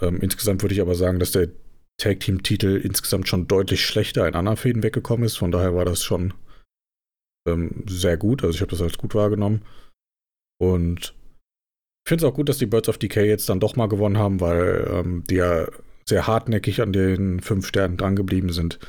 [0.02, 1.50] Ähm, insgesamt würde ich aber sagen, dass der
[1.98, 5.38] Tag Team Titel insgesamt schon deutlich schlechter in anderen Fäden weggekommen ist.
[5.38, 6.34] Von daher war das schon
[7.48, 8.44] ähm, sehr gut.
[8.44, 9.64] Also ich habe das als gut wahrgenommen.
[10.60, 11.16] Und
[12.06, 14.18] ich finde es auch gut, dass die Birds of Decay jetzt dann doch mal gewonnen
[14.18, 15.68] haben, weil ähm, die ja
[16.08, 18.80] sehr hartnäckig an den fünf Sternen drangeblieben sind,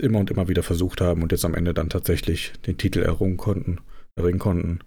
[0.00, 3.36] immer und immer wieder versucht haben und jetzt am Ende dann tatsächlich den Titel errungen
[3.36, 3.80] konnten,
[4.14, 4.80] erringen konnten.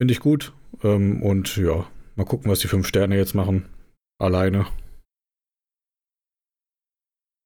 [0.00, 0.52] Finde ich gut.
[0.82, 1.86] Ähm, und ja,
[2.16, 3.66] mal gucken, was die fünf Sterne jetzt machen.
[4.18, 4.66] Alleine.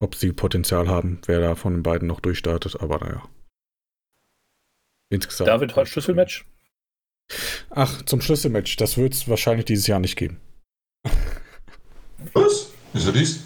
[0.01, 3.29] Ob sie Potenzial haben, wer da von den beiden noch durchstartet, aber naja.
[5.11, 5.49] Insgesamt.
[5.49, 6.45] David, heute Schlüsselmatch?
[7.69, 8.77] Ach, zum Schlüsselmatch.
[8.77, 10.39] Das wird es wahrscheinlich dieses Jahr nicht geben.
[12.33, 12.71] Was?
[12.93, 13.43] Wieso dies?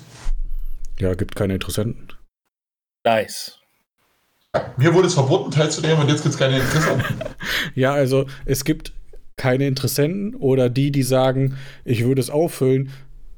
[0.99, 2.13] Ja, gibt keine Interessenten.
[3.03, 3.59] Nice.
[4.53, 7.19] Ja, mir wurde es verboten, teilzunehmen und jetzt gibt es keine Interessenten.
[7.75, 8.93] Ja, also es gibt
[9.35, 12.91] keine Interessenten oder die, die sagen, ich würde es auffüllen,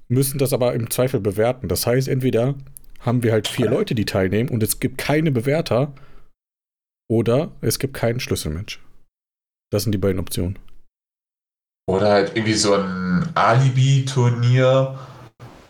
[0.07, 1.67] müssen das aber im Zweifel bewerten.
[1.67, 2.55] Das heißt, entweder
[2.99, 5.93] haben wir halt vier Leute, die teilnehmen und es gibt keine Bewerter
[7.09, 8.81] oder es gibt kein Schlüsselmatch.
[9.71, 10.57] Das sind die beiden Optionen.
[11.89, 14.99] Oder halt irgendwie so ein Alibi-Turnier,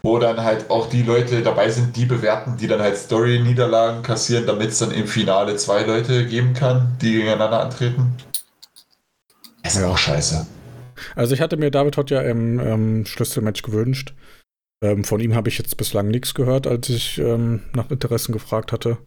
[0.04, 4.48] wo dann halt auch die Leute dabei sind, die bewerten, die dann halt Story-Niederlagen kassieren,
[4.48, 8.16] damit es dann im Finale zwei Leute geben kann, die gegeneinander antreten.
[9.64, 9.90] Das ist Ja.
[9.90, 10.48] auch scheiße.
[11.16, 14.14] Also ich hatte mir David Hott ja im ähm, Schlüsselmatch gewünscht.
[14.82, 18.72] Ähm, von ihm habe ich jetzt bislang nichts gehört, als ich ähm, nach Interessen gefragt
[18.72, 18.98] hatte.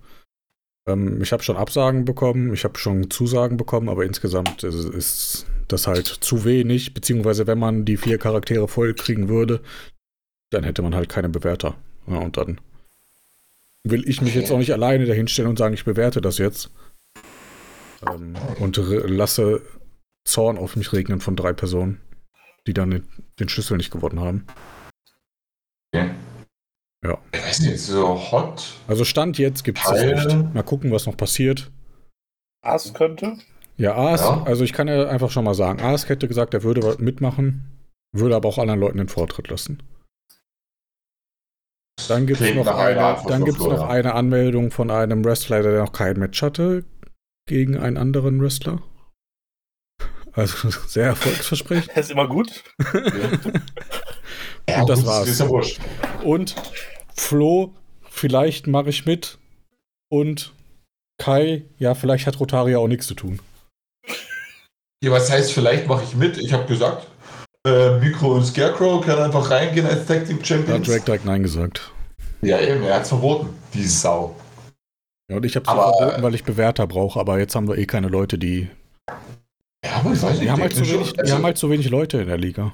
[0.87, 5.47] Ähm, ich habe schon Absagen bekommen, ich habe schon Zusagen bekommen, aber insgesamt ist, ist
[5.69, 9.61] das halt zu wenig, beziehungsweise wenn man die vier Charaktere voll kriegen würde,
[10.51, 11.77] dann hätte man halt keine Bewerter.
[12.09, 12.61] Ja, und dann
[13.85, 16.71] will ich mich jetzt auch nicht alleine dahinstellen und sagen, ich bewerte das jetzt.
[18.09, 19.63] Ähm, und lasse
[20.25, 22.01] Zorn auf mich regnen von drei Personen,
[22.67, 23.05] die dann
[23.39, 24.47] den Schlüssel nicht gewonnen haben.
[25.95, 26.11] Okay.
[27.05, 27.19] Ja.
[27.33, 28.75] Ich weiß nicht, so hot.
[28.87, 30.55] Also Stand jetzt gibt es nicht.
[30.55, 31.71] Mal gucken, was noch passiert.
[32.63, 33.39] Ass könnte.
[33.77, 34.43] Ja, Aas, Ja.
[34.43, 37.81] also ich kann ja einfach schon mal sagen, Aas hätte gesagt, er würde mitmachen,
[38.13, 39.83] würde aber auch anderen Leuten den Vortritt lassen.
[42.09, 45.93] Dann gibt es noch, eine, dann gibt's noch eine Anmeldung von einem Wrestler, der noch
[45.93, 46.85] kein Match hatte
[47.47, 48.83] gegen einen anderen Wrestler.
[50.33, 51.89] Also sehr erfolgsversprechend.
[51.91, 52.63] Das ist immer gut.
[54.69, 55.29] Ja, Und das gut, war's.
[55.29, 55.81] Ist ja wurscht.
[56.25, 56.55] Und
[57.15, 57.75] Flo,
[58.09, 59.39] vielleicht mache ich mit.
[60.11, 60.53] Und
[61.19, 63.41] Kai, ja, vielleicht hat Rotaria auch nichts zu tun.
[65.03, 66.37] Ja, was heißt, vielleicht mache ich mit?
[66.39, 67.07] Ich habe gesagt,
[67.67, 70.87] Äh, Mikro und Scarecrow können einfach reingehen als Tag Team Da hat Champions.
[70.87, 71.93] Drake direkt Nein gesagt.
[72.41, 73.51] Ja, eben, er hat's verboten.
[73.75, 74.35] Die Sau.
[75.31, 77.85] Ja, und ich habe Aber- verboten, weil ich Bewerter brauche, aber jetzt haben wir eh
[77.85, 78.69] keine Leute, die.
[79.85, 80.43] Ja, aber ich weiß nicht.
[80.45, 82.73] Die haben, halt zu wenig, Also, haben halt zu wenig Leute in der Liga.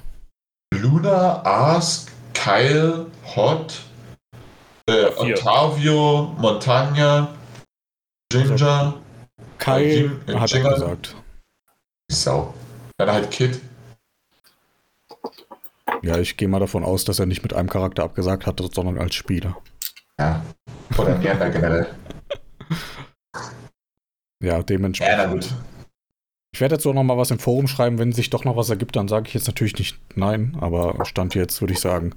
[0.74, 3.06] Luna, Ask, Kyle,
[3.36, 3.80] Hot,
[4.86, 5.36] äh, Vier.
[5.38, 7.28] Ottavio, Montagna,
[8.30, 8.94] Ginger,
[9.58, 10.70] Kai Jim- hat Jinger.
[10.74, 11.16] gesagt.
[12.10, 12.54] die Sau.
[12.98, 13.60] Dann halt Kid.
[16.02, 18.98] Ja, ich gehe mal davon aus, dass er nicht mit einem Charakter abgesagt hat, sondern
[18.98, 19.56] als Spieler.
[20.18, 20.42] Ja.
[20.98, 21.94] Oder Nerner generell.
[24.40, 25.16] Ja, Ja, dementsprechend.
[25.18, 25.54] na gut.
[26.56, 27.98] Ich werde jetzt auch noch mal was im Forum schreiben.
[27.98, 30.56] Wenn sich doch noch was ergibt, dann sage ich jetzt natürlich nicht nein.
[30.58, 32.14] Aber Stand jetzt würde ich sagen,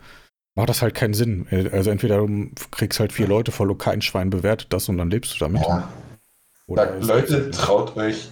[0.56, 1.46] macht das halt keinen Sinn.
[1.74, 5.36] Also entweder du kriegst halt vier Leute voll kein Schwein bewertet das und dann lebst
[5.36, 5.64] du damit.
[5.64, 5.90] Ja.
[6.70, 8.30] Sagt, Leute, traut euch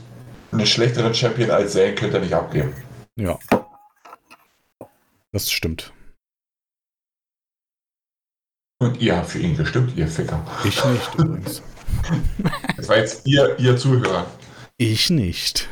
[0.54, 2.74] einen schlechteren Champion als Zane könnt ihr nicht abgeben.
[3.18, 3.38] Ja.
[5.34, 5.92] Das stimmt.
[8.80, 10.42] Und ihr habt für ihn gestimmt, ihr Ficker.
[10.64, 11.62] Ich nicht übrigens.
[12.78, 14.26] Das war jetzt ihr, ihr Zuhörer.
[14.78, 15.68] Ich nicht.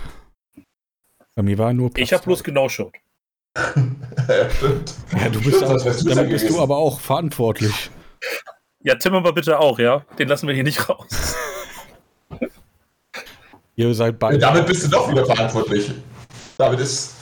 [1.36, 2.91] Bei mir war nur Ich habe bloß genau schon.
[3.57, 4.94] ja, stimmt.
[5.12, 7.90] Ja, du bist Stimmt, auch, damit bist du aber auch verantwortlich.
[8.84, 10.06] Ja, Tim aber bitte auch, ja.
[10.18, 11.36] Den lassen wir hier nicht raus.
[13.76, 14.38] Ihr seid beide.
[14.38, 15.91] Damit bist du doch wieder verantwortlich.
[16.57, 17.14] David ist.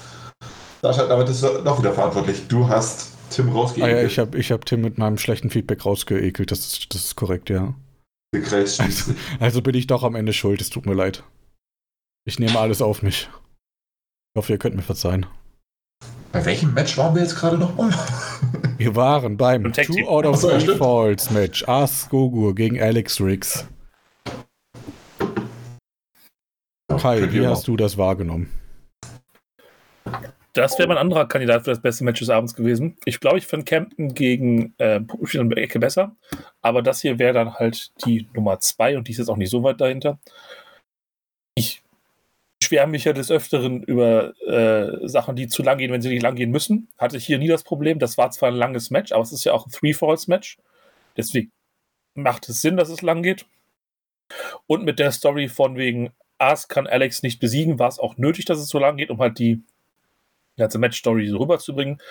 [0.81, 2.48] David ist doch wieder verantwortlich.
[2.48, 3.95] Du hast Tim Ah rausgeekelt.
[3.95, 6.52] ja, ich habe ich hab Tim mit meinem schlechten Feedback rausgeekelt.
[6.52, 7.73] Das ist, das ist korrekt, ja.
[8.35, 9.15] Schließlich.
[9.40, 10.61] Also bin ich doch am Ende schuld.
[10.61, 11.23] Es tut mir leid.
[12.26, 13.30] Ich nehme alles auf mich.
[14.35, 15.27] Ich hoffe, ihr könnt mir verzeihen.
[16.31, 17.93] Bei welchem Match waren wir jetzt gerade noch mal?
[18.80, 20.76] Wir waren beim Two out of so, Three.
[20.76, 21.64] Falls Match.
[21.68, 23.68] Ars Gogur gegen Alex Riggs.
[26.97, 28.51] Kai, wie hast du das wahrgenommen?
[30.53, 32.97] Das wäre mein anderer Kandidat für das beste Match des Abends gewesen.
[33.05, 36.15] Ich glaube, ich finde Campton gegen äh, Puppenspiel in der Ecke besser.
[36.64, 39.51] Aber das hier wäre dann halt die Nummer zwei und die ist jetzt auch nicht
[39.51, 40.18] so weit dahinter.
[41.53, 41.82] Ich
[42.64, 46.23] schwärme mich ja des Öfteren über äh, Sachen, die zu lang gehen, wenn sie nicht
[46.23, 46.90] lang gehen müssen.
[46.98, 47.99] Hatte ich hier nie das Problem.
[47.99, 50.57] Das war zwar ein langes Match, aber es ist ja auch ein Three-Falls-Match.
[51.18, 51.52] Deswegen
[52.15, 53.45] macht es Sinn, dass es lang geht.
[54.68, 58.45] Und mit der Story von wegen Ars kann Alex nicht besiegen, war es auch nötig,
[58.45, 59.61] dass es so lang geht, um halt die
[60.57, 62.02] ganze Match-Story so rüberzubringen.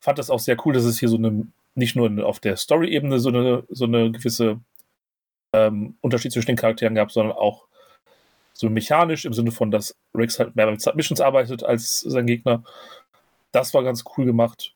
[0.00, 3.18] Fand das auch sehr cool, dass es hier so eine, nicht nur auf der Story-Ebene
[3.18, 4.60] so eine, so eine gewisse
[5.52, 7.66] ähm, Unterschied zwischen den Charakteren gab, sondern auch
[8.56, 12.64] so mechanisch im Sinne von, dass Rex halt mehr mit Submissions arbeitet als sein Gegner.
[13.52, 14.74] Das war ganz cool gemacht.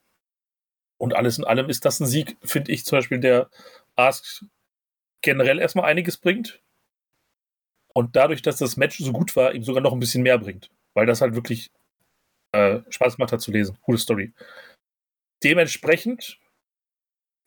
[0.99, 3.49] Und alles in allem ist das ein Sieg, finde ich zum Beispiel, der
[3.97, 4.45] Ask
[5.23, 6.63] generell erstmal einiges bringt.
[7.95, 10.71] Und dadurch, dass das Match so gut war, ihm sogar noch ein bisschen mehr bringt.
[10.95, 11.71] Weil das halt wirklich
[12.53, 13.79] äh, Spaß gemacht hat zu lesen.
[13.83, 14.33] Coole Story.
[15.43, 16.40] Dementsprechend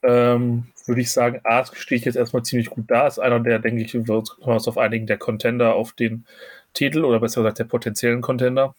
[0.04, 3.08] ähm, würde ich sagen, Ask stehe ich jetzt erstmal ziemlich gut da.
[3.08, 6.26] Ist einer der, denke ich, wir uns uns auf einigen der Contender auf den
[6.74, 8.76] Titel oder besser gesagt der potenziellen Contender.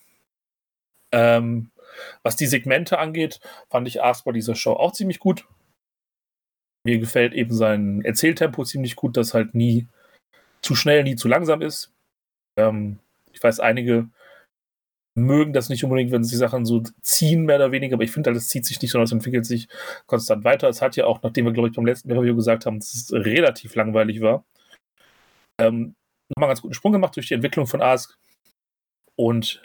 [1.12, 1.70] Ähm,
[2.22, 3.40] was die Segmente angeht,
[3.70, 5.46] fand ich Ask bei dieser Show auch ziemlich gut.
[6.84, 9.86] Mir gefällt eben sein Erzähltempo ziemlich gut, das halt nie
[10.60, 11.92] zu schnell, nie zu langsam ist.
[12.58, 12.98] Ähm,
[13.32, 14.08] ich weiß, einige
[15.16, 18.30] mögen das nicht unbedingt, wenn sie Sachen so ziehen, mehr oder weniger, aber ich finde
[18.30, 19.68] halt, es zieht sich nicht, sondern es entwickelt sich
[20.06, 20.68] konstant weiter.
[20.68, 23.12] Es hat ja auch, nachdem wir, glaube ich, beim letzten Review gesagt haben, dass es
[23.12, 24.44] relativ langweilig war,
[25.60, 25.94] ähm,
[26.30, 28.18] nochmal einen ganz guten Sprung gemacht durch die Entwicklung von Ask.
[29.16, 29.62] Und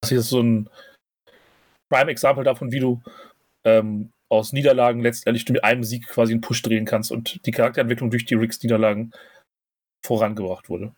[0.00, 0.70] das hier ist so ein
[1.90, 3.02] Prime-Example davon, wie du
[3.64, 8.10] ähm, aus Niederlagen letztendlich mit einem Sieg quasi einen Push drehen kannst und die Charakterentwicklung
[8.10, 9.12] durch die Riggs-Niederlagen
[10.04, 10.94] vorangebracht wurde.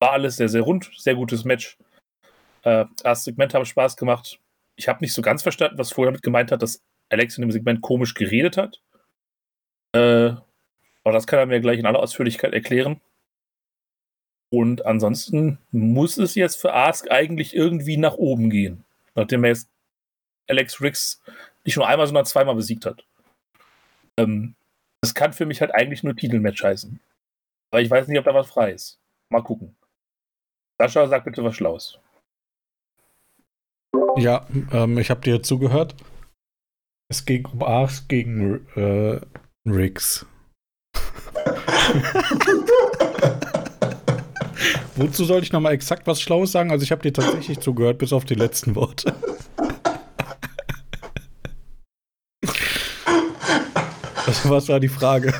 [0.00, 1.76] War alles sehr, sehr rund, sehr gutes Match.
[2.62, 4.40] Äh, erste Segmente haben Spaß gemacht.
[4.76, 7.52] Ich habe nicht so ganz verstanden, was vorher damit gemeint hat, dass Alex in dem
[7.52, 8.80] Segment komisch geredet hat.
[9.92, 10.30] Äh,
[11.04, 13.00] aber das kann er mir gleich in aller Ausführlichkeit erklären.
[14.50, 18.84] Und ansonsten muss es jetzt für Ask eigentlich irgendwie nach oben gehen.
[19.14, 19.68] Nachdem er jetzt
[20.48, 21.20] Alex Riggs
[21.64, 23.04] nicht nur einmal, sondern zweimal besiegt hat.
[24.16, 24.54] Ähm,
[25.00, 26.98] das kann für mich halt eigentlich nur Titelmatch heißen.
[27.70, 28.98] Aber ich weiß nicht, ob da was frei ist.
[29.30, 29.76] Mal gucken.
[30.78, 31.98] Sascha, sag bitte was Schlaues.
[34.16, 35.94] Ja, ähm, ich habe dir zugehört.
[37.10, 39.20] Es ging um Ars gegen äh,
[39.66, 40.26] Riggs.
[44.96, 46.70] Wozu soll ich nochmal exakt was Schlaues sagen?
[46.72, 49.14] Also ich habe dir tatsächlich zugehört, bis auf die letzten Worte.
[54.26, 55.32] Also, was war die Frage?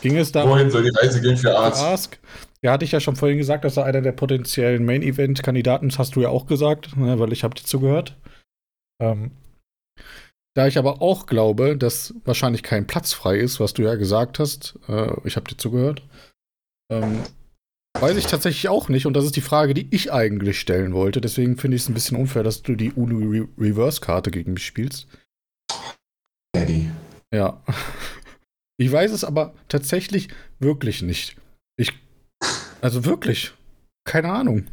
[0.00, 2.18] Ging es darum, Wohin soll die Reise gehen für Arzt?
[2.64, 6.14] Ja, hatte ich ja schon vorhin gesagt, dass er einer der potenziellen Main-Event-Kandidaten ist, hast
[6.14, 8.16] du ja auch gesagt, ne, weil ich habe dir zugehört.
[9.00, 9.32] Ähm,
[10.54, 14.38] da ich aber auch glaube, dass wahrscheinlich kein Platz frei ist, was du ja gesagt
[14.38, 16.02] hast, äh, ich habe dir zugehört,
[16.92, 17.22] ähm,
[17.98, 19.06] weiß ich tatsächlich auch nicht.
[19.06, 21.20] Und das ist die Frage, die ich eigentlich stellen wollte.
[21.20, 24.66] Deswegen finde ich es ein bisschen unfair, dass du die Unu Re Reverse-Karte gegen mich
[24.66, 25.08] spielst.
[26.54, 26.90] Daddy.
[27.34, 27.62] Ja.
[28.78, 30.28] Ich weiß es aber tatsächlich
[30.58, 31.36] wirklich nicht.
[31.76, 31.92] Ich.
[32.82, 33.52] Also wirklich.
[34.04, 34.66] Keine Ahnung.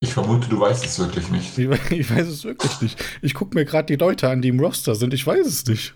[0.00, 1.58] Ich vermute, du weißt es wirklich nicht.
[1.58, 1.68] Ich,
[2.10, 3.02] weiß es wirklich nicht.
[3.22, 5.14] Ich gucke mir gerade die Leute an, die im Roster sind.
[5.14, 5.94] Ich weiß es nicht.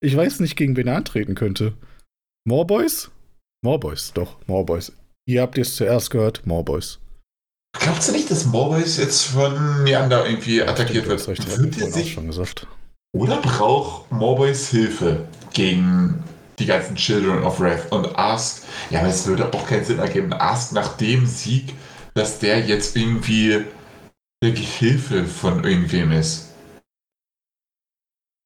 [0.00, 1.74] Ich weiß nicht, gegen wen er antreten könnte.
[2.44, 3.10] More Boys?
[3.64, 4.92] More Boys, doch, More Boys.
[5.26, 6.98] Ihr habt es zuerst gehört, More Boys.
[7.78, 11.38] Glaubst du nicht, dass Morboys jetzt von Neander irgendwie attackiert Das wird?
[11.38, 12.66] recht, das Wird er sich schon gesagt.
[13.14, 16.22] Oder braucht Morboys Hilfe gegen
[16.58, 20.32] die ganzen Children of Wrath und Ask, ja, aber es würde auch keinen Sinn ergeben,
[20.32, 21.74] Ask nach dem Sieg,
[22.14, 23.64] dass der jetzt irgendwie
[24.42, 26.52] der Gehilfe von irgendwem ist.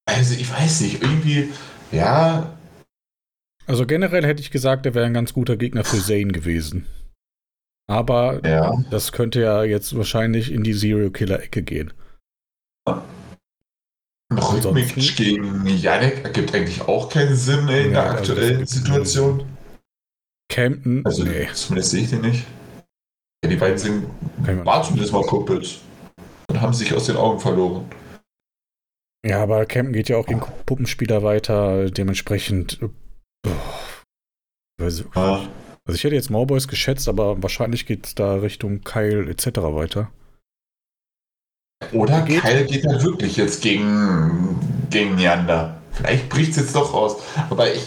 [0.08, 1.52] Also ich weiß nicht, irgendwie,
[1.90, 2.56] ja,
[3.66, 6.86] Also generell hätte ich gesagt, er wäre ein ganz guter Gegner für Zane gewesen.
[7.88, 8.76] Aber ja.
[8.90, 11.92] das könnte ja jetzt wahrscheinlich in die Serial-Killer-Ecke gehen.
[14.38, 19.44] Rückmatch gegen Yannick ergibt eigentlich auch keinen Sinn in Ja, der also aktuellen Situation.
[20.48, 21.48] Campton, Also nee.
[21.52, 22.46] zumindest sehe ich den nicht.
[23.44, 24.06] Ja, die beiden sind,
[24.64, 25.78] waren zumindest mal Kumpels
[26.48, 27.84] und haben sich aus den Augen verloren.
[29.26, 32.78] Ja, aber Campton geht ja auch gegen Puppenspieler weiter, dementsprechend.
[34.80, 35.48] weiß ich- Ja.
[35.88, 39.46] Also ich hätte jetzt Mauboys geschätzt, aber wahrscheinlich geht es da Richtung Kyle etc.
[39.74, 40.10] weiter.
[41.92, 42.40] Oder Geht.
[42.42, 44.58] Kyle geht halt wirklich jetzt gegen,
[44.90, 45.80] gegen Neander.
[45.92, 47.22] Vielleicht bricht es jetzt doch raus.
[47.50, 47.86] Aber ich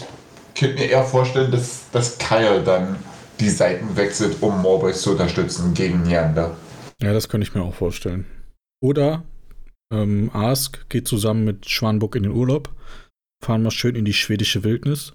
[0.54, 2.96] könnte mir eher vorstellen, dass, dass Kyle dann
[3.40, 6.56] die Seiten wechselt, um Morboys zu unterstützen gegen Neander.
[7.02, 8.26] Ja, das könnte ich mir auch vorstellen.
[8.82, 9.24] Oder
[9.92, 12.70] ähm, Ask geht zusammen mit Schwanbuck in den Urlaub,
[13.44, 15.14] fahren mal schön in die schwedische Wildnis,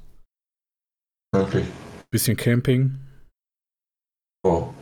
[1.34, 1.66] Möglich.
[2.12, 3.00] bisschen Camping,
[4.44, 4.74] Oh.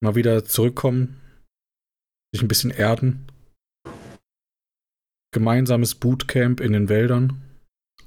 [0.00, 1.20] mal wieder zurückkommen,
[2.32, 3.26] sich ein bisschen erden.
[5.32, 7.42] Gemeinsames Bootcamp in den Wäldern,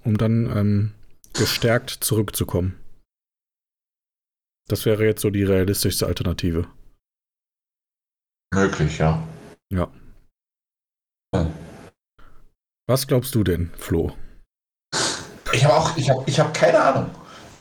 [0.03, 0.93] um dann ähm,
[1.33, 2.79] gestärkt zurückzukommen.
[4.67, 6.67] Das wäre jetzt so die realistischste Alternative.
[8.53, 9.27] Möglich, ja.
[9.71, 9.91] Ja.
[11.33, 11.51] Ja.
[12.87, 14.15] Was glaubst du denn, Flo?
[15.53, 17.11] Ich habe auch, ich habe ich hab keine Ahnung.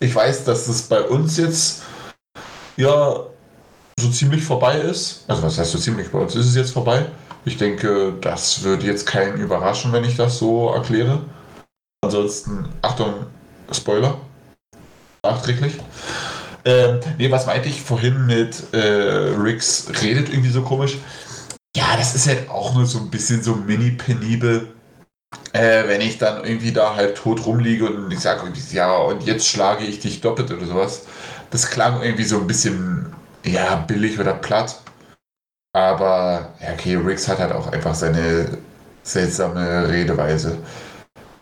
[0.00, 1.82] Ich weiß, dass es bei uns jetzt
[2.76, 3.26] ja
[3.98, 5.24] so ziemlich vorbei ist.
[5.28, 6.10] Also was heißt so ziemlich?
[6.10, 7.06] Bei uns ist es jetzt vorbei.
[7.44, 11.20] Ich denke, das würde jetzt keinen überraschen, wenn ich das so erkläre.
[12.02, 13.26] Ansonsten, Achtung,
[13.70, 14.18] Spoiler.
[15.22, 15.78] Nachträglich.
[16.64, 20.98] Ähm, nee, was meinte ich vorhin mit äh, Rix redet irgendwie so komisch?
[21.76, 24.74] Ja, das ist halt auch nur so ein bisschen so mini-penibel
[25.52, 29.46] äh, wenn ich dann irgendwie da halb tot rumliege und ich sage ja, und jetzt
[29.46, 31.02] schlage ich dich doppelt oder sowas.
[31.50, 33.14] Das klang irgendwie so ein bisschen,
[33.44, 34.80] ja, billig oder platt.
[35.72, 38.58] Aber, ja, okay, Riggs hat halt auch einfach seine
[39.02, 40.58] seltsame Redeweise.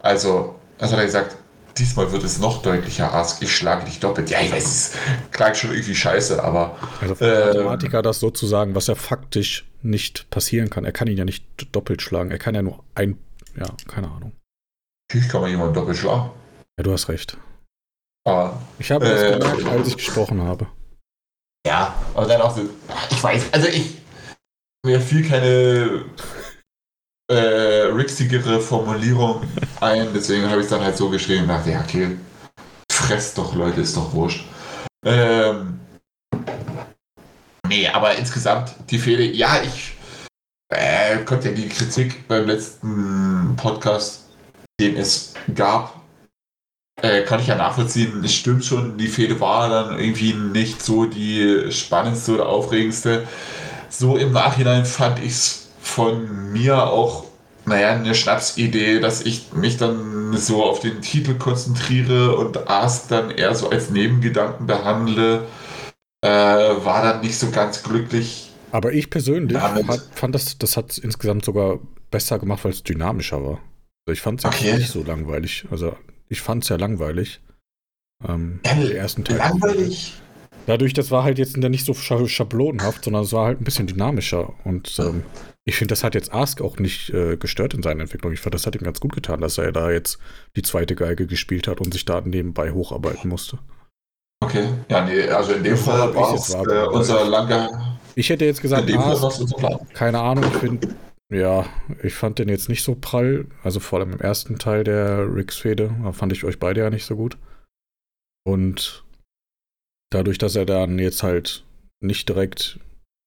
[0.00, 1.36] Also, was hat er gesagt?
[1.78, 4.28] Diesmal wird es noch deutlicher, Ask, ich schlage dich doppelt.
[4.30, 4.92] Ja, ich weiß, es
[5.30, 7.46] klang schon irgendwie scheiße, aber Also für Ähm.
[7.48, 10.84] Mathematiker das sozusagen, was ja faktisch nicht passieren kann.
[10.84, 12.30] Er kann ihn ja nicht doppelt schlagen.
[12.30, 13.18] Er kann ja nur ein,
[13.56, 14.32] ja, keine Ahnung.
[15.10, 16.30] natürlich kann man jemanden doppelt schlagen.
[16.78, 17.36] Ja, du hast recht.
[18.26, 19.38] Aber Ich habe das Äh.
[19.38, 20.66] gemerkt, als ich gesprochen habe.
[21.66, 22.68] Ja, aber dann auch so,
[23.10, 23.98] ich weiß, also ich,
[24.84, 26.04] mir fiel keine
[27.30, 29.42] äh, rixigere Formulierung
[29.80, 32.16] ein, deswegen habe ich es dann halt so geschrieben und dachte, ja, okay,
[32.90, 34.44] fresst doch, Leute, ist doch wurscht.
[35.04, 35.80] Ähm,
[37.68, 39.96] nee, aber insgesamt die Fehler, ja, ich
[40.68, 44.30] äh, konnte ja die Kritik beim letzten Podcast,
[44.80, 46.01] den es gab,
[47.00, 48.22] äh, kann ich ja nachvollziehen.
[48.24, 53.26] Es stimmt schon, die Fehde war dann irgendwie nicht so die spannendste oder aufregendste.
[53.88, 57.24] So im Nachhinein fand ich es von mir auch,
[57.66, 63.30] naja, eine Schnapsidee, dass ich mich dann so auf den Titel konzentriere und Ask dann
[63.30, 65.46] eher so als Nebengedanken behandle.
[66.24, 68.50] Äh, war dann nicht so ganz glücklich.
[68.70, 72.82] Aber ich persönlich Damit- fand das, das hat es insgesamt sogar besser gemacht, weil es
[72.82, 73.58] dynamischer war.
[74.06, 74.76] Also ich fand es Okay.
[74.78, 75.66] nicht so langweilig.
[75.70, 75.96] Also
[76.32, 77.40] ich fand es ja langweilig.
[78.26, 79.36] Ähm, Ja, den ersten Teil.
[79.36, 80.14] Langweilig.
[80.66, 83.86] Dadurch, das war halt jetzt nicht so scha schablonenhaft, sondern es war halt ein bisschen
[83.86, 84.54] dynamischer.
[84.64, 85.24] Und ähm,
[85.64, 88.32] ich finde, das hat jetzt Ask auch nicht äh, gestört in seiner Entwicklung.
[88.32, 90.18] Ich fand, das hat ihm ganz gut getan, dass er da jetzt
[90.56, 93.58] die zweite Geige gespielt hat und sich da nebenbei hocharbeiten musste.
[94.42, 97.98] Okay, ja, nee, also in dem Bevor Fall war es äh, unser langer.
[98.14, 100.88] Ich hätte jetzt In gesagt, dem Fall Ask, keine Ahnung, ich finde,
[101.32, 101.66] ja,
[102.02, 103.46] ich fand den jetzt nicht so prall.
[103.62, 107.04] Also vor allem im ersten Teil der Ricks-Fehde da fand ich euch beide ja nicht
[107.04, 107.38] so gut.
[108.44, 109.04] Und
[110.10, 111.64] dadurch, dass er dann jetzt halt
[112.00, 112.80] nicht direkt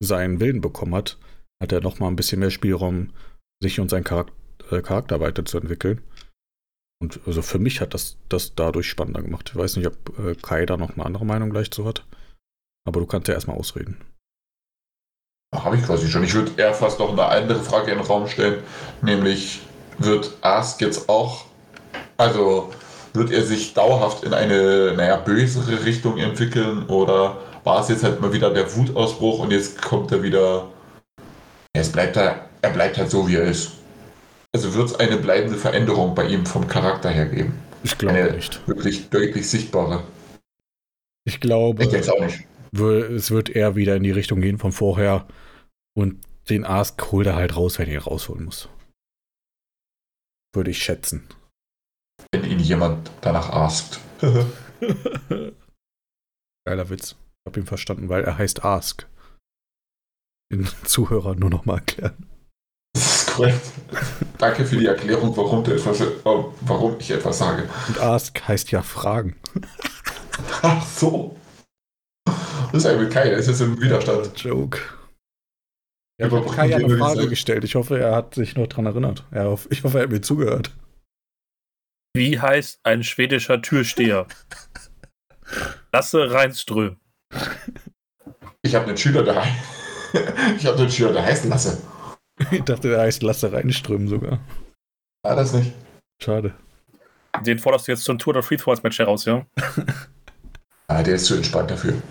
[0.03, 1.17] seinen Willen bekommen hat,
[1.61, 3.11] hat er noch mal ein bisschen mehr Spielraum,
[3.61, 4.33] sich und seinen Charakter,
[4.71, 6.01] äh, Charakter weiterzuentwickeln.
[7.01, 9.49] Und also für mich hat das das dadurch spannender gemacht.
[9.49, 12.05] Ich weiß nicht, ob äh, Kai da noch eine andere Meinung gleich zu hat.
[12.85, 13.97] Aber du kannst ja erstmal ausreden.
[15.63, 16.23] Habe ich quasi schon.
[16.23, 18.63] Ich würde eher fast noch eine andere Frage in den Raum stellen,
[19.01, 19.61] nämlich
[19.97, 21.45] wird Ask jetzt auch,
[22.17, 22.71] also
[23.13, 28.21] wird er sich dauerhaft in eine, naja, bösere Richtung entwickeln oder war es jetzt halt
[28.21, 30.67] mal wieder der Wutausbruch und jetzt kommt er wieder,
[31.73, 33.71] es bleibt er, er bleibt halt so, wie er ist.
[34.53, 37.57] Also wird es eine bleibende Veränderung bei ihm vom Charakter her geben.
[37.83, 38.65] Ich glaube Eine nicht.
[38.67, 40.03] wirklich deutlich sichtbare.
[41.25, 42.39] Ich glaube, Ich es auch nicht.
[43.15, 45.25] es wird eher wieder in die Richtung gehen von vorher.
[45.97, 48.69] Und den Ask holt er halt raus, wenn er ihn rausholen muss.
[50.53, 51.27] Würde ich schätzen.
[52.31, 53.99] Wenn ihn jemand danach askt.
[56.65, 57.11] Geiler Witz.
[57.11, 59.07] Ich habe ihn verstanden, weil er heißt Ask.
[60.51, 62.29] Den Zuhörern nur nochmal erklären.
[62.93, 63.71] Das ist korrekt.
[64.37, 67.69] Danke für die Erklärung, warum, etwas, äh, warum ich etwas sage.
[67.87, 69.35] Und Ask heißt ja Fragen.
[70.61, 71.35] Ach so.
[72.25, 74.37] Das ist eigentlich kein, das ist im Widerstand.
[74.41, 74.79] Joke.
[76.19, 77.63] Ja, ich habe Kai eine Frage gesagt- gestellt.
[77.63, 79.25] Ich hoffe, er hat sich noch dran erinnert.
[79.33, 80.71] Ja, ich hoffe, er hat mir zugehört.
[82.15, 84.27] Wie heißt ein schwedischer Türsteher?
[85.91, 86.97] Lasse Reinström.
[88.61, 89.53] Ich habe einen Schüler daheim.
[90.57, 91.81] Ich habe einen Schüler, der heißt Lasse.
[92.49, 94.39] Ich dachte, er heißt Lasse reinströmen sogar.
[95.25, 95.73] War das nicht?
[96.23, 96.53] Schade.
[97.45, 99.45] Den forderst du jetzt zum Tour der Free Throws Match heraus, ja?
[100.87, 102.01] Ah, der ist zu entspannt dafür.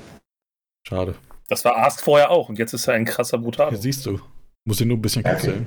[0.86, 1.14] Schade.
[1.48, 3.70] Das war Ask vorher auch und jetzt ist er ein krasser Brutal.
[3.70, 4.20] Hier siehst du.
[4.64, 5.34] Muss ihn nur ein bisschen Okay.
[5.34, 5.66] kitzeln.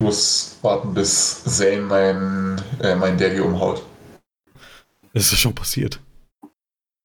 [0.00, 3.84] Ich muss warten, bis Zane mein, äh, mein Daddy umhaut.
[5.12, 6.00] Das ist schon passiert.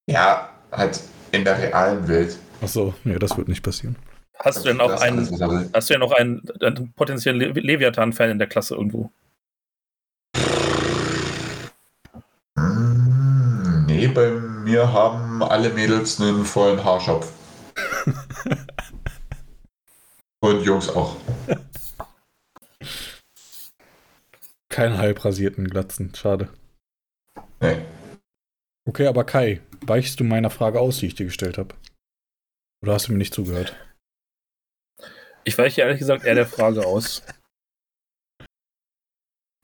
[0.09, 0.99] Ja, halt
[1.31, 2.37] in der realen Welt.
[2.61, 3.95] Achso, nee, das wird nicht passieren.
[4.39, 5.27] Hast du denn auch einen,
[5.73, 9.11] hast du denn noch einen, einen potenziellen Le Leviathan-Fan in der Klasse irgendwo?
[12.55, 12.94] Mm,
[14.05, 17.31] Nee, bei mir haben alle Mädels einen vollen Haarschopf.
[20.41, 21.15] Und Jungs auch.
[24.69, 26.13] Keine halb rasierten Glatzen.
[26.13, 26.53] Schade.
[27.59, 27.83] Nee.
[28.87, 31.73] Okay, aber Kai, weichst du meiner Frage aus, die ich dir gestellt habe?
[32.83, 33.75] Oder hast du mir nicht zugehört?
[35.45, 37.23] Ich weiche ehrlich gesagt eher der Frage aus.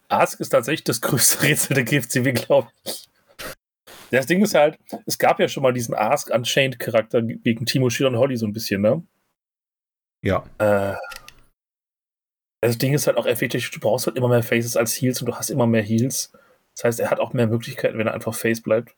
[0.09, 3.10] Ask ist tatsächlich das größte Rätsel der GFCW, glaube ich.
[4.11, 8.09] Das Ding ist halt, es gab ja schon mal diesen Ask Unchained-Charakter gegen Timo Schiller
[8.09, 9.03] und Holly so ein bisschen, ne?
[10.21, 10.43] Ja.
[10.57, 10.95] Äh,
[12.61, 15.27] das Ding ist halt auch effektiv, du brauchst halt immer mehr Faces als Heals und
[15.27, 16.33] du hast immer mehr Heals.
[16.75, 18.95] Das heißt, er hat auch mehr Möglichkeiten, wenn er einfach Face bleibt.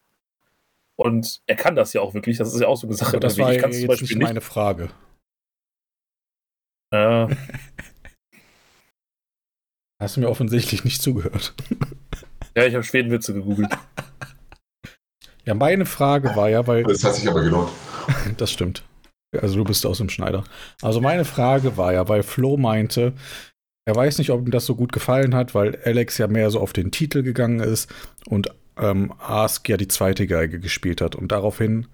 [0.96, 3.20] Und er kann das ja auch wirklich, das ist ja auch so eine Sache.
[3.20, 4.28] Das war ich jetzt zum Beispiel nicht nicht.
[4.28, 4.90] meine Frage.
[6.92, 7.28] Äh,
[10.00, 11.54] Hast du mir offensichtlich nicht zugehört.
[12.56, 13.72] ja, ich habe Schwedenwitze gegoogelt.
[15.46, 17.70] Ja, meine Frage war ja, weil Das hat sich aber gelohnt.
[18.38, 18.84] Das stimmt.
[19.42, 20.44] Also du bist aus dem Schneider.
[20.82, 23.14] Also meine Frage war ja, weil Flo meinte,
[23.86, 26.60] er weiß nicht, ob ihm das so gut gefallen hat, weil Alex ja mehr so
[26.60, 27.94] auf den Titel gegangen ist
[28.28, 31.16] und ähm, Ask ja die zweite Geige gespielt hat.
[31.16, 31.88] Und daraufhin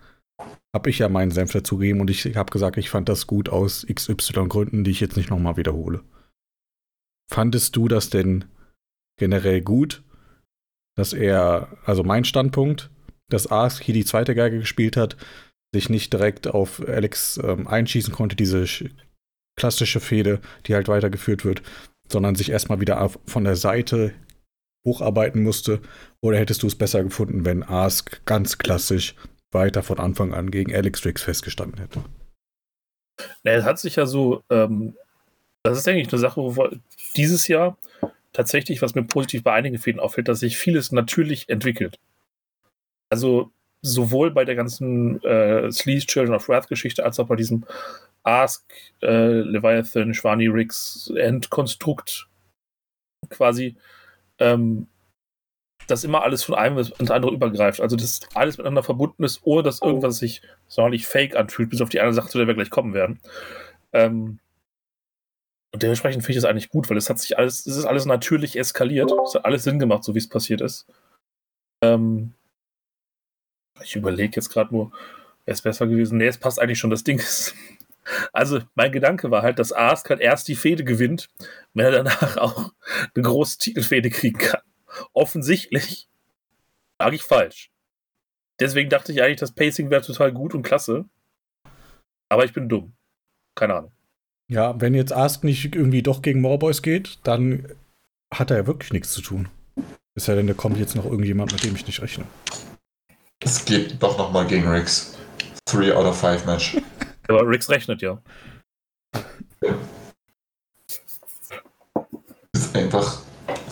[0.73, 3.85] habe ich ja meinen Senf dazugegeben und ich habe gesagt, ich fand das gut aus
[3.91, 6.01] XY Gründen, die ich jetzt nicht nochmal wiederhole.
[7.31, 8.45] Fandest du das denn
[9.17, 10.03] generell gut,
[10.95, 12.89] dass er, also mein Standpunkt,
[13.29, 15.17] dass Ask hier die zweite Geige gespielt hat,
[15.73, 18.89] sich nicht direkt auf Alex ähm, einschießen konnte, diese sch-
[19.55, 21.61] klassische Fehde, die halt weitergeführt wird,
[22.11, 24.13] sondern sich erstmal wieder von der Seite
[24.85, 25.81] hocharbeiten musste?
[26.21, 29.15] Oder hättest du es besser gefunden, wenn Ask ganz klassisch
[29.51, 32.03] weiter von Anfang an gegen Alex Drix festgestanden hätte?
[33.43, 34.95] Nee, es hat sich ja so, ähm,
[35.63, 36.69] das ist eigentlich eine Sache, wo
[37.15, 37.77] dieses Jahr
[38.31, 41.99] tatsächlich, was mir positiv bei einigen Fäden auffällt, dass sich vieles natürlich entwickelt.
[43.09, 47.65] Also sowohl bei der ganzen äh, Sleaze Children of Wrath Geschichte als auch bei diesem
[48.23, 48.63] Ask,
[49.01, 52.27] äh, Leviathan, Schwani Riggs Endkonstrukt
[53.29, 53.77] quasi,
[54.39, 54.87] ähm,
[55.87, 57.81] dass immer alles von einem ins andere übergreift.
[57.81, 61.89] Also dass alles miteinander verbunden ist, ohne dass irgendwas sich sonderlich fake anfühlt, bis auf
[61.89, 63.19] die eine Sache, zu der wir gleich kommen werden.
[63.93, 64.39] Ähm,
[65.71, 68.05] und dementsprechend finde ich das eigentlich gut, weil es hat sich alles, es ist alles
[68.05, 69.11] natürlich eskaliert.
[69.25, 70.87] Es hat alles Sinn gemacht, so wie es passiert ist.
[71.83, 72.33] Ähm,
[73.83, 74.91] Ich überlege jetzt gerade nur,
[75.45, 76.17] wäre es besser gewesen.
[76.17, 76.89] Nee, es passt eigentlich schon.
[76.89, 77.55] Das Ding ist.
[78.33, 81.29] Also, mein Gedanke war halt, dass Asuka halt erst die Fehde gewinnt,
[81.75, 82.71] wenn er danach auch
[83.13, 84.61] eine große Titelfehde kriegen kann.
[85.13, 86.09] Offensichtlich
[86.97, 87.69] lag ich falsch.
[88.59, 91.05] Deswegen dachte ich eigentlich, das Pacing wäre total gut und klasse.
[92.29, 92.93] Aber ich bin dumm.
[93.53, 93.91] Keine Ahnung.
[94.47, 97.67] Ja, wenn jetzt Ask nicht irgendwie doch gegen Morboys geht, dann
[98.33, 99.49] hat er ja wirklich nichts zu tun.
[100.15, 102.25] Ist ja denn, da kommt jetzt noch irgendjemand, mit dem ich nicht rechne.
[103.41, 105.17] Es geht doch nochmal gegen Rix.
[105.65, 106.77] 3 out of 5 Match.
[107.27, 108.21] Aber Rix rechnet ja.
[112.53, 113.19] Ist einfach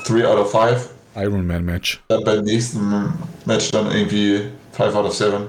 [0.05, 0.89] 3 out of 5.
[1.15, 2.01] Ironman Match.
[2.07, 3.13] Dann beim nächsten
[3.45, 5.47] Match dann irgendwie 5 out of 7.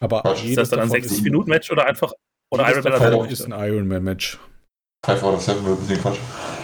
[0.00, 0.44] Aber Quatsch.
[0.44, 2.12] Ist das dann ein 60 Minuten Match oder einfach
[2.50, 4.38] oder Iron Iron Man davon ist ein Ironman Match.
[5.04, 6.18] 5 out of 7 wird ein bisschen Quatsch.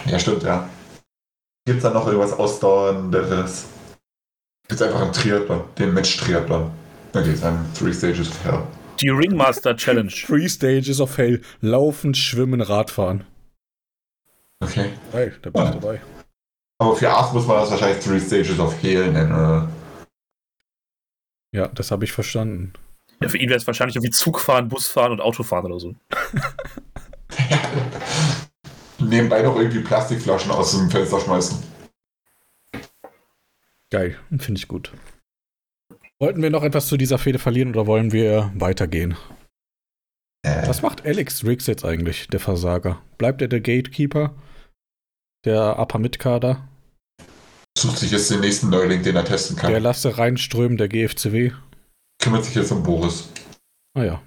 [0.05, 0.69] Ja, stimmt, ja.
[1.65, 3.65] Gibt es da noch irgendwas Ausdauernderes?
[4.69, 6.71] Es einfach einen Triathlon, den Match-Triathlon.
[7.11, 8.63] Da geht es an Three Stages of Hell.
[9.01, 10.11] Die Ringmaster Challenge.
[10.27, 11.41] Three Stages of Hell.
[11.61, 13.25] Laufen, Schwimmen, Radfahren.
[14.61, 14.93] Okay.
[15.11, 15.73] Hey, da bin ich Ja.
[15.75, 16.01] dabei.
[16.79, 19.69] Aber für Ast muss man das wahrscheinlich Three Stages of Hell nennen, oder?
[21.53, 22.71] Ja, das habe ich verstanden.
[23.21, 25.93] Ja, für ihn wäre es wahrscheinlich irgendwie Zugfahren, Busfahren und Autofahren oder so.
[28.99, 31.72] Nebenbei noch irgendwie Plastikflaschen aus dem Fenster schmeißen.
[33.93, 34.91] Geil, finde ich gut.
[36.17, 39.15] Wollten wir noch etwas zu dieser Fehde verlieren oder wollen wir weitergehen?
[40.41, 43.03] Äh, Was macht Alex Riggs jetzt eigentlich, der Versager?
[43.19, 44.33] Bleibt er der Gatekeeper?
[45.45, 46.67] Der Upper Mid-Kader?
[47.77, 49.69] sucht sich jetzt den nächsten Neuling, den er testen kann.
[49.69, 51.51] Der Lasse Reinström der GFCW?
[52.17, 53.29] Kümmert sich jetzt um Boris.
[53.93, 54.23] Ah ja.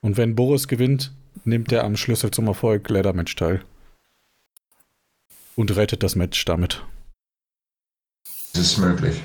[0.00, 1.12] Und wenn Boris gewinnt,
[1.44, 3.64] nimmt er am Schlüssel zum Erfolg Ladder Match teil.
[5.54, 6.84] Und rettet das Match damit.
[8.52, 9.22] Das ist möglich.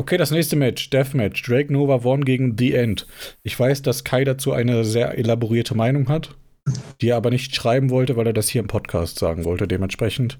[0.00, 1.42] Okay, das nächste Match, Deathmatch.
[1.42, 3.08] Drake Nova One gegen The End.
[3.42, 6.36] Ich weiß, dass Kai dazu eine sehr elaborierte Meinung hat,
[7.00, 9.66] die er aber nicht schreiben wollte, weil er das hier im Podcast sagen wollte.
[9.66, 10.38] Dementsprechend,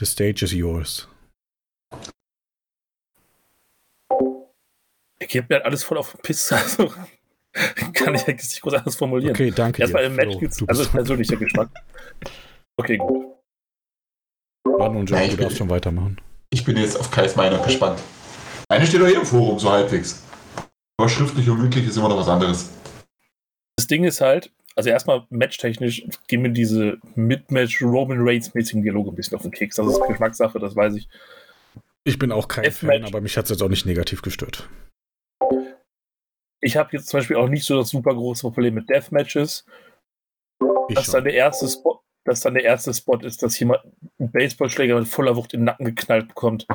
[0.00, 1.08] the stage is yours.
[5.20, 6.50] Er gibt mir halt alles voll auf den Piss.
[6.52, 6.92] Also,
[7.92, 9.34] kann ich eigentlich nicht groß anders formulieren.
[9.34, 11.70] Okay, danke Erstmal im Match gibt's, also persönlicher Geschmack.
[12.76, 13.26] Okay, gut.
[14.64, 16.20] dran und Ja, Joe, du darfst schon weitermachen.
[16.50, 18.00] Ich bin jetzt auf Kais Meinung gespannt.
[18.68, 20.22] Eine steht doch hier im Forum, so halbwegs.
[20.98, 22.70] Aber schriftlich und mündlich ist immer noch was anderes.
[23.76, 29.14] Das Ding ist halt, also erstmal matchtechnisch gehen mir diese Mid-Match Roman Reigns-mäßigen Dialoge ein
[29.14, 29.76] bisschen auf den Keks.
[29.76, 31.08] Das ist Geschmackssache, das weiß ich.
[32.04, 32.70] Ich bin auch kein.
[32.70, 34.68] Fan, aber mich hat es jetzt auch nicht negativ gestört.
[36.60, 39.64] Ich habe jetzt zum Beispiel auch nicht so das super große Problem mit Deathmatches.
[40.88, 41.14] Ich dass schon.
[41.14, 43.82] dann der erste Spot, dass dann der erste Spot ist, dass jemand
[44.18, 46.66] einen Baseballschläger mit voller Wucht in den Nacken geknallt bekommt.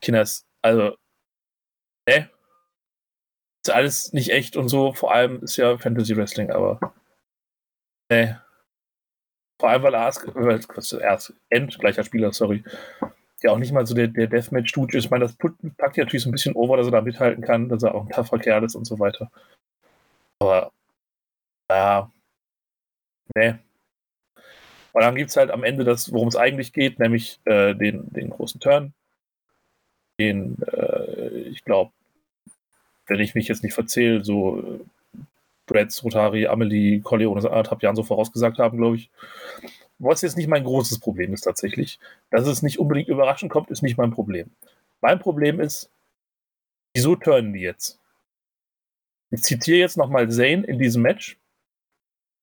[0.00, 0.96] Kinders, also,
[2.08, 2.30] ne?
[3.64, 4.92] Ist alles nicht echt und so.
[4.94, 6.80] Vor allem ist ja Fantasy Wrestling, aber,
[8.10, 8.42] ne?
[9.60, 12.64] Vor allem, weil was ist Ars, End, gleicher Spieler, sorry.
[13.42, 15.04] Ja, auch nicht mal so der, der Deathmatch-Dude ist.
[15.04, 17.68] Ich meine, das packt ihn natürlich so ein bisschen over, dass er da mithalten kann,
[17.68, 19.30] dass er auch ein tougher Kerl ist und so weiter.
[20.40, 20.72] Aber,
[21.70, 22.10] ja,
[23.36, 23.60] ne?
[24.92, 28.12] Und dann gibt es halt am Ende das, worum es eigentlich geht, nämlich äh, den,
[28.12, 28.92] den großen Turn.
[30.18, 31.92] Den, äh, ich glaube,
[33.06, 34.80] wenn ich mich jetzt nicht verzähle, so äh,
[35.66, 39.10] Brads, Rotari, Amelie, Corleone, anderthalb Jahren so vorausgesagt haben, glaube ich.
[39.98, 41.98] Was jetzt nicht mein großes Problem ist tatsächlich.
[42.30, 44.50] Dass es nicht unbedingt überraschend kommt, ist nicht mein Problem.
[45.00, 45.90] Mein Problem ist,
[46.94, 47.98] wieso turnen die jetzt?
[49.30, 51.38] Ich zitiere jetzt nochmal Zane in diesem Match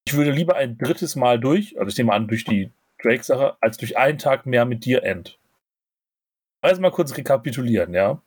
[0.08, 2.72] ich würde lieber ein drittes Mal durch, also ich nehme an, durch die
[3.04, 5.38] Drake-Sache, als durch einen Tag mehr mit dir end.
[6.62, 8.22] Also mal kurz rekapitulieren, ja.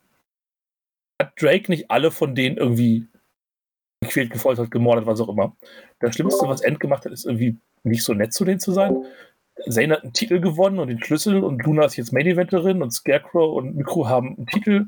[1.19, 3.07] Hat Drake nicht alle von denen irgendwie
[3.99, 5.57] gequält, gefoltert, gemordet, was auch immer?
[5.99, 9.03] Das Schlimmste, was End gemacht hat, ist irgendwie nicht so nett zu denen zu sein.
[9.67, 13.55] Zayn hat einen Titel gewonnen und den Schlüssel und Luna ist jetzt Main-Eventerin und Scarecrow
[13.55, 14.85] und Mikro haben einen Titel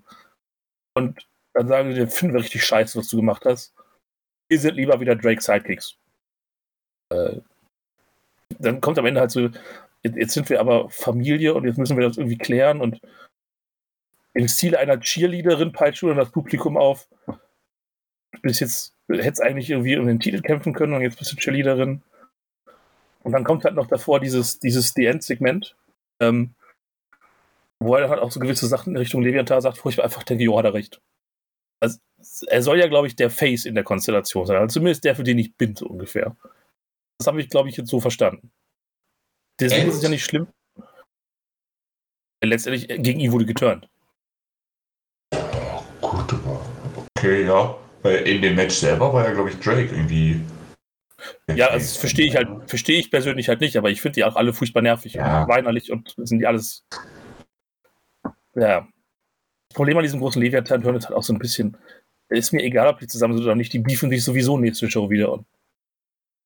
[0.96, 3.74] und dann sagen die, finden wir richtig scheiße, was du gemacht hast.
[4.48, 5.98] Wir sind lieber wieder Drake Sidekicks
[7.14, 7.42] äh,
[8.60, 9.50] dann kommt am Ende halt so,
[10.04, 13.00] jetzt, sind wir aber Familie und jetzt müssen wir das irgendwie klären und
[14.34, 17.08] im Stil einer Cheerleaderin peitscht du dann das Publikum auf.
[18.42, 22.02] Bis jetzt hättest eigentlich irgendwie um den Titel kämpfen können und jetzt bist du Cheerleaderin.
[23.22, 25.76] Und dann kommt halt noch davor dieses, dieses The End-Segment,
[26.20, 26.56] ähm,
[27.80, 30.44] wo er halt auch so gewisse Sachen in Richtung Leviathan sagt, wo ich einfach denke,
[30.44, 31.00] jo, hat er recht.
[31.80, 32.00] Also,
[32.48, 34.58] er soll ja, glaube ich, der Face in der Konstellation sein.
[34.58, 36.36] Also zumindest der, für den ich bin, so ungefähr.
[37.24, 38.52] Das habe ich, glaube ich, jetzt so verstanden.
[39.58, 40.48] Deswegen ist es ja nicht schlimm.
[42.44, 43.88] Letztendlich äh, gegen ihn wurde geturnt.
[46.02, 46.62] Gut, aber
[47.18, 47.78] Okay, ja.
[48.02, 50.42] Weil in dem Match selber war ja, glaube ich, Drake irgendwie.
[51.56, 54.26] Ja, also das verstehe ich halt, verstehe ich persönlich halt nicht, aber ich finde die
[54.26, 55.44] auch alle furchtbar nervig Ja.
[55.44, 56.86] und weinerlich und sind die alles.
[58.56, 58.86] Ja.
[59.70, 61.78] Das Problem an diesem großen Leviathan-Turn ist halt auch so ein bisschen,
[62.28, 65.10] ist mir egal, ob die zusammen sind oder nicht, die beefen sich sowieso nächste Show
[65.10, 65.32] wieder.
[65.32, 65.46] Und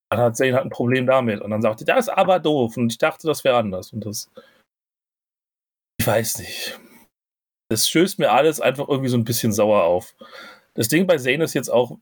[0.09, 1.41] dann hat Zane halt ein Problem damit.
[1.41, 2.77] Und dann sagt er, das ist aber doof.
[2.77, 3.91] Und ich dachte, das wäre anders.
[3.91, 4.29] Und das.
[5.99, 6.79] Ich weiß nicht.
[7.69, 10.15] Das stößt mir alles einfach irgendwie so ein bisschen sauer auf.
[10.73, 11.97] Das Ding bei Zane ist jetzt auch,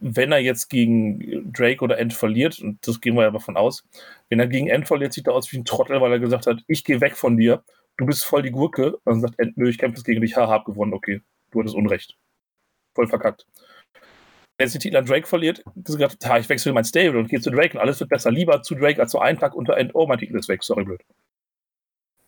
[0.00, 3.84] wenn er jetzt gegen Drake oder End verliert, und das gehen wir ja davon aus,
[4.28, 6.62] wenn er gegen End verliert, sieht er aus wie ein Trottel, weil er gesagt hat,
[6.68, 7.64] ich gehe weg von dir,
[7.96, 8.96] du bist voll die Gurke.
[8.98, 11.58] Und dann sagt End, nö, ich kämpfe jetzt gegen dich, haha, hab gewonnen, okay, du
[11.58, 12.16] hattest Unrecht.
[12.94, 13.46] Voll verkackt.
[14.58, 17.40] Wenn jetzt den Titel an Drake verliert, er gesagt, ich wechsle mein Stable und gehe
[17.40, 18.32] zu Drake und alles wird besser.
[18.32, 20.84] Lieber zu Drake als zu einen Tag unter End, oh, mein Titel ist weg, sorry,
[20.84, 21.00] blöd.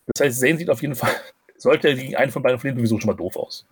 [0.06, 1.14] Das heißt, Zane sieht auf jeden Fall,
[1.56, 3.66] sollte er gegen einen von beiden verlieren, sowieso schon mal doof aus.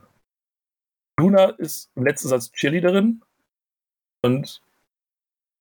[1.21, 3.23] Luna ist im letzten Satz Cheerleaderin
[4.23, 4.61] und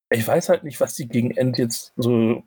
[0.09, 2.43] ich weiß halt nicht, was die gegen End jetzt so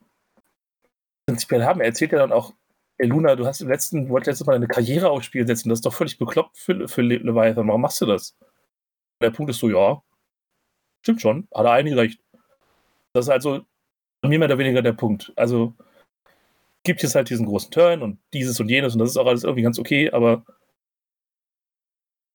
[1.27, 1.81] prinzipiell haben.
[1.81, 2.55] Er erzählt ja dann auch,
[2.98, 5.78] ey Luna, du hast im letzten, wolltest letztes Mal eine Karriere aufs Spiel setzen, das
[5.78, 7.68] ist doch völlig bekloppt für, für Le Leviathan.
[7.68, 8.36] Warum machst du das?
[9.22, 10.02] Der Punkt ist so, ja,
[11.02, 12.20] stimmt schon, hat er eigentlich recht.
[13.12, 13.64] Das ist also
[14.22, 15.32] mir mehr oder weniger der Punkt.
[15.36, 15.74] Also
[16.85, 19.44] gibt jetzt halt diesen großen Turn und dieses und jenes und das ist auch alles
[19.44, 20.44] irgendwie ganz okay, aber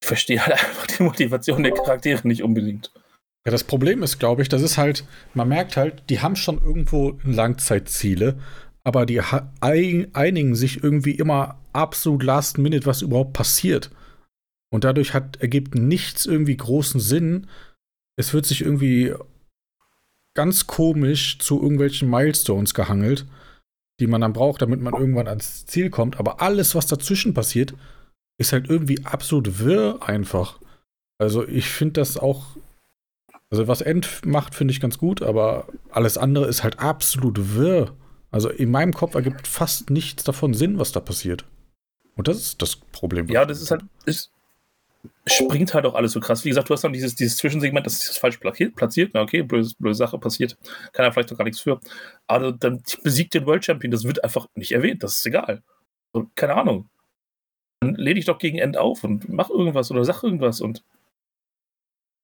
[0.02, 2.92] ich verstehe halt einfach die Motivation der Charaktere nicht unbedingt.
[3.46, 5.06] Ja, das Problem ist, glaube ich, das ist halt,
[5.36, 8.40] man merkt halt, die haben schon irgendwo Langzeitziele,
[8.84, 9.22] aber die
[9.62, 13.92] einigen sich irgendwie immer absolut last minute, was überhaupt passiert.
[14.72, 17.48] Und dadurch hat, ergibt nichts irgendwie großen Sinn.
[18.16, 19.14] Es wird sich irgendwie
[20.34, 23.26] ganz komisch zu irgendwelchen Milestones gehangelt,
[24.00, 26.20] die man dann braucht, damit man irgendwann ans Ziel kommt.
[26.20, 27.74] Aber alles, was dazwischen passiert,
[28.38, 30.60] ist halt irgendwie absolut wirr einfach.
[31.18, 32.58] Also ich finde das auch
[33.50, 37.96] also was End macht, finde ich ganz gut, aber alles andere ist halt absolut wirr.
[38.32, 41.46] Also in meinem Kopf ergibt fast nichts davon Sinn, was da passiert.
[42.16, 43.28] Und das ist das Problem.
[43.28, 44.32] Ja, das ist halt, es
[45.26, 46.45] springt halt auch alles so krass.
[46.45, 49.11] Wie gesagt, du hast dann dieses, dieses Zwischensegment, das ist falsch platziert.
[49.14, 50.57] Na okay, blöde, blöde Sache passiert.
[50.94, 51.80] Kann er vielleicht doch gar nichts für.
[52.27, 55.64] Aber dann besiegt den World Champion, das wird einfach nicht erwähnt, das ist egal.
[56.14, 56.90] So, keine Ahnung.
[57.82, 60.84] Dann lehne dich doch gegen End auf und mach irgendwas oder sag irgendwas und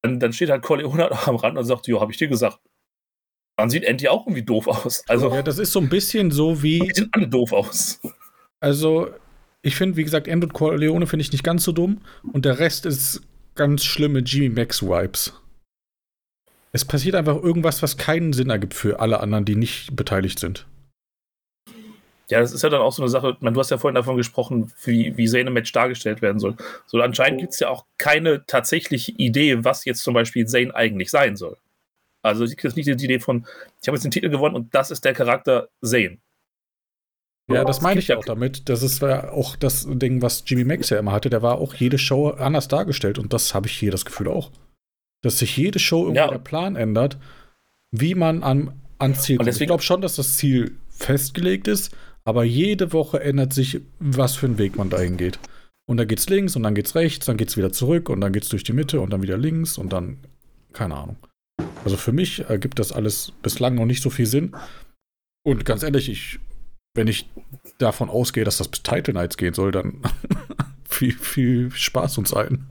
[0.01, 2.59] dann, dann steht halt Corleone auch am Rand und sagt, jo, hab ich dir gesagt.
[3.57, 5.03] Dann sieht End ja auch irgendwie doof aus.
[5.07, 6.79] Also, ja, das ist so ein bisschen so wie.
[6.87, 7.99] die sehen alle doof aus.
[8.59, 9.11] Also,
[9.61, 12.01] ich finde, wie gesagt, und Corleone finde ich nicht ganz so dumm.
[12.33, 13.21] Und der Rest ist
[13.55, 15.33] ganz schlimme Jimmy Max-Vibes.
[16.71, 20.65] Es passiert einfach irgendwas, was keinen Sinn ergibt für alle anderen, die nicht beteiligt sind.
[22.29, 23.35] Ja, das ist ja dann auch so eine Sache.
[23.41, 26.55] Meine, du hast ja vorhin davon gesprochen, wie, wie Zane im Match dargestellt werden soll.
[26.87, 31.11] So, anscheinend gibt es ja auch keine tatsächliche Idee, was jetzt zum Beispiel Zane eigentlich
[31.11, 31.57] sein soll.
[32.21, 33.45] Also, ich kriege nicht die Idee von,
[33.81, 36.19] ich habe jetzt den Titel gewonnen und das ist der Charakter Zane.
[37.55, 38.69] Ja, das meine ich ja- auch damit.
[38.69, 41.29] Das ist ja auch das Ding, was Jimmy Max ja immer hatte.
[41.29, 43.19] Der war auch jede Show anders dargestellt.
[43.19, 44.51] Und das habe ich hier das Gefühl auch.
[45.23, 46.27] Dass sich jede Show irgendwie Ja.
[46.29, 47.17] der Plan ändert,
[47.91, 49.49] wie man an, ans Ziel kommt.
[49.49, 54.45] Ich glaube schon, dass das Ziel festgelegt ist, aber jede Woche ändert sich, was für
[54.47, 55.39] einen Weg man dahin geht.
[55.87, 58.49] Und dann geht's links und dann geht's rechts, dann geht's wieder zurück und dann geht's
[58.49, 60.17] durch die Mitte und dann wieder links und dann,
[60.73, 61.17] keine Ahnung.
[61.83, 64.55] Also für mich ergibt das alles bislang noch nicht so viel Sinn.
[65.43, 66.39] Und ganz ehrlich, ich,
[66.93, 67.29] wenn ich
[67.77, 70.01] davon ausgehe, dass das bis Title Nights gehen soll, dann
[70.89, 72.69] viel, viel Spaß uns allen.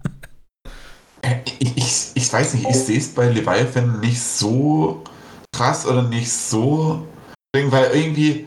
[1.58, 5.04] Ich, ich, weiß nicht, ich sehe es bei Leviathan nicht so
[5.54, 7.06] krass oder nicht so,
[7.54, 8.46] weil irgendwie,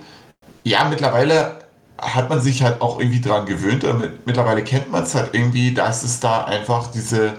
[0.64, 1.60] ja, mittlerweile
[2.00, 3.84] hat man sich halt auch irgendwie dran gewöhnt.
[3.84, 7.34] und mit- Mittlerweile kennt man es halt irgendwie, dass es da einfach diese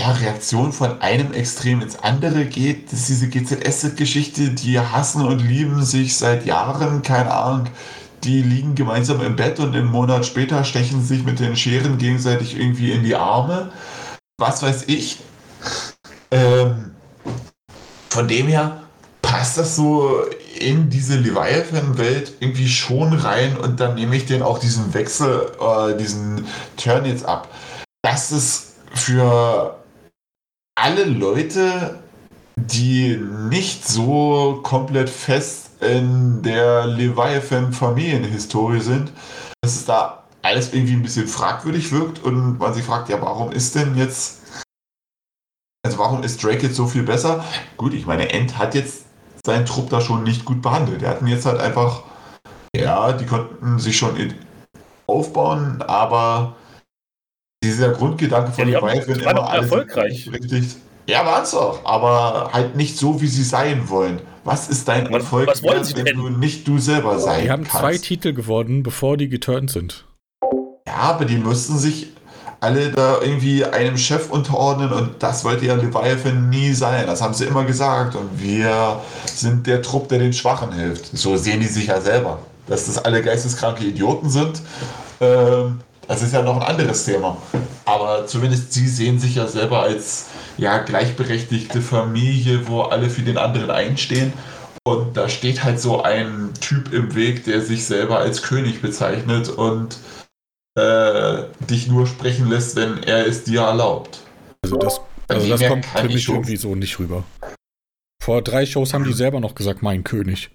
[0.00, 2.92] ja, Reaktion von einem Extrem ins andere geht.
[2.92, 7.66] Das ist diese GZS-Geschichte, die hassen und lieben sich seit Jahren, keine Ahnung.
[8.24, 12.58] Die liegen gemeinsam im Bett und einen Monat später stechen sich mit den Scheren gegenseitig
[12.58, 13.70] irgendwie in die Arme.
[14.38, 15.18] Was weiß ich.
[16.30, 16.92] Ähm,
[18.08, 18.82] von dem her
[19.22, 20.22] passt das so
[20.58, 25.96] in diese Leviathan-Welt irgendwie schon rein und dann nehme ich den auch diesen Wechsel, äh,
[25.96, 26.46] diesen
[26.76, 27.48] Turn jetzt ab.
[28.02, 29.77] Das ist für
[30.80, 31.98] alle Leute,
[32.56, 39.12] die nicht so komplett fest in der Leviathan-Familienhistorie sind,
[39.60, 43.50] dass es da alles irgendwie ein bisschen fragwürdig wirkt und man sich fragt, ja, warum
[43.52, 44.40] ist denn jetzt,
[45.84, 47.44] also warum ist Drake jetzt so viel besser?
[47.76, 49.04] Gut, ich meine, End hat jetzt
[49.44, 51.02] seinen Trupp da schon nicht gut behandelt.
[51.02, 52.02] Der hatten jetzt halt einfach,
[52.74, 54.34] ja, die konnten sich schon
[55.06, 56.54] aufbauen, aber
[57.62, 60.30] Dieser Grundgedanke von Ja, die waren immer alles erfolgreich.
[60.32, 60.76] Richtig.
[61.08, 64.20] Ja, waren's auch, aber halt nicht so, wie sie sein wollen.
[64.44, 66.16] Was ist dein Was- Erfolg, was wollen sie wenn denn?
[66.18, 67.78] du nicht du selber sein Die haben kannst?
[67.80, 70.04] zwei Titel gewonnen, bevor die geturnt sind.
[70.86, 72.08] Ja, aber die müssten sich
[72.60, 77.06] alle da irgendwie einem Chef unterordnen und das wollte ja Leviathan nie sein.
[77.06, 81.16] Das haben sie immer gesagt und wir sind der Trupp, der den Schwachen hilft.
[81.16, 82.38] So sehen die sich ja selber.
[82.66, 84.60] Dass das alle geisteskranke Idioten sind,
[85.20, 87.36] ähm, das ist ja noch ein anderes Thema.
[87.84, 90.26] Aber zumindest sie sehen sich ja selber als
[90.56, 94.32] ja, gleichberechtigte Familie, wo alle für den anderen einstehen.
[94.84, 99.50] Und da steht halt so ein Typ im Weg, der sich selber als König bezeichnet
[99.50, 99.98] und
[100.76, 104.20] äh, dich nur sprechen lässt, wenn er es dir erlaubt.
[104.62, 107.24] Also das, also das kommt für ich mich irgendwie so nicht rüber.
[108.22, 110.50] Vor drei Shows haben die selber noch gesagt, mein König.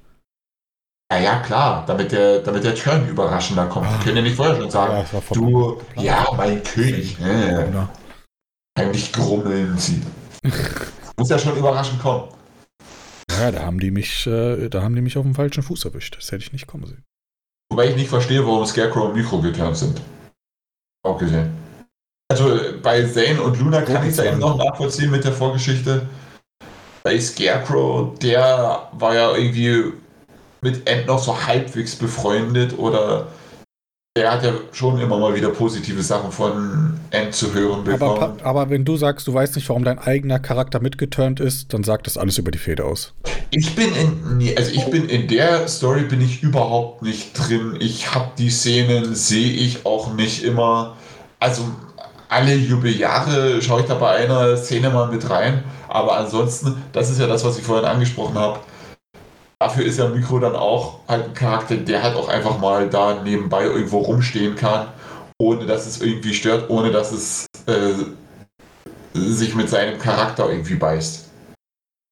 [1.13, 3.85] Ja, ja, klar, damit der, damit der Turn überraschender kommt.
[3.85, 3.99] Ah.
[4.03, 7.87] Können ja nicht vorher schon sagen, von du, ja, mein König, äh, an.
[8.79, 10.01] heimlich grummeln sie.
[11.15, 12.29] Muss ja schon überraschend kommen.
[13.29, 16.17] Ja, da haben die mich, äh, da haben die mich auf dem falschen Fuß erwischt.
[16.17, 17.03] Das hätte ich nicht kommen sehen.
[17.71, 20.01] Wobei ich nicht verstehe, warum Scarecrow und Mikro geturnt sind.
[21.05, 21.51] Auch gesehen.
[22.31, 26.07] Also bei Zane und Luna kann ich es ja eben noch nachvollziehen mit der Vorgeschichte.
[27.03, 29.93] Bei Scarecrow, der war ja irgendwie
[30.63, 33.27] mit End noch so halbwegs befreundet oder
[34.15, 38.37] der hat ja schon immer mal wieder positive Sachen von End zu hören Aber, bekommen.
[38.37, 41.83] pa- aber wenn du sagst, du weißt nicht, warum dein eigener Charakter mitgeturnt ist, dann
[41.83, 43.13] sagt das alles über die Feder aus.
[43.49, 47.75] Ich bin in, nee, also ich bin in der Story bin ich überhaupt nicht drin.
[47.79, 50.95] Ich habe die Szenen, sehe ich auch nicht immer.
[51.39, 51.63] Also
[52.29, 55.63] alle Jubeljahre schaue ich da bei einer Szene mal mit rein.
[55.87, 58.59] Aber ansonsten, das ist ja das, was ich vorhin angesprochen habe.
[59.63, 63.23] Dafür ist ja Mikro dann auch halt ein Charakter, der halt auch einfach mal da
[63.23, 64.91] nebenbei irgendwo rumstehen kann,
[65.39, 67.93] ohne dass es irgendwie stört, ohne dass es äh,
[69.13, 71.29] sich mit seinem Charakter irgendwie beißt.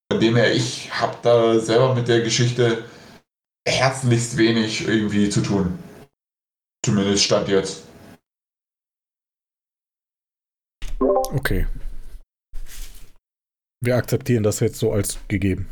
[0.10, 2.86] Von dem her, ich habe da selber mit der Geschichte
[3.68, 5.78] herzlichst wenig irgendwie zu tun.
[6.86, 7.84] Zumindest stand jetzt.
[11.02, 11.68] Okay.
[13.82, 15.68] Wir akzeptieren das jetzt so als gegeben.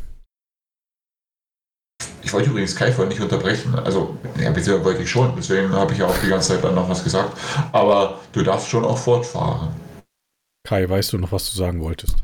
[2.21, 3.73] Ich wollte übrigens Kai vorhin nicht unterbrechen.
[3.73, 6.75] Also, ja, bisher wollte ich schon, deswegen habe ich ja auch die ganze Zeit dann
[6.75, 7.35] noch was gesagt.
[7.71, 9.69] Aber du darfst schon auch fortfahren.
[10.63, 12.17] Kai, weißt du noch, was du sagen wolltest?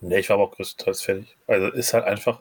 [0.00, 1.36] Nee, ich war aber auch größtenteils fertig.
[1.46, 2.40] Also ist halt einfach.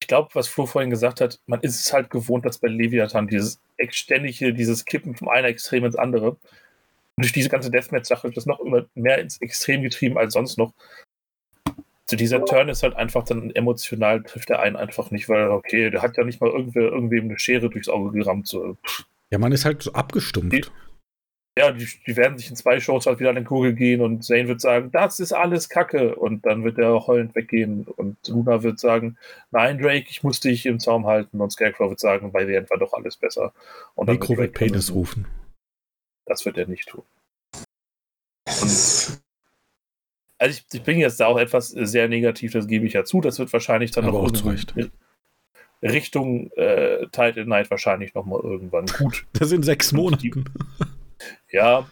[0.00, 3.28] Ich glaube, was Flo vorhin gesagt hat, man ist es halt gewohnt, dass bei Leviathan
[3.28, 3.60] dieses
[3.90, 6.30] ständige, dieses Kippen vom einen Extrem ins andere.
[6.30, 6.38] Und
[7.24, 10.72] durch diese ganze Deathmatch-Sache wird das noch immer mehr ins Extrem getrieben als sonst noch.
[12.10, 15.90] So dieser Turn ist halt einfach dann emotional, trifft er einen einfach nicht, weil, okay,
[15.90, 18.48] der hat ja nicht mal irgendwer, irgendwem eine Schere durchs Auge gerammt.
[18.48, 18.78] So.
[19.30, 20.72] Ja, man ist halt so abgestumpft.
[21.58, 24.24] Ja, die, die werden sich in zwei Shows halt wieder an den Kugel gehen und
[24.24, 26.14] Zane wird sagen, das ist alles Kacke.
[26.14, 29.18] Und dann wird er heulend weggehen und Luna wird sagen,
[29.50, 31.40] nein, Drake, ich muss dich im Zaum halten.
[31.40, 33.52] Und Scarecrow wird sagen, bei End war doch alles besser.
[33.96, 35.26] Und dann Mikro wird Drake Penis rufen.
[36.26, 37.02] Das wird er nicht tun.
[38.46, 38.97] Ist,
[40.38, 43.04] Also ich, ich bin jetzt da auch etwas äh, sehr negativ, das gebe ich ja
[43.04, 43.20] zu.
[43.20, 44.90] Das wird wahrscheinlich dann Aber noch auch zu irgendwie
[45.80, 49.26] Richtung äh, Title Night wahrscheinlich noch mal irgendwann gut.
[49.32, 50.44] Das sind sechs Monaten.
[51.50, 51.86] Ja,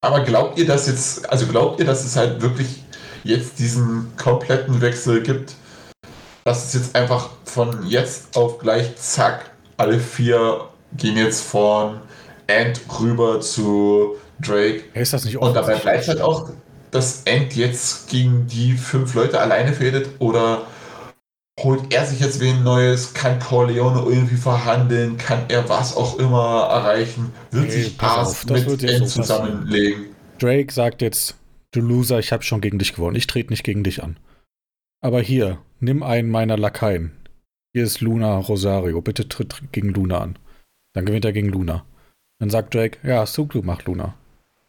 [0.00, 2.82] aber glaubt ihr, dass jetzt, also glaubt ihr, dass es halt wirklich
[3.24, 5.54] jetzt diesen kompletten Wechsel gibt?
[6.44, 12.00] Dass es jetzt einfach von jetzt auf gleich, zack, alle vier gehen jetzt von
[12.48, 16.50] Ant rüber zu Drake ist das nicht Und dabei bleibt halt auch,
[16.90, 20.66] dass End jetzt gegen die fünf Leute alleine fädet oder
[21.60, 26.68] holt er sich jetzt wen Neues, kann Corleone irgendwie verhandeln, kann er was auch immer
[26.70, 30.06] erreichen, wird Nee, sich Ars das mit End so zusammenlegen.
[30.38, 31.36] Drake sagt jetzt,
[31.72, 33.16] du Loser, ich habe schon gegen dich gewonnen.
[33.16, 34.16] Ich trete nicht gegen dich an.
[35.00, 37.12] Aber hier, nimm einen meiner Lakaien.
[37.74, 39.00] Hier ist Luna Rosario.
[39.02, 40.38] Bitte tritt gegen Luna an.
[40.94, 41.84] Dann gewinnt er gegen Luna.
[42.40, 44.14] Dann sagt Drake, ja, hast du gut gemacht, Luna.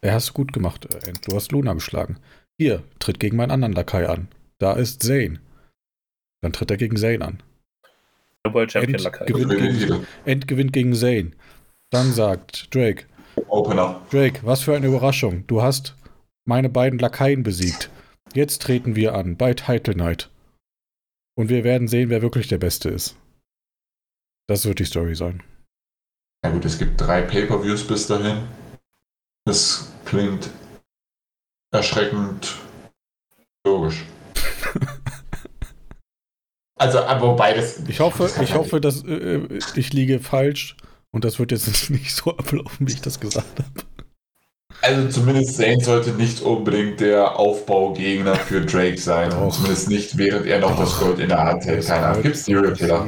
[0.04, 0.88] Ja, hast du gut gemacht.
[1.26, 2.18] Du hast Luna geschlagen.
[2.58, 4.28] Hier, tritt gegen meinen anderen Lakai an.
[4.58, 5.40] Da ist Zane.
[6.42, 7.42] Dann tritt er gegen Zane an.
[8.50, 9.26] World Champion End Lakai.
[9.26, 10.06] gewinnt, Gewinnt gegen, wieder.
[10.24, 11.32] End gewinnt gegen Zane.
[11.90, 13.06] Dann sagt Drake,
[13.48, 14.00] Opener.
[14.10, 15.46] Drake, was für eine Überraschung.
[15.46, 15.96] Du hast
[16.46, 17.90] meine beiden Lakaien besiegt.
[18.34, 20.30] Jetzt treten wir an bei Title Night.
[21.36, 23.16] Und wir werden sehen, wer wirklich der Beste ist.
[24.48, 25.42] Das wird die Story sein.
[26.42, 28.42] Na gut, es gibt drei Pay-Per-Views bis dahin.
[29.44, 30.50] Das klingt
[31.72, 32.56] erschreckend
[33.66, 34.04] logisch.
[36.80, 37.78] Also, aber wobei das.
[37.88, 40.78] Ich hoffe, das ich hoffe, dass äh, ich liege falsch
[41.10, 43.86] Und das wird jetzt nicht so ablaufen, wie ich das gesagt habe.
[44.80, 49.28] Also zumindest Zane sollte nicht unbedingt der Aufbaugegner für Drake sein.
[49.28, 49.54] Doch.
[49.54, 50.80] Zumindest nicht, während er noch Doch.
[50.80, 51.86] das Gold in der Hand hält.
[51.86, 52.22] Keine Ahnung.
[52.22, 53.06] Gibt es Serial Killer?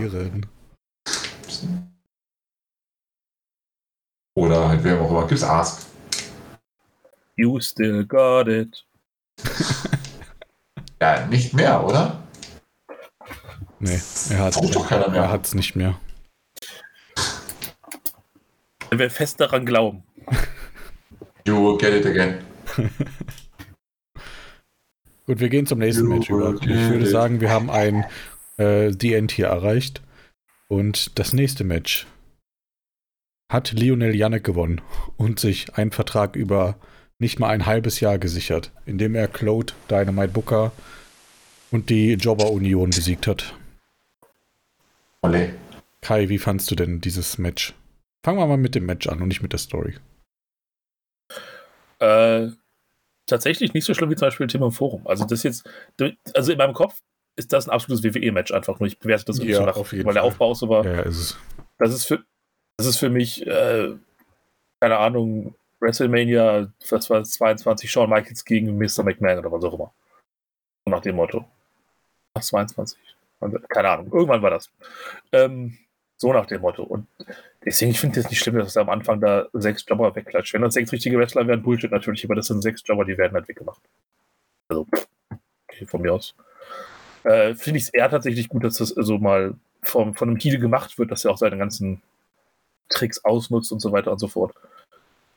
[4.35, 5.27] Oder halt wer auch immer.
[5.27, 5.87] Gibt's Ask?
[7.43, 8.87] You still got it.
[11.03, 12.23] ja, nicht mehr, oder?
[13.81, 14.01] Nee,
[14.31, 15.99] er hat es nicht mehr.
[18.91, 20.05] Wenn wir fest daran glauben.
[21.45, 22.39] You will get it again.
[25.27, 26.55] Gut, wir gehen zum nächsten you Match über.
[26.55, 28.05] Ich würde sagen, wir haben ein
[28.59, 30.01] äh, The End hier erreicht.
[30.69, 32.07] Und das nächste Match
[33.51, 34.81] hat Lionel Janek gewonnen
[35.17, 36.77] und sich einen Vertrag über
[37.23, 40.73] nicht mal ein halbes Jahr gesichert, indem er Claude, Dynamite Booker
[41.71, 43.55] und die Jobber Union besiegt hat.
[45.23, 45.51] Olé.
[46.01, 47.75] Kai, wie fandst du denn dieses Match?
[48.25, 49.95] Fangen wir mal mit dem Match an und nicht mit der Story.
[52.01, 52.49] Äh,
[53.27, 55.07] tatsächlich nicht so schlimm wie zum Beispiel Thema im Forum.
[55.07, 55.65] Also das jetzt,
[56.35, 57.01] also in meinem Kopf
[57.37, 58.89] ist das ein absolutes WWE-Match einfach nur.
[58.89, 60.13] Ich bewerte das ja, so nach, weil Fall.
[60.13, 60.85] der Aufbau so war.
[60.85, 61.39] Ja, ist es.
[61.79, 62.25] Das ist für,
[62.77, 63.95] das ist für mich, äh,
[64.81, 69.03] keine Ahnung, WrestleMania, das war 22, Shawn Michaels gegen Mr.
[69.03, 69.93] McMahon oder was auch immer.
[70.87, 71.45] Nach dem Motto.
[72.35, 72.99] Ach, 22.
[73.69, 74.71] Keine Ahnung, irgendwann war das.
[75.33, 75.77] Ähm,
[76.17, 76.85] so nach dem Motto.
[76.85, 77.09] Und
[77.65, 80.55] deswegen, ich finde es nicht schlimm, dass er am Anfang da sechs Jobber wegklatscht.
[80.55, 83.35] Wenn das sechs richtige Wrestler wären, Bullshit natürlich, aber das sind sechs Jobber, die werden
[83.35, 83.83] halt weggemacht.
[84.69, 84.87] Also,
[85.69, 86.35] okay, von mir aus.
[87.25, 90.59] Äh, finde ich es eher tatsächlich gut, dass das so mal vom, von einem Heel
[90.59, 92.03] gemacht wird, dass er auch seine ganzen
[92.89, 94.55] Tricks ausnutzt und so weiter und so fort.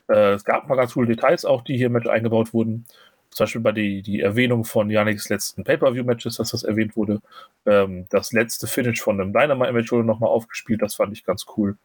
[0.08, 2.84] Äh, es gab ein paar ganz coole Details auch, die hier mit eingebaut wurden.
[3.30, 7.20] Zum Beispiel bei die, die Erwähnung von Yannicks letzten Pay-Per-View-Matches, dass das erwähnt wurde.
[7.66, 11.76] Ähm, das letzte Finish von einem Dynamite-Match wurde nochmal aufgespielt, das fand ich ganz cool.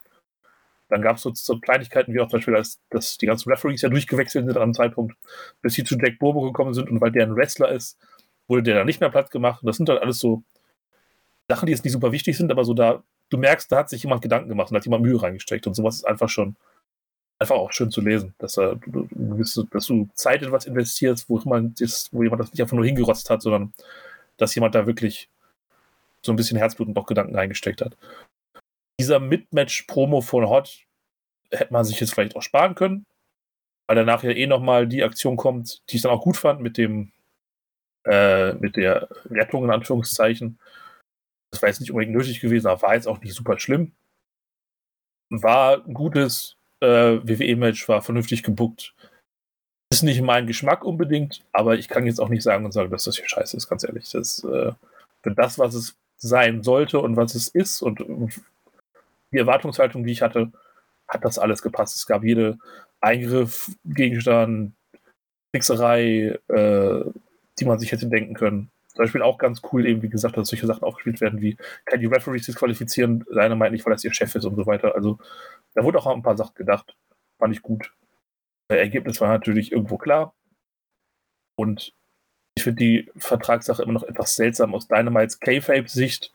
[0.88, 3.82] Dann gab es so, so, Kleinigkeiten wie auch zum Beispiel, dass, dass die ganzen Referees
[3.82, 5.16] ja durchgewechselt sind an einem Zeitpunkt,
[5.62, 7.98] bis sie zu Jack Bobo gekommen sind und weil der ein Wrestler ist,
[8.46, 9.62] wurde der dann nicht mehr platt gemacht.
[9.62, 10.42] Und das sind halt alles so
[11.48, 14.02] Sachen, die jetzt nicht super wichtig sind, aber so da, du merkst, da hat sich
[14.02, 16.56] jemand Gedanken gemacht und hat jemand Mühe reingesteckt und sowas ist einfach schon
[17.42, 18.78] einfach auch schön zu lesen, dass, er,
[19.70, 22.86] dass du Zeit in was investierst, wo, man das, wo jemand das nicht einfach nur
[22.86, 23.72] hingerotzt hat, sondern
[24.38, 25.28] dass jemand da wirklich
[26.22, 27.96] so ein bisschen Herzblut und auch Gedanken reingesteckt hat.
[29.00, 30.80] Dieser Midmatch-Promo von Hot
[31.50, 33.06] hätte man sich jetzt vielleicht auch sparen können,
[33.86, 36.78] weil danach ja eh nochmal die Aktion kommt, die ich dann auch gut fand mit
[36.78, 37.12] dem
[38.04, 40.58] äh, mit der Rettung in Anführungszeichen.
[41.50, 43.92] Das war jetzt nicht unbedingt nötig gewesen, aber war jetzt auch nicht super schlimm.
[45.30, 48.94] War ein gutes äh, WWE-Match, war vernünftig gebuckt.
[49.90, 53.04] Ist nicht mein Geschmack unbedingt, aber ich kann jetzt auch nicht sagen und sagen, dass
[53.04, 54.10] das hier scheiße ist, ganz ehrlich.
[54.10, 54.72] Das, äh,
[55.22, 58.40] für das, was es sein sollte und was es ist und, und
[59.32, 60.52] die Erwartungshaltung, die ich hatte,
[61.08, 61.96] hat das alles gepasst.
[61.96, 62.58] Es gab jede
[63.00, 64.72] Eingriff, Gegenstand,
[65.54, 67.04] Fixerei, äh,
[67.58, 68.70] die man sich hätte denken können.
[68.92, 71.56] Zum Beispiel auch ganz cool, eben wie gesagt, dass solche Sachen aufgespielt werden, wie
[71.86, 74.94] kann die Referees disqualifizieren, seiner meint nicht, weil das ihr Chef ist und so weiter.
[74.94, 75.18] Also
[75.74, 76.94] da wurde auch ein paar Sachen gedacht.
[77.38, 77.92] Fand ich gut.
[78.68, 80.34] Das Ergebnis war natürlich irgendwo klar.
[81.56, 81.94] Und
[82.54, 86.32] ich finde die Vertragssache immer noch etwas seltsam aus Dynamites K-Fape-Sicht.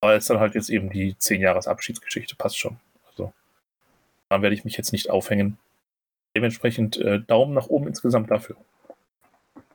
[0.00, 2.78] Aber es ist dann halt jetzt eben die 10 Jahres Abschiedsgeschichte, passt schon.
[3.10, 3.32] Also,
[4.28, 5.58] daran werde ich mich jetzt nicht aufhängen.
[6.36, 8.56] Dementsprechend äh, Daumen nach oben insgesamt dafür.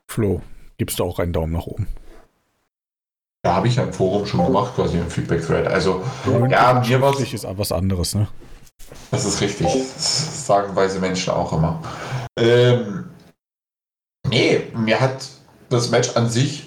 [0.08, 0.42] Flo,
[0.76, 1.88] gibst du auch einen Daumen nach oben?
[3.42, 5.66] Da habe ich ja im Forum schon gemacht, quasi im Feedback-Thread.
[5.66, 6.02] Also,
[6.48, 7.32] ja, mir war es.
[7.32, 8.28] ist was anderes, ne?
[9.10, 9.66] Das ist richtig.
[9.66, 11.80] Das sagen weise Menschen auch immer.
[12.38, 13.10] Ähm,
[14.28, 15.28] nee, mir hat
[15.68, 16.66] das Match an sich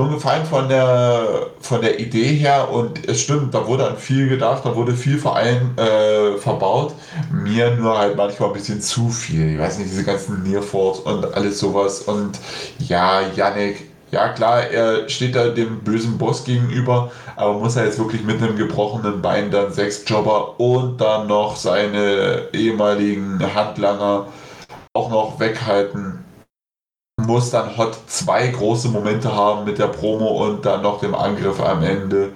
[0.00, 4.26] schon gefallen von der, von der Idee her und es stimmt, da wurde an viel
[4.26, 6.94] gedacht, da wurde viel Verein äh, verbaut.
[7.30, 9.52] Mir nur halt manchmal ein bisschen zu viel.
[9.52, 12.00] Ich weiß nicht, diese ganzen Nearforts und alles sowas.
[12.00, 12.38] Und
[12.78, 17.98] ja, Yannick, ja klar, er steht da dem bösen Boss gegenüber, aber muss er jetzt
[17.98, 24.26] wirklich mit einem gebrochenen Bein dann sechs Jobber und dann noch seine ehemaligen Handlanger
[24.94, 26.21] auch noch weghalten.
[27.26, 31.60] Muss dann Hot zwei große Momente haben mit der Promo und dann noch dem Angriff
[31.60, 32.32] am Ende.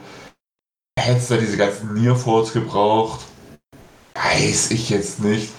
[0.99, 3.21] Hättest du diese ganzen Nearfalls gebraucht?
[4.15, 5.53] Weiß ich jetzt nicht.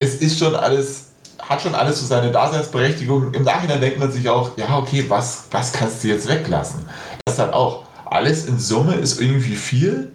[0.00, 1.14] Es ist schon alles
[1.48, 3.34] hat schon alles so seine Daseinsberechtigung.
[3.34, 6.88] Im Nachhinein denkt man sich auch, ja, okay, was, was kannst du jetzt weglassen?
[7.24, 10.12] Das dann auch, alles in Summe ist irgendwie viel.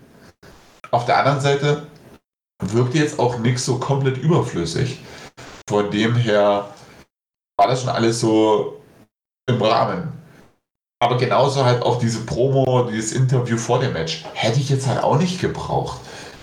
[0.91, 1.87] Auf der anderen Seite
[2.63, 5.01] wirkt jetzt auch nichts so komplett überflüssig.
[5.67, 6.73] Von dem her
[7.59, 8.81] war das schon alles so
[9.47, 10.13] im Rahmen.
[11.01, 15.03] Aber genauso halt auch diese Promo, dieses Interview vor dem Match, hätte ich jetzt halt
[15.03, 15.99] auch nicht gebraucht.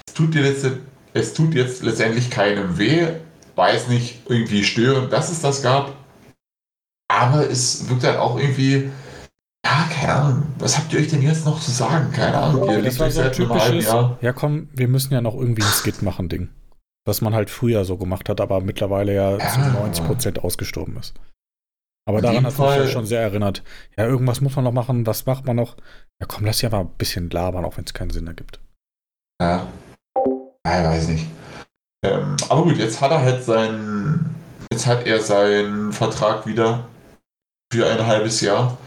[0.07, 0.67] Es tut dir jetzt
[1.15, 3.07] es tut jetzt letztendlich keinem weh,
[3.55, 5.95] weiß nicht irgendwie störend, dass es das gab,
[7.09, 8.91] aber es wirkt dann auch irgendwie,
[9.65, 12.13] ja, keine Ahnung, was habt ihr euch denn jetzt noch zu sagen?
[12.13, 13.87] Keine Ahnung, ihr das liegt war euch so ein typisches,
[14.21, 16.51] ja komm, wir müssen ja noch irgendwie ein Skit machen, Ding.
[17.07, 19.49] Was man halt früher so gemacht hat, aber mittlerweile ja, Ja.
[19.93, 21.15] zu 90% ausgestorben ist.
[22.09, 23.63] Aber daran hat mich ja schon sehr erinnert.
[23.97, 25.77] Ja, irgendwas muss man noch machen, was macht man noch?
[26.21, 28.61] Ja komm, lass ja mal ein bisschen labern, auch wenn es keinen Sinn ergibt.
[29.43, 29.67] Ja.
[30.67, 31.27] ja, ich weiß nicht.
[32.05, 34.35] Ähm, aber gut, jetzt hat er halt seinen,
[34.73, 36.87] jetzt hat er seinen Vertrag wieder
[37.73, 38.79] für ein halbes Jahr.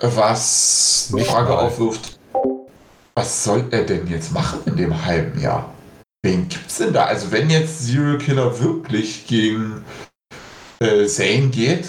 [0.00, 1.58] Was die Nicht Frage mal.
[1.66, 2.18] aufwirft,
[3.16, 5.72] was soll er denn jetzt machen in dem halben Jahr?
[6.22, 7.04] Wen gibt's denn da?
[7.04, 9.84] Also wenn jetzt Serial Killer wirklich gegen
[10.80, 11.88] äh, Zane geht,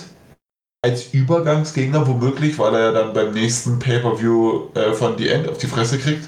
[0.82, 5.58] als Übergangsgegner womöglich, weil er ja dann beim nächsten Pay-Per-View äh, von The End auf
[5.58, 6.28] die Fresse kriegt.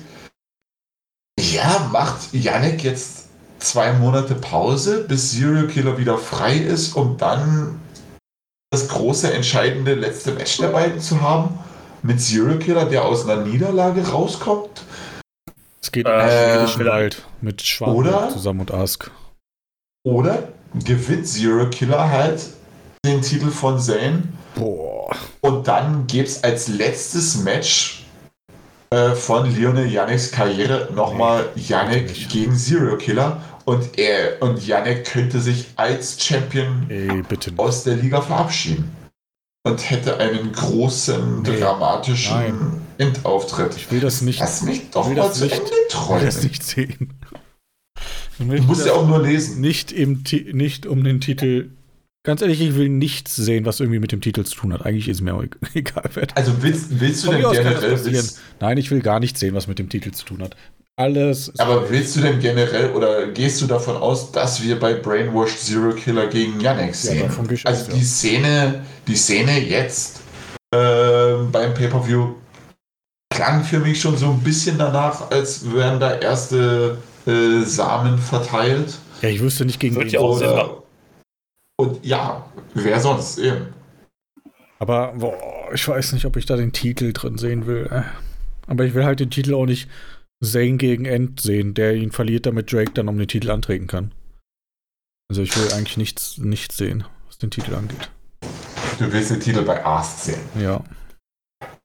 [1.40, 3.30] Ja, macht Yannick jetzt
[3.60, 7.80] zwei Monate Pause, bis Serial Killer wieder frei ist, um dann
[8.72, 11.60] das große, entscheidende letzte Match der beiden zu haben?
[12.04, 14.84] Mit Serial Killer, der aus einer Niederlage rauskommt?
[15.84, 18.30] Es geht Äh, vielleicht- Wald mit Schwan Oder?
[18.30, 19.10] zusammen und Ask.
[20.06, 22.42] Oder gewinnt Serial Killer halt
[23.06, 24.24] den Titel von Zane
[24.56, 25.10] Boah.
[25.42, 28.06] Und dann gibt es als letztes Match
[28.92, 32.30] äh, von Lionel Yannicks Karriere nochmal Yannick nicht.
[32.30, 33.42] gegen Serial Killer.
[33.66, 37.24] Und er und Yannick könnte sich als Champion Ey,
[37.58, 38.94] aus der Liga verabschieden.
[39.64, 41.60] Und hätte einen großen, Nee.
[41.60, 42.82] dramatischen Nein.
[43.02, 43.76] Endauftritt.
[43.76, 45.54] Ich will das nicht, Lass mich doch will mal zu nicht.
[45.54, 46.26] Ende ich will träumen.
[46.26, 47.14] das nicht sehen.
[48.38, 49.62] Du musst ja auch nur lesen.
[49.62, 50.24] nicht, im,
[50.54, 51.70] nicht um den Titel.
[52.24, 54.86] Ganz ehrlich, ich will nichts sehen, was irgendwie mit dem Titel zu tun hat.
[54.86, 58.78] Eigentlich ist mir auch egal, wer das Also willst, willst du denn generell, willst, Nein,
[58.78, 60.56] ich will gar nichts sehen, was mit dem Titel zu tun hat.
[60.98, 61.58] Alles.
[61.58, 65.94] aber willst du denn generell oder gehst du davon aus, dass wir bei Brainwashed Zero
[65.94, 67.32] Killer gegen Yannick ja, sehen?
[67.48, 68.04] gehe ich Also die ja.
[68.04, 70.20] Szene, die Szene jetzt
[70.76, 72.36] ähm, beim Pay-Per-View
[73.32, 79.00] klang für mich schon so ein bisschen danach, als wären da erste äh, Samen verteilt.
[79.22, 80.10] ja, ich wüsste nicht gegen wen.
[80.10, 80.50] ja auch Sinn
[81.82, 82.46] und ja,
[82.76, 83.74] wer sonst eben.
[84.78, 87.88] Aber boah, ich weiß nicht, ob ich da den Titel drin sehen will.
[87.92, 88.04] Äh.
[88.68, 89.90] Aber ich will halt den Titel auch nicht
[90.44, 94.12] Zane gegen End sehen, der ihn verliert, damit Drake dann um den Titel antreten kann.
[95.30, 98.12] Also ich will eigentlich nichts, nichts sehen, was den Titel angeht.
[99.00, 100.42] Du willst den Titel bei Ask sehen.
[100.60, 100.84] Ja.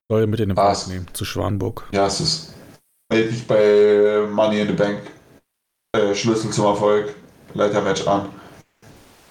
[0.09, 0.57] Soll er mit in den?
[0.57, 1.89] Wald nehmen, zu Schwanburg.
[1.93, 2.55] Ja, es ist.
[3.13, 5.03] Meld dich bei Money in the Bank.
[5.97, 7.15] Äh, Schlüssel zum Erfolg.
[7.55, 8.29] Leitermatch an.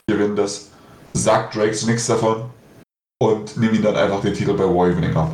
[0.08, 0.72] Gewinn das.
[1.14, 2.50] Sag Drakes nichts davon.
[3.20, 5.32] Und nimm ihn dann einfach den Titel bei War Evening ab.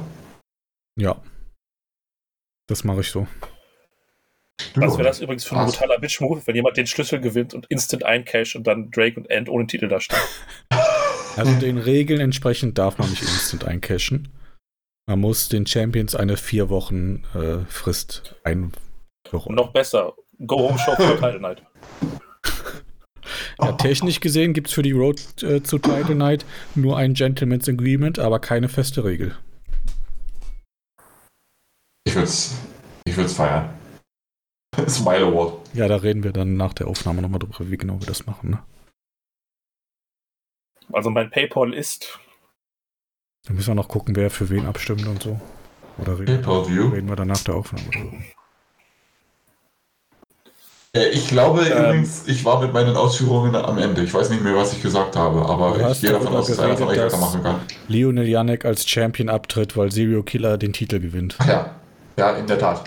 [0.99, 1.19] Ja.
[2.67, 3.27] Das mache ich so.
[4.75, 5.73] Was wäre das übrigens für ein Was?
[5.73, 9.49] brutaler Bitch-Move, wenn jemand den Schlüssel gewinnt und instant eincash und dann Drake und End
[9.49, 10.19] ohne Titel da stehen?
[11.35, 14.29] Also den Regeln entsprechend darf man nicht instant eincashen.
[15.11, 18.71] Man muss den Champions eine vier Wochen äh, Frist Und
[19.29, 19.55] einführen.
[19.55, 21.61] noch besser, Go-Home-Show für Title Night.
[23.59, 27.67] Ja, technisch gesehen gibt es für die Road äh, zu Title Night nur ein Gentleman's
[27.67, 29.35] Agreement, aber keine feste Regel.
[32.05, 32.55] Ich würde es
[33.03, 33.69] ich würd's feiern.
[34.87, 35.59] Smile Award.
[35.73, 38.51] Ja, da reden wir dann nach der Aufnahme nochmal drüber, wie genau wir das machen.
[38.51, 38.63] Ne?
[40.93, 42.17] Also mein Paypal ist
[43.47, 45.39] Dann müssen wir noch gucken, wer für wen abstimmt und so.
[45.97, 48.17] Oder reden, reden wir dann nach der Aufnahme drüber.
[50.93, 51.83] Äh, ich glaube Ähm.
[51.85, 54.03] übrigens, ich war mit meinen Ausführungen am Ende.
[54.03, 56.77] Ich weiß nicht mehr, was ich gesagt habe, aber ich gehe davon aus, dass einer
[56.77, 57.61] von euch weitermachen kann.
[57.87, 61.35] Lionel Yannick als Champion abtritt, weil Serial Killer den Titel gewinnt.
[61.39, 61.69] Ach ja,
[62.17, 62.83] ja, in der Tat.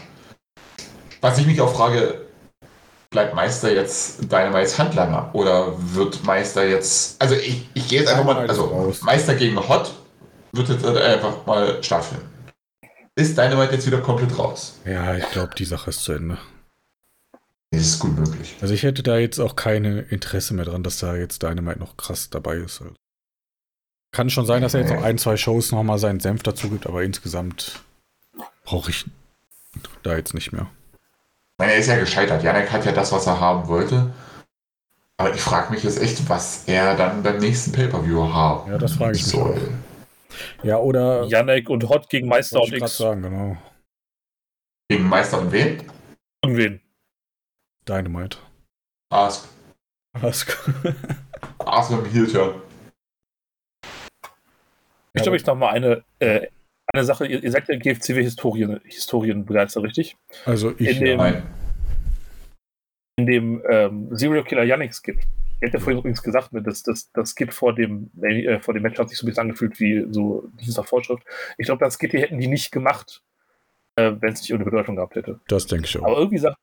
[1.20, 2.20] Was ich mich auch frage,
[3.10, 7.20] bleibt Meister jetzt Dynamites Handlanger oder wird Meister jetzt.
[7.22, 8.46] Also ich, ich gehe jetzt einfach mal.
[8.46, 9.00] Also raus.
[9.02, 9.94] Meister gegen Hot
[10.56, 12.28] wird jetzt einfach mal stattfinden.
[13.16, 14.80] Ist Dynamite jetzt wieder komplett raus?
[14.84, 16.38] Ja, ich glaube, die Sache ist zu Ende.
[17.70, 18.56] Das ist gut möglich.
[18.60, 21.96] Also ich hätte da jetzt auch keine Interesse mehr dran, dass da jetzt Dynamite noch
[21.96, 22.82] krass dabei ist.
[22.82, 22.94] Also
[24.12, 26.86] Kann schon sein, dass er jetzt noch ein, zwei Shows nochmal seinen Senf dazu gibt,
[26.86, 27.80] aber insgesamt
[28.64, 29.04] brauche ich
[30.02, 30.66] da jetzt nicht mehr.
[31.58, 32.42] Meine, er ist ja gescheitert.
[32.42, 34.12] Janek hat ja das, was er haben wollte.
[35.16, 38.94] Aber ich frage mich jetzt echt, was er dann beim nächsten Pay-Per-View haben Ja, das
[38.94, 39.60] frage ich mich soll.
[40.62, 42.96] Ja, oder Yannick und Hot gegen Meister und X.
[42.98, 43.56] sagen, genau.
[44.88, 45.82] Gegen Meister und wen?
[46.44, 46.80] Irgendwen.
[47.88, 48.38] Dynamite.
[49.10, 49.48] Ask.
[50.20, 50.58] Ask.
[51.58, 52.60] Ask mit dem Heel-Turn.
[55.16, 56.48] Ich glaube, ich noch mal eine, äh,
[56.92, 57.26] eine Sache.
[57.26, 60.16] Ihr, ihr seid ja GFCW-Historien Historien begeistert, richtig?
[60.44, 61.16] Also ich In dem- ja.
[61.16, 61.42] Nein.
[63.16, 65.20] in dem ähm, Serial Killer Yannick Skip.
[65.60, 68.82] Ich hätte vorhin übrigens gesagt, ne, dass das, das Skip vor dem, äh, vor dem
[68.82, 71.24] Match hat sich so ein bisschen angefühlt wie so dieser Vorschrift.
[71.58, 73.22] Ich glaube, das Skip hier hätten die nicht gemacht,
[73.96, 75.40] äh, wenn es nicht ohne Bedeutung gehabt hätte.
[75.48, 76.04] Das denke ich auch.
[76.04, 76.58] Aber irgendwie sagt,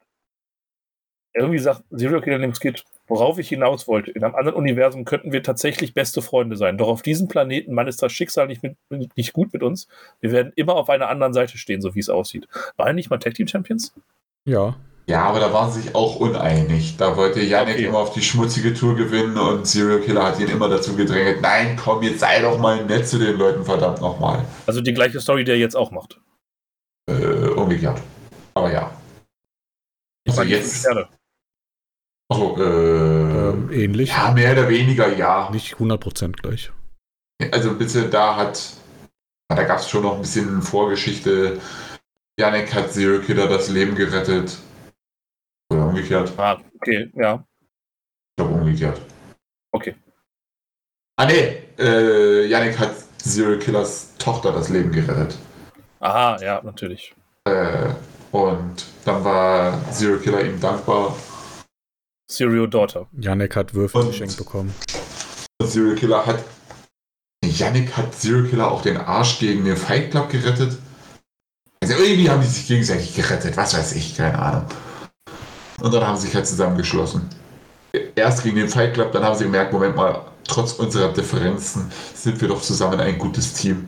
[1.34, 5.06] irgendwie sagt Serial Killer in dem Skit, worauf ich hinaus wollte, in einem anderen Universum
[5.06, 6.78] könnten wir tatsächlich beste Freunde sein.
[6.78, 9.88] Doch auf diesem Planeten, Mann, ist das Schicksal nicht, mit, nicht gut mit uns.
[10.20, 12.48] Wir werden immer auf einer anderen Seite stehen, so wie es aussieht.
[12.78, 13.94] Waren nicht mal Tag Team Champions?
[14.46, 14.76] Ja.
[15.08, 16.96] Ja, aber da waren sie sich auch uneinig.
[16.98, 17.86] Da wollte Yannick Okay.
[17.86, 21.76] immer auf die schmutzige Tour gewinnen und Serial Killer hat ihn immer dazu gedrängelt, nein,
[21.76, 24.46] komm, jetzt sei doch mal nett zu den Leuten, verdammt nochmal.
[24.68, 26.20] Also die gleiche Story, die er jetzt auch macht.
[27.10, 28.00] Äh, umgekehrt.
[28.54, 28.92] Aber ja.
[30.28, 34.10] Also Meine fünf jetzt, also, äh, Ähm, ähnlich.
[34.10, 35.50] ja, mehr oder weniger, ja.
[35.52, 36.72] Nicht 100% gleich.
[37.52, 38.74] Also ein bisschen, da hat,
[39.50, 41.60] da gab es schon noch ein bisschen Vorgeschichte.
[42.40, 44.58] Yannick hat Serial Killer das Leben gerettet.
[46.02, 46.34] Umgekehrt.
[46.38, 47.46] Ah, okay, ja.
[48.32, 49.02] Ich glaube umgekehrt.
[49.72, 49.96] Okay.
[51.18, 55.38] Ah nee, äh, Yannick hat Serial Killers Tochter das Leben gerettet.
[56.00, 57.14] Aha, ja, natürlich.
[57.46, 57.90] Äh,
[58.32, 61.16] und dann war Serial Killer ihm dankbar.
[62.30, 63.08] Serial Daughter.
[63.20, 64.74] Janek hat Würfel Und- geschenkt bekommen.
[65.62, 66.44] Und Serial Killer hat.
[67.44, 70.78] Yannick hat Serial Killer auch den Arsch gegen den Fight Club gerettet.
[71.84, 74.66] Also irgendwie haben die sich gegenseitig gerettet, was weiß ich, keine Ahnung.
[75.82, 77.30] Und dann haben sie sich halt zusammengeschlossen.
[78.16, 82.40] Erst gegen den Fight Club, dann haben sie gemerkt, Moment mal, trotz unserer Differenzen sind
[82.40, 83.88] wir doch zusammen ein gutes Team.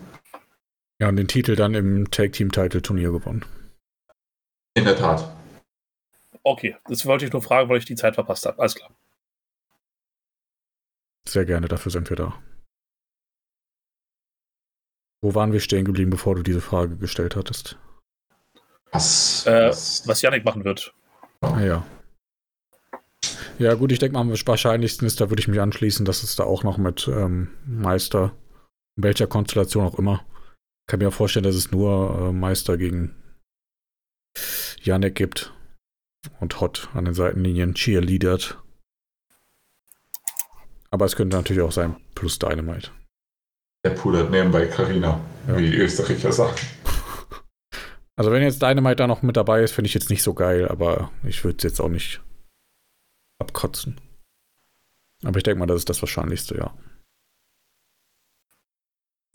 [0.99, 3.45] Ja, und den Titel dann im Tag Team Title Turnier gewonnen.
[4.75, 5.35] In der Tat.
[6.43, 8.59] Okay, das wollte ich nur fragen, weil ich die Zeit verpasst habe.
[8.59, 8.89] Alles klar.
[11.27, 12.41] Sehr gerne, dafür sind wir da.
[15.21, 17.77] Wo waren wir stehen geblieben, bevor du diese Frage gestellt hattest?
[18.91, 20.93] Was, Äh, was, Was Yannick machen wird.
[21.43, 21.85] Ah ja.
[23.59, 26.35] Ja, gut, ich denke mal, am wahrscheinlichsten ist, da würde ich mich anschließen, dass es
[26.35, 28.35] da auch noch mit ähm, Meister,
[28.97, 30.25] in welcher Konstellation auch immer.
[30.81, 33.15] Ich kann mir auch vorstellen, dass es nur äh, Meister gegen
[34.81, 35.53] Janek gibt
[36.39, 38.57] und Hot an den Seitenlinien cheerleadert.
[40.89, 42.91] Aber es könnte natürlich auch sein, plus Dynamite.
[43.85, 45.57] der pudert nebenbei Carina, Ja.
[45.57, 46.55] wie die Österreicher sagen.
[48.15, 50.67] Also wenn jetzt Dynamite da noch mit dabei ist, finde ich jetzt nicht so geil,
[50.67, 52.21] aber ich würde es jetzt auch nicht
[53.39, 53.99] abkotzen.
[55.23, 56.77] Aber ich denke mal, das ist das Wahrscheinlichste, ja.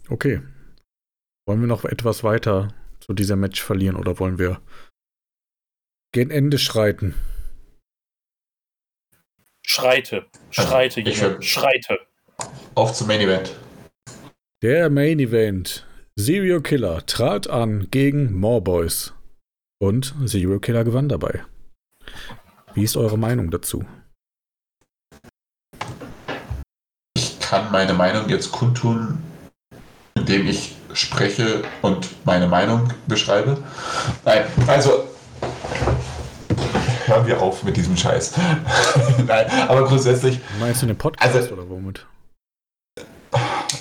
[0.09, 0.43] Okay.
[1.47, 4.61] Wollen wir noch etwas weiter zu diesem Match verlieren oder wollen wir
[6.13, 7.15] gen Ende schreiten?
[9.67, 10.27] Schreite.
[10.51, 11.35] Schreite, Ich Junge.
[11.35, 11.99] hab- Schreite.
[12.75, 13.55] Auf zum Main Event.
[14.63, 15.87] Der Main Event.
[16.21, 19.13] Serial Killer trat an gegen More Boys.
[19.81, 21.45] Und Serial Killer gewann dabei.
[22.75, 23.85] Wie ist eure Meinung dazu?
[27.17, 29.19] Ich kann meine Meinung jetzt kundtun,
[30.17, 33.63] indem ich spreche und meine Meinung beschreibe.
[34.25, 35.05] Nein, also
[37.07, 38.35] hören wir auf mit diesem Scheiß.
[39.25, 42.05] Nein, aber grundsätzlich, Meinst du den Podcast Also- oder womit?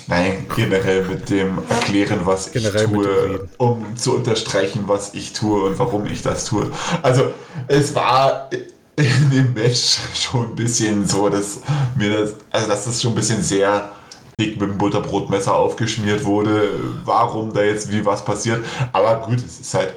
[0.06, 5.64] Nein, generell mit dem Erklären, was Generell ich tue, um zu unterstreichen, was ich tue
[5.64, 6.70] und warum ich das tue.
[7.02, 7.32] Also,
[7.66, 8.50] es war
[8.96, 11.60] in dem Match schon ein bisschen so, dass
[11.96, 13.92] mir das, also dass das schon ein bisschen sehr
[14.40, 16.70] dick mit dem Butterbrotmesser aufgeschmiert wurde,
[17.04, 18.64] warum da jetzt wie was passiert.
[18.92, 19.94] Aber gut, es ist halt,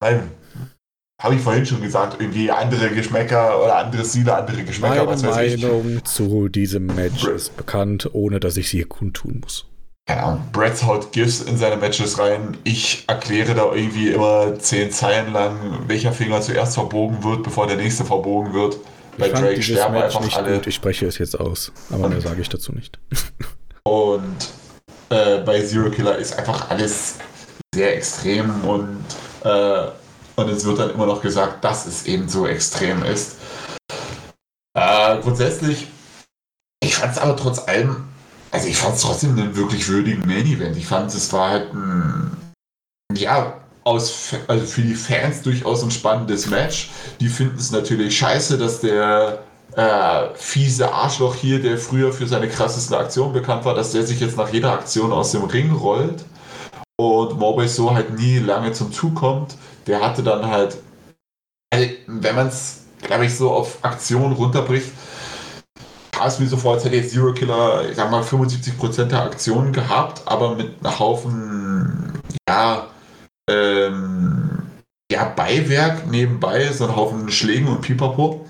[0.00, 0.30] nein,
[1.22, 5.22] habe ich vorhin schon gesagt, irgendwie andere Geschmäcker oder andere Ziele, andere Geschmäcker, Meine was
[5.24, 5.62] weiß ich.
[5.62, 9.66] Meinung zu diesem Match ist bekannt, ohne dass ich sie hier kundtun muss.
[10.08, 12.56] keine Ahnung, Brett haut GIFs in seine Matches rein.
[12.64, 17.76] Ich erkläre da irgendwie immer zehn Zeilen lang, welcher Finger zuerst verbogen wird, bevor der
[17.76, 18.78] nächste verbogen wird.
[19.18, 20.54] Bei ich Drake sterben Match einfach nicht alle.
[20.54, 20.66] gut.
[20.66, 21.70] Ich spreche es jetzt aus.
[21.90, 22.98] Aber mehr sage ich dazu nicht.
[23.84, 24.36] Und
[25.10, 27.16] äh, bei Zero Killer ist einfach alles
[27.74, 29.04] sehr extrem und,
[29.44, 29.86] äh,
[30.42, 33.36] und es wird dann immer noch gesagt, dass es eben so extrem ist.
[34.74, 35.88] Äh, grundsätzlich,
[36.82, 38.04] ich fand es aber trotz allem,
[38.50, 40.76] also ich fand es trotzdem einen wirklich würdigen Main Event.
[40.76, 42.36] Ich fand, es war halt ein,
[43.14, 46.90] ja, aus, also für die Fans durchaus ein spannendes Match.
[47.20, 49.42] Die finden es natürlich scheiße, dass der
[49.76, 54.20] äh, fiese Arschloch hier, der früher für seine krassesten Aktionen bekannt war, dass der sich
[54.20, 56.24] jetzt nach jeder Aktion aus dem Ring rollt
[57.00, 59.56] und Mowbray so halt nie lange zum Zug kommt.
[59.86, 60.78] Der hatte dann halt,
[61.72, 64.90] also, wenn man es, glaube ich, so auf Aktionen runterbricht,
[66.12, 69.22] kam es mir so vor, als hätte jetzt Zero Killer, ich sag mal, 75% der
[69.22, 72.86] Aktionen gehabt, aber mit einem Haufen, ja,
[73.50, 74.62] ähm,
[75.10, 78.46] ja, Beiwerk nebenbei, so ein Haufen Schlägen und Pipapo.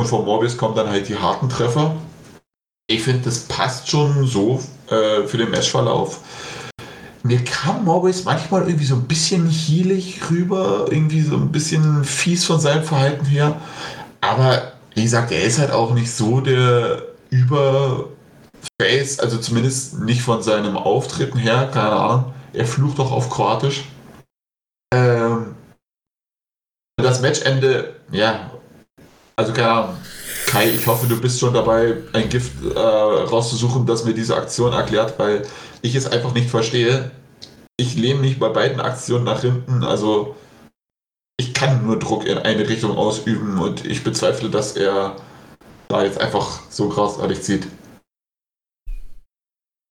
[0.00, 1.94] Und von Morbius kommen dann halt die harten Treffer.
[2.88, 6.20] Ich finde, das passt schon so äh, für den Matchverlauf.
[7.22, 12.46] Mir kam Morbius manchmal irgendwie so ein bisschen heelig rüber, irgendwie so ein bisschen fies
[12.46, 13.60] von seinem Verhalten her.
[14.22, 18.08] Aber wie gesagt, er ist halt auch nicht so der Überface,
[19.18, 22.32] also zumindest nicht von seinem Auftreten her, keine Ahnung.
[22.52, 23.84] Er flucht doch auf Kroatisch.
[24.92, 25.54] Ähm,
[26.96, 28.50] das Matchende, ja,
[29.40, 29.96] also keine Ahnung.
[30.46, 34.72] Kai, ich hoffe, du bist schon dabei, ein Gift äh, rauszusuchen, das mir diese Aktion
[34.72, 35.46] erklärt, weil
[35.80, 37.10] ich es einfach nicht verstehe.
[37.76, 40.36] Ich lehne mich bei beiden Aktionen nach hinten, also
[41.38, 45.16] ich kann nur Druck in eine Richtung ausüben und ich bezweifle, dass er
[45.88, 47.66] da jetzt einfach so großartig zieht.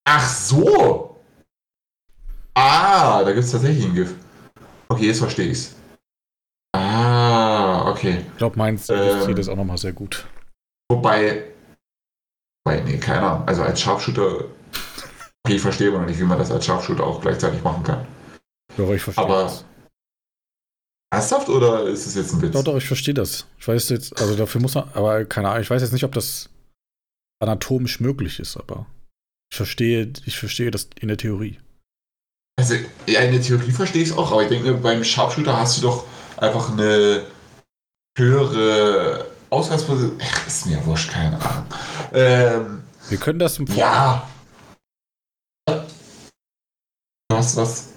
[0.08, 1.18] Ach so!
[2.54, 4.14] Ah, da gibt es tatsächlich ein GIF.
[4.90, 5.74] Okay, jetzt verstehe ich's.
[6.76, 7.19] Ah,
[7.92, 8.26] okay.
[8.32, 10.28] Ich glaube, meins ähm, zieht das auch nochmal sehr gut.
[10.92, 11.44] Wobei,
[12.64, 13.44] wobei, nee, keiner.
[13.48, 14.46] Also als Scharfshooter,
[15.46, 18.08] okay, ich verstehe aber nicht, wie man das als Scharfshooter auch gleichzeitig machen kann.
[18.78, 19.66] Doch, ich verstehe aber, das.
[21.12, 22.54] Ernsthaft oder ist es jetzt ein Witz?
[22.54, 23.48] Doch, doch, ich verstehe das.
[23.58, 26.12] Ich weiß jetzt, also dafür muss man, aber keine Ahnung, ich weiß jetzt nicht, ob
[26.12, 26.50] das
[27.42, 28.86] anatomisch möglich ist, aber
[29.52, 31.60] ich verstehe, ich verstehe das in der Theorie.
[32.60, 32.76] Also,
[33.08, 35.82] ja, in der Theorie verstehe ich es auch, aber ich denke, beim Sharpshooter hast du
[35.82, 36.06] doch
[36.38, 37.24] einfach eine
[38.20, 40.20] höhere Ausgangsposition.
[40.46, 41.66] Ist mir wurscht, keine Ahnung.
[42.14, 44.28] Ähm, Wir können das im Vor Ja.
[47.32, 47.90] Was, was?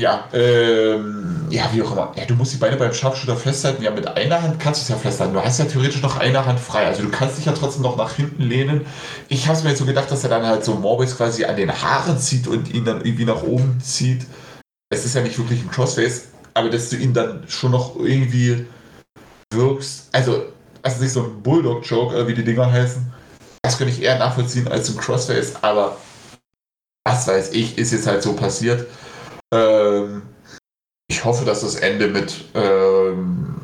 [0.00, 2.12] Ja, ähm, ja, wie auch immer.
[2.16, 3.82] Ja, du musst die Beine beim Sharpshooter festhalten.
[3.82, 5.34] Ja, mit einer Hand kannst du es ja festhalten.
[5.34, 6.86] Du hast ja theoretisch noch eine Hand frei.
[6.86, 8.86] Also du kannst dich ja trotzdem noch nach hinten lehnen.
[9.28, 11.56] Ich habe es mir jetzt so gedacht, dass er dann halt so Morbius quasi an
[11.56, 14.26] den Haaren zieht und ihn dann irgendwie nach oben zieht.
[14.90, 16.24] Es ist ja nicht wirklich ein Crossface,
[16.54, 18.66] aber dass du ihn dann schon noch irgendwie
[19.54, 20.08] wirkst.
[20.12, 20.52] Also,
[20.82, 23.12] also nicht so ein Bulldog-Joke, wie die Dinger heißen.
[23.62, 25.96] Das könnte ich eher nachvollziehen als ein Crossface, aber
[27.06, 28.86] was weiß ich, ist jetzt halt so passiert.
[29.52, 30.22] Ähm,
[31.08, 33.60] ich hoffe, dass das Ende mit ähm,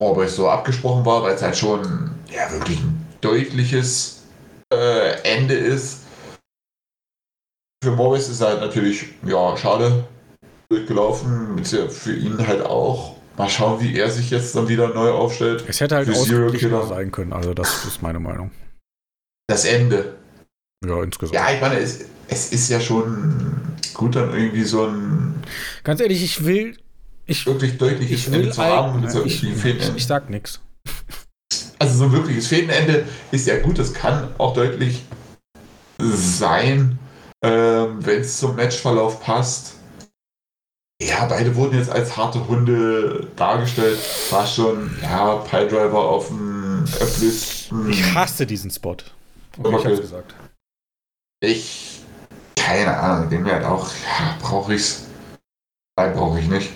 [0.00, 4.22] Morbius so abgesprochen war, weil es halt schon ja, wirklich ein deutliches
[4.72, 6.02] äh, Ende ist.
[7.82, 10.04] Für Morbius ist halt natürlich, ja, schade
[10.68, 13.15] durchgelaufen, für ihn halt auch.
[13.36, 15.64] Mal schauen, wie er sich jetzt dann wieder neu aufstellt.
[15.68, 18.50] Es hätte halt ausgeglichener sein können, also das ist meine Meinung.
[19.46, 20.16] Das Ende.
[20.84, 21.34] Ja, insgesamt.
[21.34, 25.42] Ja, ich meine, es, es ist ja schon gut, dann irgendwie so ein.
[25.84, 26.76] Ganz ehrlich, ich will.
[27.26, 29.04] Ich, wirklich deutliches ich will Ende zu haben.
[29.04, 30.60] Ein, ich, ich, ich sag nichts.
[31.78, 35.02] Also so ein wirkliches Fädenende ist ja gut, das kann auch deutlich
[35.98, 36.98] sein,
[37.42, 39.74] ähm, wenn es zum Matchverlauf passt.
[41.02, 43.98] Ja, beide wurden jetzt als harte Hunde dargestellt.
[44.30, 47.90] War schon, ja, Piledriver auf dem Öfflisten.
[47.90, 48.96] Ich hasse diesen Spot.
[49.58, 50.34] Okay, ich hab's gesagt.
[51.42, 52.00] Ich,
[52.58, 55.06] keine Ahnung, den mir halt auch, ja, brauche ich's.
[55.98, 56.72] Nein, brauche ich nicht.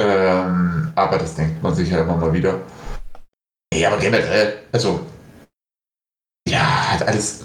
[0.00, 2.60] Ähm, aber das denkt man sich ja immer mal wieder.
[3.74, 5.06] Ja, aber generell, also,
[6.48, 7.44] ja, hat alles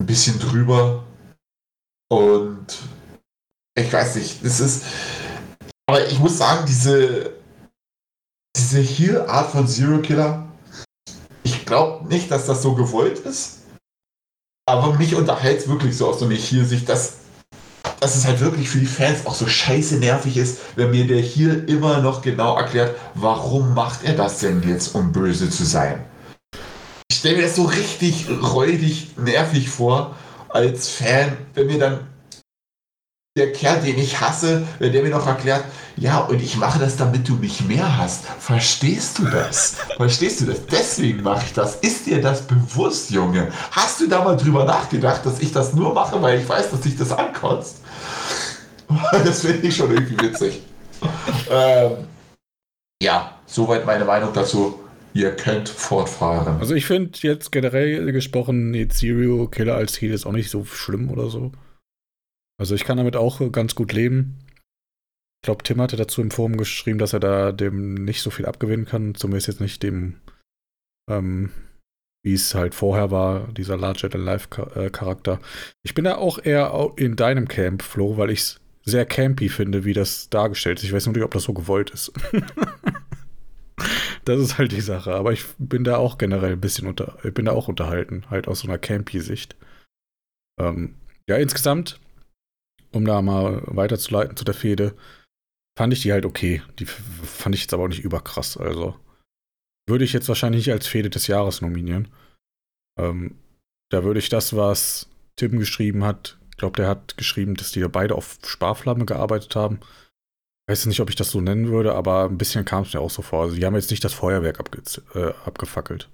[0.00, 1.04] ein bisschen drüber.
[2.08, 2.66] Und
[3.74, 4.84] ich weiß nicht, das ist.
[5.86, 7.32] Aber ich muss sagen, diese,
[8.56, 10.48] diese Heal-Art von Zero Killer,
[11.42, 13.60] ich glaube nicht, dass das so gewollt ist.
[14.68, 17.14] Aber mich unterhält es wirklich so aus so einer Heal-Sicht, dass,
[17.98, 21.20] dass es halt wirklich für die Fans auch so scheiße nervig ist, wenn mir der
[21.20, 26.04] Heal immer noch genau erklärt, warum macht er das denn jetzt, um böse zu sein.
[27.10, 30.16] Ich stelle mir das so richtig räudig nervig vor
[30.48, 32.11] als Fan, wenn mir dann
[33.36, 35.64] der Kerl, den ich hasse, der mir noch erklärt,
[35.96, 38.26] ja, und ich mache das, damit du mich mehr hast.
[38.26, 39.76] Verstehst du das?
[39.96, 40.66] Verstehst du das?
[40.66, 41.76] Deswegen mache ich das.
[41.76, 43.50] Ist dir das bewusst, Junge?
[43.70, 46.80] Hast du da mal drüber nachgedacht, dass ich das nur mache, weil ich weiß, dass
[46.80, 47.78] dich das ankotzt?
[49.10, 50.60] Das finde ich schon irgendwie witzig.
[51.50, 51.92] ähm,
[53.02, 54.80] ja, soweit meine Meinung dazu.
[55.14, 56.58] Ihr könnt fortfahren.
[56.60, 61.10] Also ich finde jetzt generell gesprochen, Serial Killer als Ziel ist auch nicht so schlimm
[61.10, 61.52] oder so.
[62.62, 64.38] Also ich kann damit auch ganz gut leben.
[65.40, 68.46] Ich glaube, Tim hatte dazu im Forum geschrieben, dass er da dem nicht so viel
[68.46, 70.20] abgewinnen kann, zumindest jetzt nicht dem,
[71.10, 71.50] ähm,
[72.24, 75.40] wie es halt vorher war, dieser Larger Than Life Charakter.
[75.82, 79.84] Ich bin da auch eher in deinem Camp, Flo, weil ich es sehr campy finde,
[79.84, 80.84] wie das dargestellt ist.
[80.84, 82.12] Ich weiß nur nicht, ob das so gewollt ist.
[84.24, 85.14] das ist halt die Sache.
[85.14, 88.46] Aber ich bin da auch generell ein bisschen unter, ich bin da auch unterhalten, halt
[88.46, 89.56] aus so einer campy Sicht.
[90.60, 90.94] Ähm,
[91.28, 91.98] ja, insgesamt
[92.92, 94.94] um da mal weiterzuleiten zu der Fehde,
[95.78, 96.62] fand ich die halt okay.
[96.78, 98.56] Die fand ich jetzt aber auch nicht überkrass.
[98.56, 98.98] Also
[99.88, 102.08] würde ich jetzt wahrscheinlich nicht als Fehde des Jahres nominieren.
[102.98, 103.36] Ähm,
[103.90, 107.82] da würde ich das, was Tim geschrieben hat, ich glaube, der hat geschrieben, dass die
[107.88, 109.80] beide auf Sparflamme gearbeitet haben.
[110.68, 113.10] Weiß nicht, ob ich das so nennen würde, aber ein bisschen kam es mir auch
[113.10, 113.42] so vor.
[113.42, 114.82] Also, die haben jetzt nicht das Feuerwerk abge
[115.14, 116.08] äh, abgefackelt.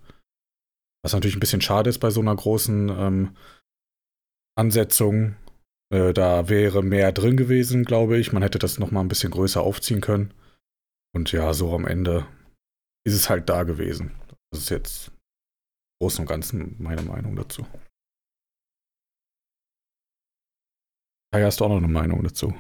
[1.02, 3.36] Was natürlich ein bisschen schade ist bei so einer großen ähm,
[4.56, 5.36] Ansetzung.
[5.90, 8.32] Äh, da wäre mehr drin gewesen, glaube ich.
[8.32, 10.35] Man hätte das noch mal ein bisschen größer aufziehen können.
[11.15, 12.27] Und ja, so am Ende
[13.05, 14.12] ist es halt da gewesen.
[14.51, 15.15] Das ist jetzt im
[16.02, 17.66] Großen und Ganzen meine Meinung dazu.
[21.32, 22.55] Kai, hast du auch noch eine Meinung dazu?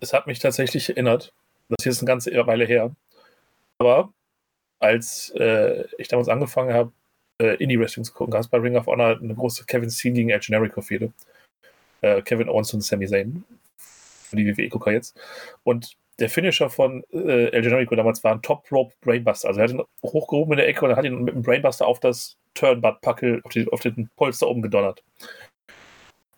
[0.00, 1.34] Es hat mich tatsächlich erinnert,
[1.68, 2.96] das hier ist eine ganze Weile her,
[3.78, 4.12] aber
[4.80, 6.92] als äh, ich damals angefangen habe,
[7.40, 10.30] äh, Indie-Wrestling zu gucken, gab es bei Ring of Honor eine große Kevin Steen gegen
[10.30, 11.12] El Generico-Fehde.
[12.02, 13.44] Äh, Kevin Owens und Sami Zayn.
[13.76, 15.18] Für die WWE-Gucker jetzt.
[15.64, 19.48] Und der Finisher von äh, El Generico damals war ein Top Rope Brainbuster.
[19.48, 21.98] Also er hat ihn hochgehoben in der Ecke und hat ihn mit dem Brainbuster auf
[21.98, 25.02] das Turnbutt-Packel, auf, auf, den Polster oben gedonnert.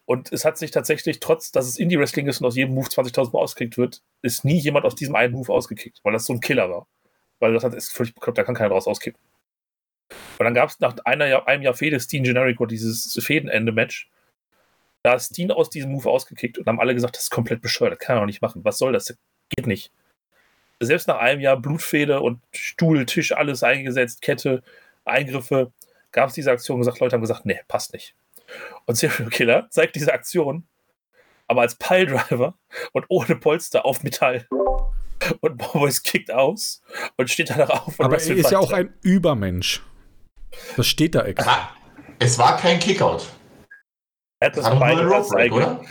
[0.05, 3.33] Und es hat sich tatsächlich, trotz dass es Indie-Wrestling ist und aus jedem Move 20.000
[3.33, 6.41] Mal ausgekickt wird, ist nie jemand aus diesem einen Move ausgekickt, weil das so ein
[6.41, 6.87] Killer war.
[7.41, 9.21] Weil das hat, ist völlig bekloppt, da kann keiner draus auskicken.
[10.39, 14.11] Und dann gab es nach einer Jahr, einem Jahr Fehde Steen Generico dieses Fädenende-Match.
[15.03, 17.93] Da ist Steen aus diesem Move ausgekickt und haben alle gesagt, das ist komplett bescheuert,
[17.93, 18.65] das kann er doch nicht machen.
[18.65, 19.17] Was soll das?
[19.51, 19.93] Geht nicht.
[20.81, 24.63] Selbst nach einem Jahr Blutfede und Stuhl, Tisch, alles eingesetzt, Kette,
[25.05, 25.73] Eingriffe,
[26.11, 28.15] gab es diese Aktion und gesagt, Leute haben gesagt, nee, passt nicht.
[28.87, 30.65] Und Serial Killer zeigt diese Aktion,
[31.47, 32.55] aber als Piledriver
[32.93, 34.47] und ohne Polster auf Metall.
[35.41, 36.83] Und Bobois kickt aus
[37.17, 38.01] und steht danach auf.
[38.01, 39.81] aber er ist ja auch ein Übermensch.
[40.77, 41.71] Das steht da extra.
[42.19, 43.27] Es war kein Kickout.
[44.41, 45.85] Er hat das war ein Rope oder?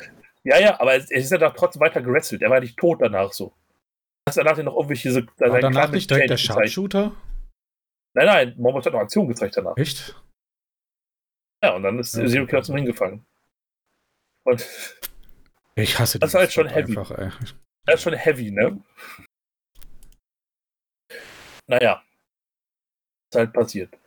[0.43, 2.41] Ja, ja, aber er ist ja doch trotzdem weiter gewrestelt.
[2.41, 3.53] Er war nicht tot danach so.
[4.27, 5.11] Hast danach noch irgendwelche.
[5.11, 7.15] So, war danach nicht direkt der Sharpshooter?
[8.13, 9.77] Nein, nein, Morbus hat noch Aktion gezeigt danach.
[9.77, 10.21] Echt?
[11.63, 13.25] Ja, und dann ist ja, Zero Killer zum hingefallen.
[14.45, 14.67] Und
[15.75, 16.31] ich hasse das.
[16.31, 16.97] Das ist halt schon heavy.
[16.97, 17.11] Einfach,
[17.85, 18.83] das ist schon heavy, ne?
[21.67, 22.03] Naja.
[23.31, 24.00] ist halt passiert.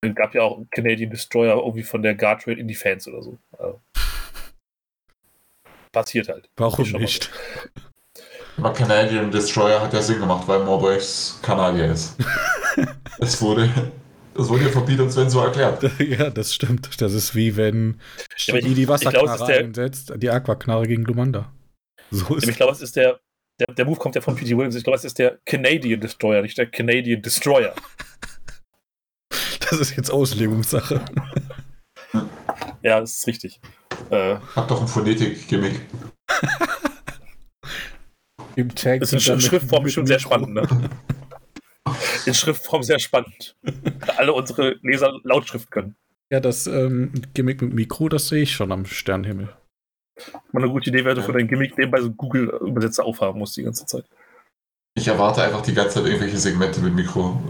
[0.00, 3.22] Es gab ja auch einen Canadian Destroyer irgendwie von der Guardrail in die Fans oder
[3.22, 3.38] so.
[3.58, 3.80] Also,
[5.92, 6.48] passiert halt.
[6.56, 7.30] Warum nicht?
[8.56, 12.16] Aber Canadian Destroyer hat ja Sinn gemacht, weil Morboys Kanadier ist.
[13.18, 13.70] es wurde,
[14.34, 15.90] das wurde ja von Peter und Sven so erklärt.
[15.98, 17.00] Ja, das stimmt.
[17.00, 18.00] Das ist wie wenn
[18.36, 21.52] Studi die Wasserknarre glaub, einsetzt, die Aquaknarre gegen Lumanda.
[22.10, 23.20] So ist ich glaube, es ist der,
[23.60, 24.56] der, der Move kommt ja von P.T.
[24.56, 24.74] Williams.
[24.74, 27.74] Ich glaube, es ist der Canadian Destroyer, nicht der Canadian Destroyer.
[29.70, 31.04] Das ist jetzt Auslegungssache.
[32.82, 33.60] Ja, das ist richtig.
[34.10, 35.80] Äh, Hat doch ein Phonetik-Gimmick.
[38.56, 40.90] Im Tag das ist in Schriftform schon sehr spannend, ne?
[42.26, 43.56] In Schriftform sehr spannend.
[44.16, 45.96] Alle unsere Leser Lautschrift können.
[46.30, 49.48] Ja, das ähm, Gimmick mit Mikro, das sehe ich schon am Sternhimmel.
[50.52, 53.86] Mal eine gute Idee wäre, für dein Gimmick nebenbei so Google-Übersetzer aufhaben musst die ganze
[53.86, 54.04] Zeit.
[54.94, 57.40] Ich erwarte einfach die ganze Zeit irgendwelche Segmente mit Mikro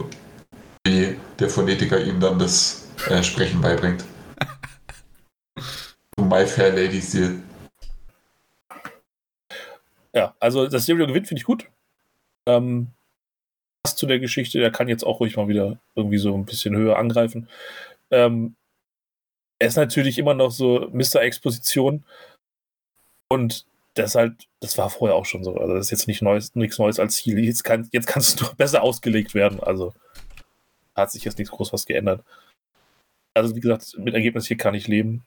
[0.88, 4.04] wie der Phonetiker ihm dann das äh, Sprechen beibringt.
[6.20, 7.42] My Fair Lady Stil.
[10.14, 11.68] Ja, also das Stereo gewinnt, finde ich gut.
[12.46, 12.88] Ähm,
[13.84, 16.98] zu der Geschichte, der kann jetzt auch ruhig mal wieder irgendwie so ein bisschen höher
[16.98, 17.48] angreifen.
[18.10, 18.56] Ähm,
[19.58, 21.22] er ist natürlich immer noch so Mr.
[21.22, 22.04] Exposition
[23.28, 25.56] und das halt, das war vorher auch schon so.
[25.56, 27.38] Also das ist jetzt nicht Neues, nichts Neues als Ziel.
[27.38, 29.60] Jetzt kann jetzt kannst du noch besser ausgelegt werden.
[29.60, 29.92] Also
[30.98, 32.24] hat sich jetzt nichts groß was geändert.
[33.34, 35.24] Also, wie gesagt, mit Ergebnis hier kann ich leben.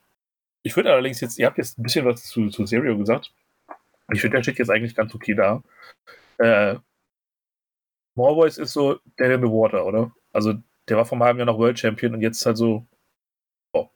[0.64, 3.34] Ich würde allerdings jetzt, ihr habt jetzt ein bisschen was zu, zu Serio gesagt.
[4.12, 5.64] Ich finde, der steht jetzt eigentlich ganz okay da.
[6.38, 6.78] Äh,
[8.16, 10.12] Morboys ist so Dead in the Water, oder?
[10.34, 10.56] Also,
[10.90, 12.86] der war vor einem halben Jahr noch World Champion und jetzt halt so.
[13.74, 13.90] Oh.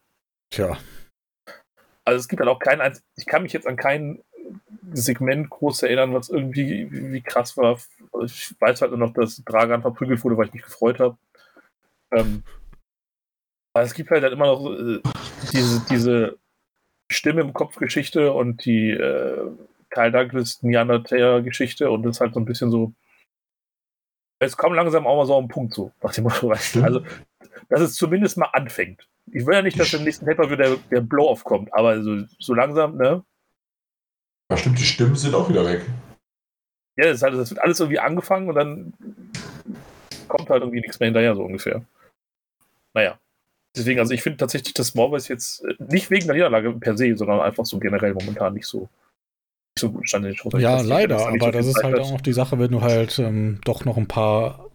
[0.50, 0.78] Tja.
[2.06, 4.24] Also, es gibt halt auch keinen, ich kann mich jetzt an kein
[4.94, 7.80] Segment groß erinnern, was irgendwie wie krass war.
[8.24, 11.18] Ich weiß halt nur noch, dass Dragan verprügelt wurde, weil ich mich gefreut habe.
[12.12, 12.44] Ähm,
[13.74, 15.02] aber es gibt halt, halt immer noch äh,
[15.52, 16.40] diese, diese
[17.12, 19.52] Stimme im Kopf Geschichte und die äh,
[19.90, 22.94] Kyle Douglas Neandertaler-Geschichte und das ist halt so ein bisschen so.
[24.40, 27.04] Es kommt langsam auch mal so auf den Punkt so, nach dem Motto, Also,
[27.70, 29.08] dass es zumindest mal anfängt.
[29.32, 32.24] Ich will ja nicht, dass im nächsten Paper wieder der, der Blow-Off kommt, aber so,
[32.40, 33.24] so langsam, ne?
[34.52, 35.86] Ja, stimmt, die Stimmen sind auch wieder weg.
[36.98, 38.94] Ja, das, halt, das wird alles irgendwie angefangen und dann
[40.28, 41.84] kommt halt irgendwie nichts mehr hinterher, so ungefähr
[42.96, 43.20] naja.
[43.76, 47.16] Deswegen, also ich finde tatsächlich, dass Morbius jetzt äh, nicht wegen der Niederlage per se,
[47.16, 48.90] sondern einfach so generell momentan nicht so
[49.78, 50.54] so guten Stand in den Shows.
[50.58, 53.60] Ja, leider, nicht, aber das ist halt auch noch die Sache, wenn du halt ähm,
[53.66, 54.70] doch noch ein paar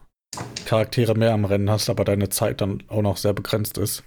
[0.66, 4.05] Charaktere mehr am Rennen hast, aber deine Zeit dann auch noch sehr begrenzt ist.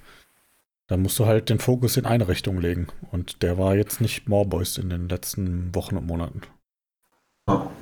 [0.88, 2.90] Dann musst du halt den Fokus in eine Richtung legen.
[3.12, 6.42] Und der war jetzt nicht Morboys in den letzten Wochen und Monaten.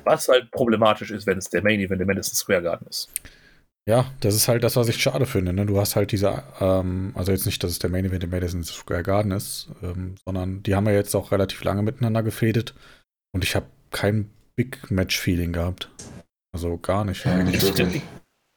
[0.05, 3.11] Was halt problematisch ist, wenn es der Main Event im Madison Square Garden ist.
[3.89, 5.53] Ja, das ist halt das, was ich schade finde.
[5.53, 5.65] Ne?
[5.65, 8.63] Du hast halt diese, ähm, also jetzt nicht, dass es der Main Event im Madison
[8.63, 12.75] Square Garden ist, ähm, sondern die haben ja jetzt auch relativ lange miteinander gefädet.
[13.33, 15.89] Und ich habe kein Big Match-Feeling gehabt.
[16.53, 17.25] Also gar nicht.
[17.25, 18.03] Ja, nicht Ich finde, wirklich.
[18.03, 18.07] die,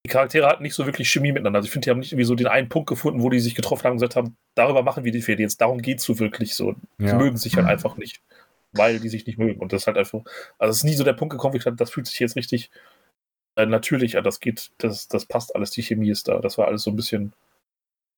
[0.07, 1.59] die Charaktere hatten nicht so wirklich Chemie miteinander.
[1.59, 3.55] Also ich finde, die haben nicht irgendwie so den einen Punkt gefunden, wo die sich
[3.55, 5.59] getroffen haben und gesagt haben, darüber machen wir die Fehde jetzt.
[5.61, 6.75] Darum geht es so wirklich so.
[6.99, 7.17] Die Ja.
[7.17, 8.21] mögen sich halt einfach nicht,
[8.73, 9.61] weil die sich nicht mögen.
[9.61, 10.21] Und das ist halt einfach,
[10.59, 12.37] also es ist nie so der Punkt gekommen, wo ich dachte, das fühlt sich jetzt
[12.37, 12.71] richtig
[13.57, 14.13] äh, natürlich.
[14.23, 16.39] Das geht, das, das passt alles, die Chemie ist da.
[16.41, 17.33] Das war alles so ein bisschen,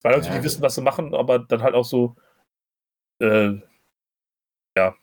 [0.02, 0.38] weil Leute, Ja.
[0.38, 2.16] die wissen, was sie machen, aber dann halt auch so,
[3.22, 3.52] äh,
[4.76, 4.94] Ja,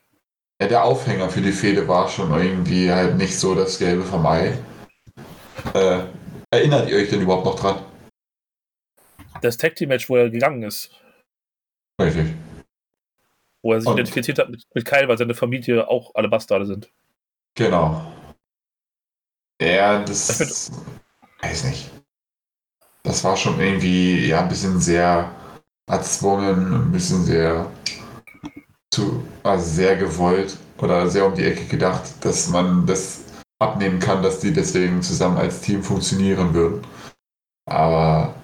[0.62, 4.58] der Aufhänger für die Fehde war schon irgendwie halt nicht so das Gelbe vom Ei.
[5.74, 6.06] Äh,
[6.52, 7.84] erinnert ihr euch denn überhaupt noch dran?
[9.42, 10.90] das Tag Team Match, wo er gegangen ist,
[12.02, 12.34] Richtig.
[13.62, 16.66] wo er sich Und- identifiziert hat mit, mit Kyle, weil seine Familie auch alle Bastarde
[16.66, 16.90] sind.
[17.56, 18.10] Genau.
[19.62, 20.28] Ja, das.
[20.28, 20.72] Das
[21.42, 21.92] weiß nicht.
[23.04, 25.32] Das war schon irgendwie, ja, ein bisschen sehr
[25.88, 27.70] erzwungen, ein bisschen sehr.
[28.94, 33.24] Zu, also sehr gewollt oder sehr um die Ecke gedacht, dass man das
[33.60, 36.86] abnehmen kann, dass die deswegen zusammen als Team funktionieren würden.
[37.68, 38.36] Aber,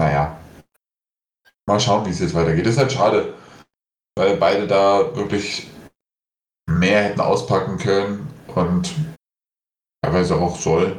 [0.00, 0.38] naja.
[1.68, 2.66] Mal schauen, wie es jetzt weitergeht.
[2.66, 3.34] ist halt schade,
[4.16, 5.68] weil beide da wirklich
[6.68, 8.94] mehr hätten auspacken können und
[10.02, 10.96] teilweise auch sollen.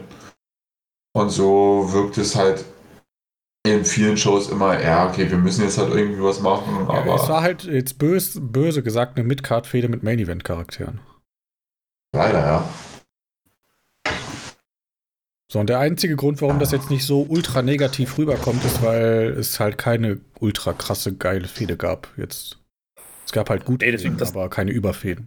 [1.13, 2.63] Und so wirkt es halt
[3.67, 7.21] in vielen Shows immer, ja, okay, wir müssen jetzt halt irgendwie was machen, Ja, es
[7.21, 10.99] aber war halt jetzt bös, böse gesagt eine Mid-Card-Fehde mit Main-Event-Charakteren.
[12.15, 12.69] leider, ja.
[15.51, 19.31] So, und der einzige Grund, warum das jetzt nicht so ultra negativ rüberkommt, ist, weil
[19.37, 22.07] es halt keine ultra krasse, geile Fehde gab.
[22.17, 22.57] Jetzt.
[23.25, 25.25] Es gab halt gute, das- aber keine Überfäden.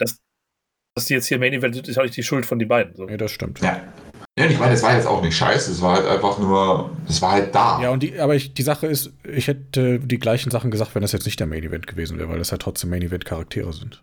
[0.94, 2.94] Dass die jetzt hier Main Event sind, ist halt nicht die Schuld von den beiden.
[2.94, 3.04] So.
[3.04, 3.60] Nee, das stimmt.
[3.60, 3.80] Ja.
[4.36, 7.22] Ja, ich meine, es war jetzt auch nicht scheiße, es war halt einfach nur, es
[7.22, 7.80] war halt da.
[7.80, 11.02] Ja, und die, aber ich, die Sache ist, ich hätte die gleichen Sachen gesagt, wenn
[11.02, 13.72] das jetzt nicht der Main Event gewesen wäre, weil das ja trotzdem Main Event Charaktere
[13.72, 14.02] sind.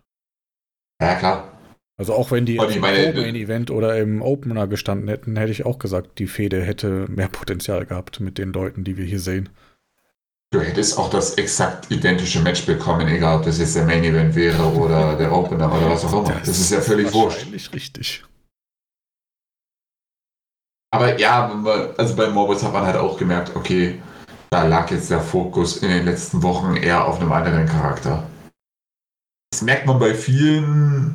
[1.02, 1.58] Ja, klar.
[1.98, 5.66] Also auch wenn die im meine, Main Event oder im Opener gestanden hätten, hätte ich
[5.66, 9.50] auch gesagt, die Fehde hätte mehr Potenzial gehabt mit den Leuten, die wir hier sehen.
[10.52, 14.34] Du hättest auch das exakt identische Match bekommen, egal ob das jetzt der Main Event
[14.34, 16.40] wäre oder der Opener oder was auch immer.
[16.40, 17.38] Das, ist ja völlig wurscht.
[17.38, 18.22] Wahrscheinlich richtig.
[20.94, 21.50] Aber ja,
[21.96, 24.02] also bei Morbus hat man halt auch gemerkt, okay,
[24.50, 28.24] da lag jetzt der Fokus in den letzten Wochen eher auf einem anderen Charakter.
[29.50, 31.14] Das merkt man bei vielen,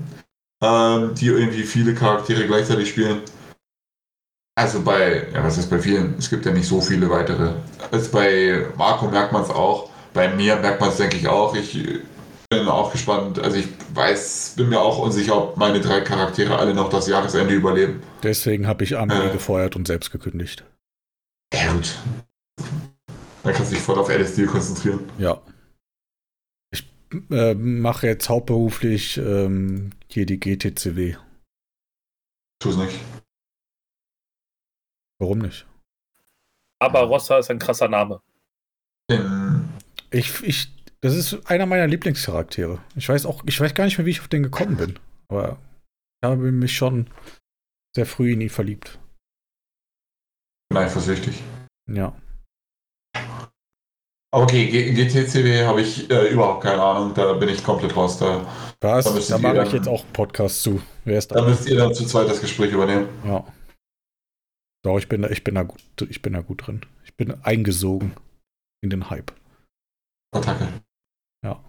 [0.63, 3.21] ähm, die irgendwie viele Charaktere gleichzeitig spielen.
[4.57, 6.15] Also bei, ja, was ist bei vielen?
[6.17, 7.53] Es gibt ja nicht so viele weitere.
[7.91, 9.91] Also bei Marco merkt man es auch.
[10.13, 11.55] Bei mir merkt man es, denke ich, auch.
[11.55, 11.73] Ich
[12.49, 13.37] bin auch gespannt.
[13.37, 17.53] Also ich weiß, bin mir auch unsicher, ob meine drei Charaktere alle noch das Jahresende
[17.53, 18.01] überleben.
[18.23, 19.31] Deswegen habe ich Amelie Äh.
[19.31, 20.63] gefeuert und selbst gekündigt.
[21.53, 21.95] Ja, gut.
[23.43, 25.01] Dann kannst du dich voll auf LSD konzentrieren.
[25.19, 25.39] Ja.
[26.71, 26.83] Ich
[27.29, 31.15] äh, mache jetzt hauptberuflich ähm, hier die GTCW.
[32.59, 32.99] Tu es nicht.
[35.19, 35.65] Warum nicht?
[36.79, 38.21] Aber Rossa ist ein krasser Name.
[40.11, 40.67] Ich, ich,
[41.01, 42.79] das ist einer meiner Lieblingscharaktere.
[42.95, 44.99] Ich weiß auch, ich weiß gar nicht mehr, wie ich auf den gekommen bin.
[45.29, 45.57] Aber
[46.21, 47.09] ich habe mich schon
[47.95, 48.99] sehr früh in ihn verliebt.
[50.69, 51.41] bin eifersüchtig.
[51.89, 52.15] Ja.
[54.31, 57.13] Okay, GTCW habe ich äh, überhaupt keine Ahnung.
[57.13, 58.19] Da bin ich komplett raus.
[58.19, 58.45] Da,
[58.81, 59.05] Was?
[59.05, 60.81] Da Da mache ich jetzt auch einen Podcast zu.
[61.05, 61.47] Wer ist da da?
[61.47, 63.07] müsst ihr dann zu zweit das Gespräch übernehmen.
[63.25, 63.43] Ja.
[64.83, 66.81] Doch, ich bin da, ich bin da gut, ich bin da gut drin.
[67.03, 68.15] Ich bin eingesogen
[68.81, 69.33] in den Hype.
[70.35, 70.67] Attacke.
[71.43, 71.63] Ja.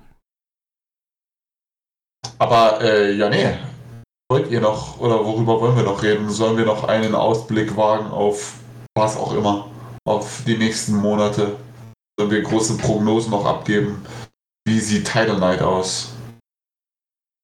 [2.38, 3.56] Aber, äh, ja, nee.
[4.30, 6.28] Wollt ihr noch, oder worüber wollen wir noch reden?
[6.28, 8.60] Sollen wir noch einen Ausblick wagen auf
[8.94, 9.70] was auch immer?
[10.04, 11.56] Auf die nächsten Monate?
[12.18, 14.04] Sollen wir große Prognosen noch abgeben?
[14.66, 16.12] Wie sieht Title Night aus?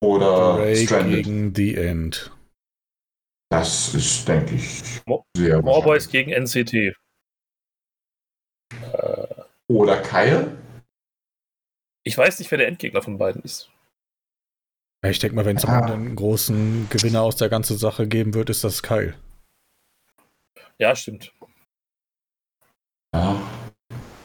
[0.02, 1.24] Oder Ray Stranded?
[1.24, 2.30] gegen The End.
[3.58, 6.96] Das ist, denke ich, Mo- sehr Morboys gegen NCT.
[9.68, 10.58] Oder Kyle?
[12.02, 13.70] Ich weiß nicht, wer der Endgegner von beiden ist.
[15.04, 15.82] Ja, ich denke mal, wenn es Ah.
[15.86, 19.14] Einen großen Gewinner aus der ganzen Sache geben wird, ist das Kyle.
[20.78, 21.32] Ja, stimmt.
[23.14, 23.40] Ja.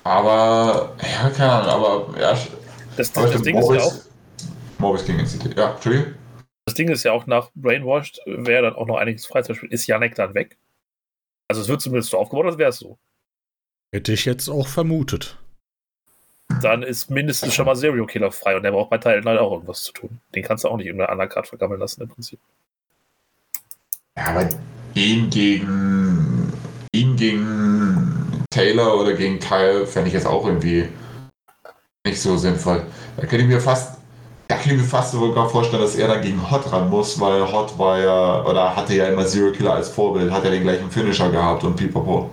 [0.04, 2.36] Aber, ja, keine Ahnung, aber ja,
[2.98, 3.96] Das, aber das, Ding find ist ja auch,
[4.80, 5.56] Morris gegen NCT.
[5.56, 6.16] Ja, Entschuldigung.
[6.70, 9.42] Das Ding ist ja auch nach Brainwashed wäre dann auch noch einiges frei.
[9.42, 10.58] Zum Beispiel ist Janek dann weg.
[11.48, 13.00] Also es wird zumindest so aufgebaut, als wäre es so.
[13.92, 15.38] Hätte ich jetzt auch vermutet.
[16.62, 19.54] Dann ist mindestens schon mal Serial Killer frei und der braucht bei Teil 9 auch
[19.54, 20.20] irgendwas zu tun.
[20.36, 22.40] Den kannst du auch nicht in einer anderen Karte vergammeln lassen im Prinzip.
[24.16, 24.50] Ja, aber
[24.94, 26.54] ihn gegen
[26.92, 30.88] ihn gegen Taylor oder gegen Kyle fände ich jetzt auch irgendwie
[32.06, 32.86] nicht so sinnvoll.
[33.18, 33.99] Da könnte ich mir fast,
[34.50, 37.40] da könnte ich mir fast sogar vorstellen, dass er dann gegen Hot ran muss, weil
[37.52, 40.90] Hot war ja, oder hatte ja immer Zero Killer als Vorbild, hat ja den gleichen
[40.90, 42.32] Finisher gehabt und pipapo.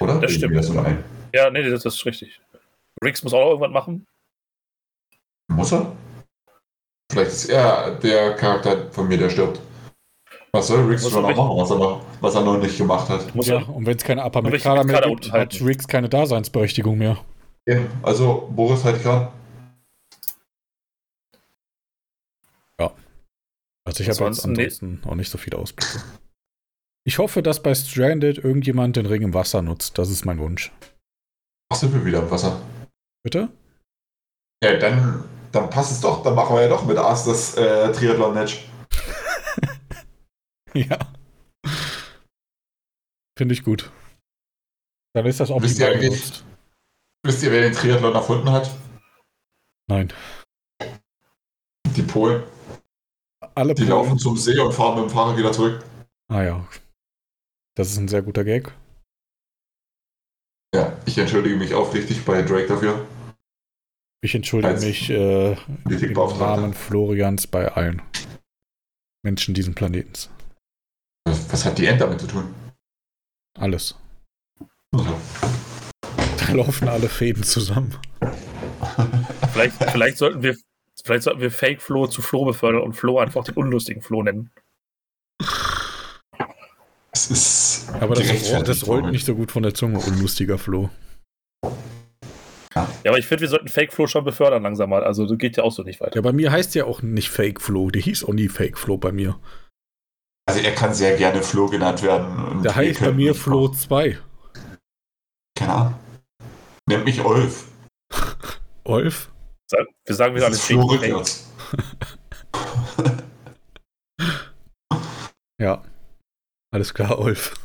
[0.00, 0.18] Oder?
[0.18, 0.56] Das stimmt.
[0.56, 1.04] Das ein?
[1.32, 2.40] Ja, nee, das ist richtig.
[3.02, 4.06] Riggs muss auch noch irgendwas machen.
[5.48, 5.92] Muss er?
[7.12, 9.60] Vielleicht ist er der Charakter von mir, der stirbt.
[10.52, 13.32] Was soll Riggs schon noch machen, was er, noch, was er noch nicht gemacht hat?
[13.36, 13.68] Muss Ja, er.
[13.68, 17.18] und wenn es keine Upper mit Kader mehr gibt, hat Riggs keine Daseinsberechtigung mehr.
[17.68, 19.28] Ja, also, Boris halt gerade.
[23.90, 26.00] Also ich habe jetzt Ansonsten- auch nicht so viele Ausblicke.
[27.04, 29.98] Ich hoffe, dass bei Stranded irgendjemand den Ring im Wasser nutzt.
[29.98, 30.70] Das ist mein Wunsch.
[31.72, 32.62] Ach, sind wir wieder im Wasser.
[33.24, 33.48] Bitte?
[34.62, 36.22] Ja, dann, dann passt es doch.
[36.22, 38.64] Dann machen wir ja doch mit Ars das äh, Triathlon-Match.
[40.72, 40.96] Ja.
[43.36, 43.90] Finde ich gut.
[45.16, 46.44] Dann ist das Wisst ihr genutzt.
[47.26, 48.70] Wisst ihr, wer den Triathlon erfunden hat?
[49.88, 50.12] Nein.
[51.96, 52.44] Die Polen.
[53.54, 55.84] Alle Die laufen zum See und fahren mit dem Fahrrad wieder zurück.
[56.28, 56.68] Ah ja.
[57.76, 58.72] Das ist ein sehr guter Gag.
[60.74, 63.06] Ja, ich entschuldige mich aufrichtig bei Drake dafür.
[64.22, 66.12] Ich entschuldige Als mich äh, im.
[66.38, 68.02] Namen Florians bei allen
[69.24, 70.30] Menschen dieses Planetens.
[71.24, 72.54] Was, was hat die End damit zu tun?
[73.58, 73.96] Alles.
[74.92, 75.18] Also,
[76.38, 77.96] Da laufen alle Fäden zusammen.
[79.52, 80.56] Vielleicht, vielleicht sollten wir
[81.04, 84.50] vielleicht sollten wir Fake Flo zu Flo befördern und Flo einfach den unlustigen Flo nennen.
[87.12, 87.90] es ist.
[88.00, 90.90] Aber das, gerechtfertigt, das rollt nicht so gut von der Zunge, unlustiger Flo.
[93.02, 95.02] Ja, aber ich finde, wir sollten Fake Flo schon befördern langsam mal.
[95.02, 96.14] Also das geht ja auch so nicht weiter.
[96.16, 97.90] Ja, bei mir heißt ja auch nicht Fake Flo.
[97.90, 99.38] Die hieß auch nie Fake Flo bei mir.
[100.48, 102.44] Also, er kann sehr gerne Flo genannt werden.
[102.46, 104.18] Und Der heißt bei mir Flo auch- 2.
[105.56, 105.94] Keine Ahnung.
[106.88, 107.66] Nennt mich Olf.
[108.84, 109.30] Olf?
[109.70, 111.52] Wir sagen wieder alles rückwärts.
[115.60, 115.84] Ja.
[116.72, 117.60] Alles klar, Olf.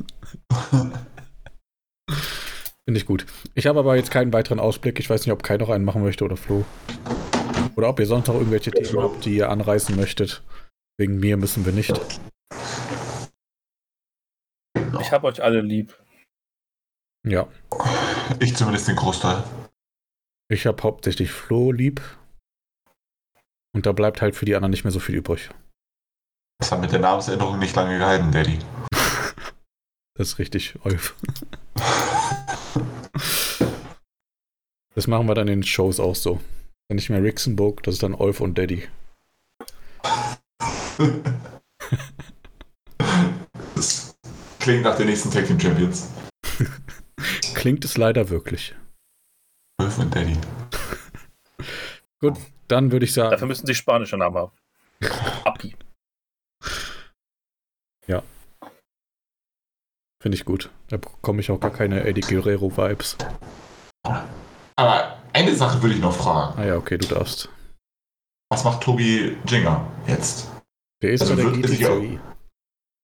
[2.87, 3.25] Finde ich gut.
[3.53, 4.99] Ich habe aber jetzt keinen weiteren Ausblick.
[4.99, 6.65] Ich weiß nicht, ob Kai noch einen machen möchte oder Flo.
[7.75, 10.43] Oder ob ihr sonst noch irgendwelche Themen habt, die ihr anreißen möchtet.
[10.97, 11.99] Wegen mir müssen wir nicht.
[14.99, 15.97] Ich habe euch alle lieb.
[17.27, 17.47] Ja.
[18.39, 19.43] Ich zumindest den Großteil.
[20.47, 22.01] Ich habe hauptsächlich Flo lieb.
[23.73, 25.49] Und da bleibt halt für die anderen nicht mehr so viel übrig.
[26.59, 28.59] Das hat mit der Namensänderung nicht lange gehalten, Daddy.
[30.17, 31.13] Das ist richtig, Olf.
[34.93, 36.39] Das machen wir dann in den Shows auch so.
[36.87, 38.87] Dann nicht mehr Rixenburg, das ist dann Olf und Daddy.
[43.75, 44.15] Das
[44.61, 46.07] klingt nach den nächsten Tag Team Champions.
[47.55, 48.73] Klingt es leider wirklich.
[49.97, 50.37] Und Daddy.
[52.21, 54.51] Gut, dann würde ich sagen, Dafür müssen sie spanische Namen haben.
[55.43, 55.75] Api.
[60.21, 60.71] finde ich gut.
[60.87, 63.15] Da bekomme ich auch gar keine Eddie Guerrero-Vibes.
[64.75, 66.57] Aber eine Sache würde ich noch fragen.
[66.59, 67.47] Ah ja, okay, du darfst.
[68.49, 70.49] Was macht Tobi Jinger jetzt?
[71.03, 72.19] Der ist Also bei der wird- ist ja- GTC.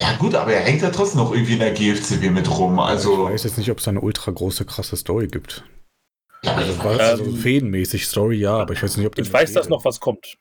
[0.02, 2.80] Ja gut, aber er hängt ja trotzdem noch irgendwie in der GFCW mit rum.
[2.80, 5.64] Also, Ich weiß jetzt nicht, ob es eine ultra große, krasse Story gibt.
[6.44, 9.32] Also, ich was, weiß, also fädenmäßig Story, ja, aber ich weiß nicht, ob der Ich
[9.32, 10.38] weiß, dass noch was kommt.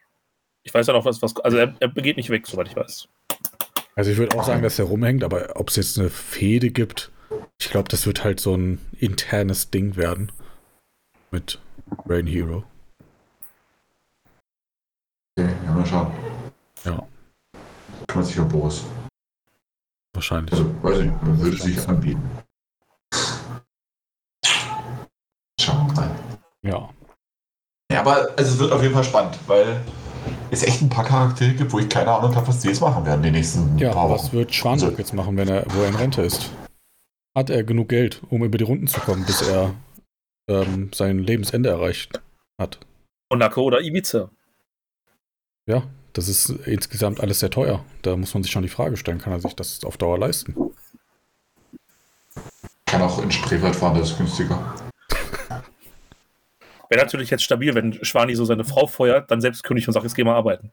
[0.62, 1.36] Ich weiß ja noch was, was.
[1.36, 3.08] Also er, er geht nicht weg, soweit ich weiß.
[3.96, 7.10] Also ich würde auch sagen, dass er rumhängt, aber ob es jetzt eine Fehde gibt,
[7.58, 10.32] ich glaube, das wird halt so ein internes Ding werden.
[11.30, 11.60] Mit
[12.06, 12.64] Rain Hero.
[15.38, 16.12] okay, ja, mal schauen.
[16.84, 17.06] Ja,
[18.08, 18.84] Kümmert sich um Boris.
[20.14, 20.52] wahrscheinlich.
[20.52, 22.30] Also, weiß ich nicht, man würde sich anbieten.
[25.60, 26.10] Schauen wir mal.
[26.62, 26.90] Ja.
[27.92, 29.80] Ja, aber also, es wird auf jeden Fall spannend, weil
[30.50, 33.04] es echt ein paar Charaktere gibt, wo ich keine Ahnung habe, was die jetzt machen
[33.04, 34.32] werden die nächsten Ja, paar was Wochen.
[34.36, 36.50] wird Schwanberg Also- jetzt machen, wenn er, wo er in Rente ist?
[37.36, 39.74] Hat er genug Geld, um über die Runden zu kommen, bis er
[40.48, 42.20] ähm, sein Lebensende erreicht
[42.60, 42.80] hat?
[43.32, 44.30] Monaco oder Ibiza.
[45.66, 47.84] Ja, das ist insgesamt alles sehr teuer.
[48.02, 50.54] Da muss man sich schon die Frage stellen, kann er sich das auf Dauer leisten?
[52.86, 54.74] Kann auch in Spreewald fahren, das ist günstiger.
[56.90, 60.04] Wäre natürlich jetzt stabil, wenn Schwani so seine Frau feuert, dann selbst König und sagt,
[60.04, 60.72] jetzt geh mal arbeiten.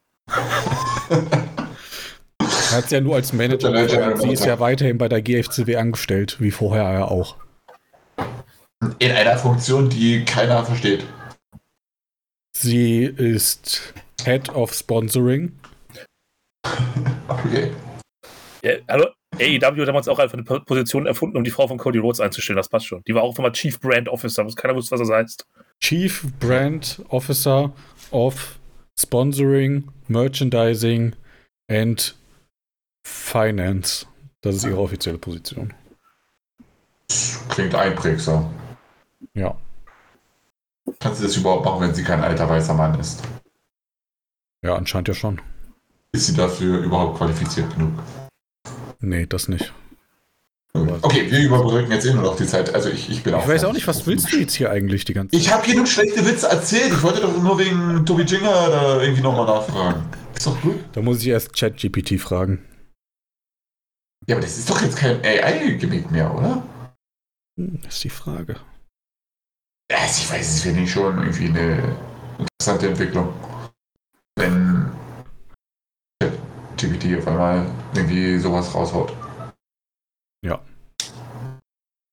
[2.72, 4.18] Er hat ja nur als Manager.
[4.18, 7.36] Sie ist ja weiterhin bei der GFCW angestellt, wie vorher ja auch.
[8.98, 11.06] In einer Funktion, die keiner versteht.
[12.56, 15.52] Sie ist Head of Sponsoring.
[17.28, 17.72] okay.
[18.64, 19.06] Ja, hallo,
[19.36, 22.58] AEW hat damals auch einfach eine Position erfunden, um die Frau von Cody Rhodes einzustellen.
[22.58, 23.04] Das passt schon.
[23.08, 25.46] Die war auch immer Chief Brand Officer, was keiner wusste, was das heißt.
[25.82, 27.72] Chief Brand Officer
[28.12, 28.60] of
[29.00, 31.14] Sponsoring, Merchandising
[31.70, 32.16] and
[33.06, 34.06] Finance.
[34.42, 35.74] Das ist ihre offizielle Position.
[37.50, 38.54] Klingt einprägsam.
[39.34, 39.58] Ja.
[41.00, 43.22] Kann sie das überhaupt machen, wenn sie kein alter weißer Mann ist?
[44.64, 45.42] Ja, anscheinend ja schon.
[46.12, 47.94] Ist sie dafür überhaupt qualifiziert genug?
[49.00, 49.74] Nee, das nicht.
[51.02, 52.74] Okay, wir überbrücken jetzt immer noch die Zeit.
[52.74, 53.42] Also ich, ich bin auch.
[53.44, 55.42] Ich weiß auch nicht, was willst du jetzt hier eigentlich die ganze Zeit?
[55.42, 56.94] Ich habe hier nur schlechte Witze erzählt.
[56.94, 60.04] Ich wollte doch nur wegen Tobi Jinger da irgendwie nochmal nachfragen.
[60.36, 60.76] Ist doch gut.
[60.94, 62.64] Da muss ich erst ChatGPT fragen.
[64.28, 66.62] Ja, aber das ist doch jetzt kein AI-Gebiet mehr, oder?
[67.56, 68.58] Das ist die Frage.
[69.90, 71.96] Ja, also ich weiß, es finde ich schon irgendwie eine
[72.38, 73.34] interessante Entwicklung.
[74.38, 74.92] Wenn
[76.78, 77.66] GPT auf einmal
[77.96, 79.12] irgendwie sowas raushaut.
[80.44, 80.64] Ja.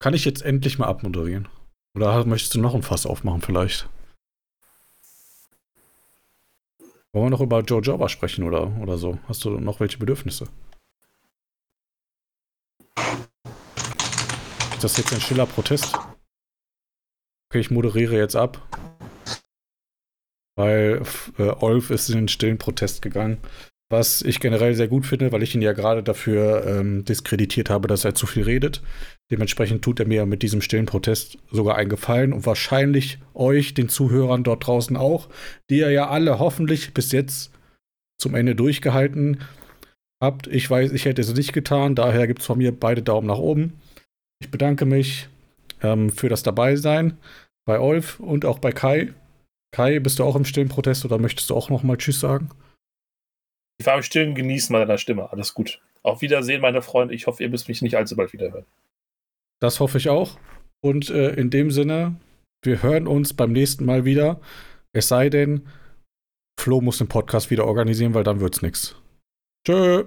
[0.00, 1.48] Kann ich jetzt endlich mal abmoderieren?
[1.96, 3.88] Oder möchtest du noch ein Fass aufmachen vielleicht?
[7.12, 9.18] Wollen wir noch über Joe Jobber sprechen oder, oder so?
[9.28, 10.48] Hast du noch welche Bedürfnisse?
[14.72, 15.94] Ist das jetzt ein stiller Protest?
[17.48, 18.60] Okay, ich moderiere jetzt ab.
[20.56, 21.02] Weil
[21.38, 23.38] äh, Olf ist in den stillen Protest gegangen.
[23.96, 27.86] Was ich generell sehr gut finde, weil ich ihn ja gerade dafür ähm, diskreditiert habe,
[27.86, 28.82] dass er zu viel redet.
[29.30, 33.88] Dementsprechend tut er mir mit diesem stillen Protest sogar einen Gefallen und wahrscheinlich euch, den
[33.88, 35.28] Zuhörern dort draußen auch,
[35.70, 37.52] die ihr ja alle hoffentlich bis jetzt
[38.18, 39.42] zum Ende durchgehalten
[40.20, 40.48] habt.
[40.48, 43.38] Ich weiß, ich hätte es nicht getan, daher gibt es von mir beide Daumen nach
[43.38, 43.74] oben.
[44.40, 45.28] Ich bedanke mich
[45.82, 47.16] ähm, für das Dabeisein
[47.64, 49.14] bei Olf und auch bei Kai.
[49.72, 52.50] Kai, bist du auch im stillen Protest oder möchtest du auch noch mal Tschüss sagen?
[53.78, 55.30] Ich war im Stillen genießen meiner Stimme.
[55.32, 55.80] Alles gut.
[56.02, 57.14] Auf Wiedersehen, meine Freunde.
[57.14, 58.66] Ich hoffe, ihr müsst mich nicht allzu bald wiederhören.
[59.60, 60.38] Das hoffe ich auch.
[60.80, 62.16] Und äh, in dem Sinne,
[62.62, 64.40] wir hören uns beim nächsten Mal wieder.
[64.92, 65.66] Es sei denn,
[66.60, 68.96] Flo muss den Podcast wieder organisieren, weil dann wird's nichts.
[69.66, 70.04] Tschö.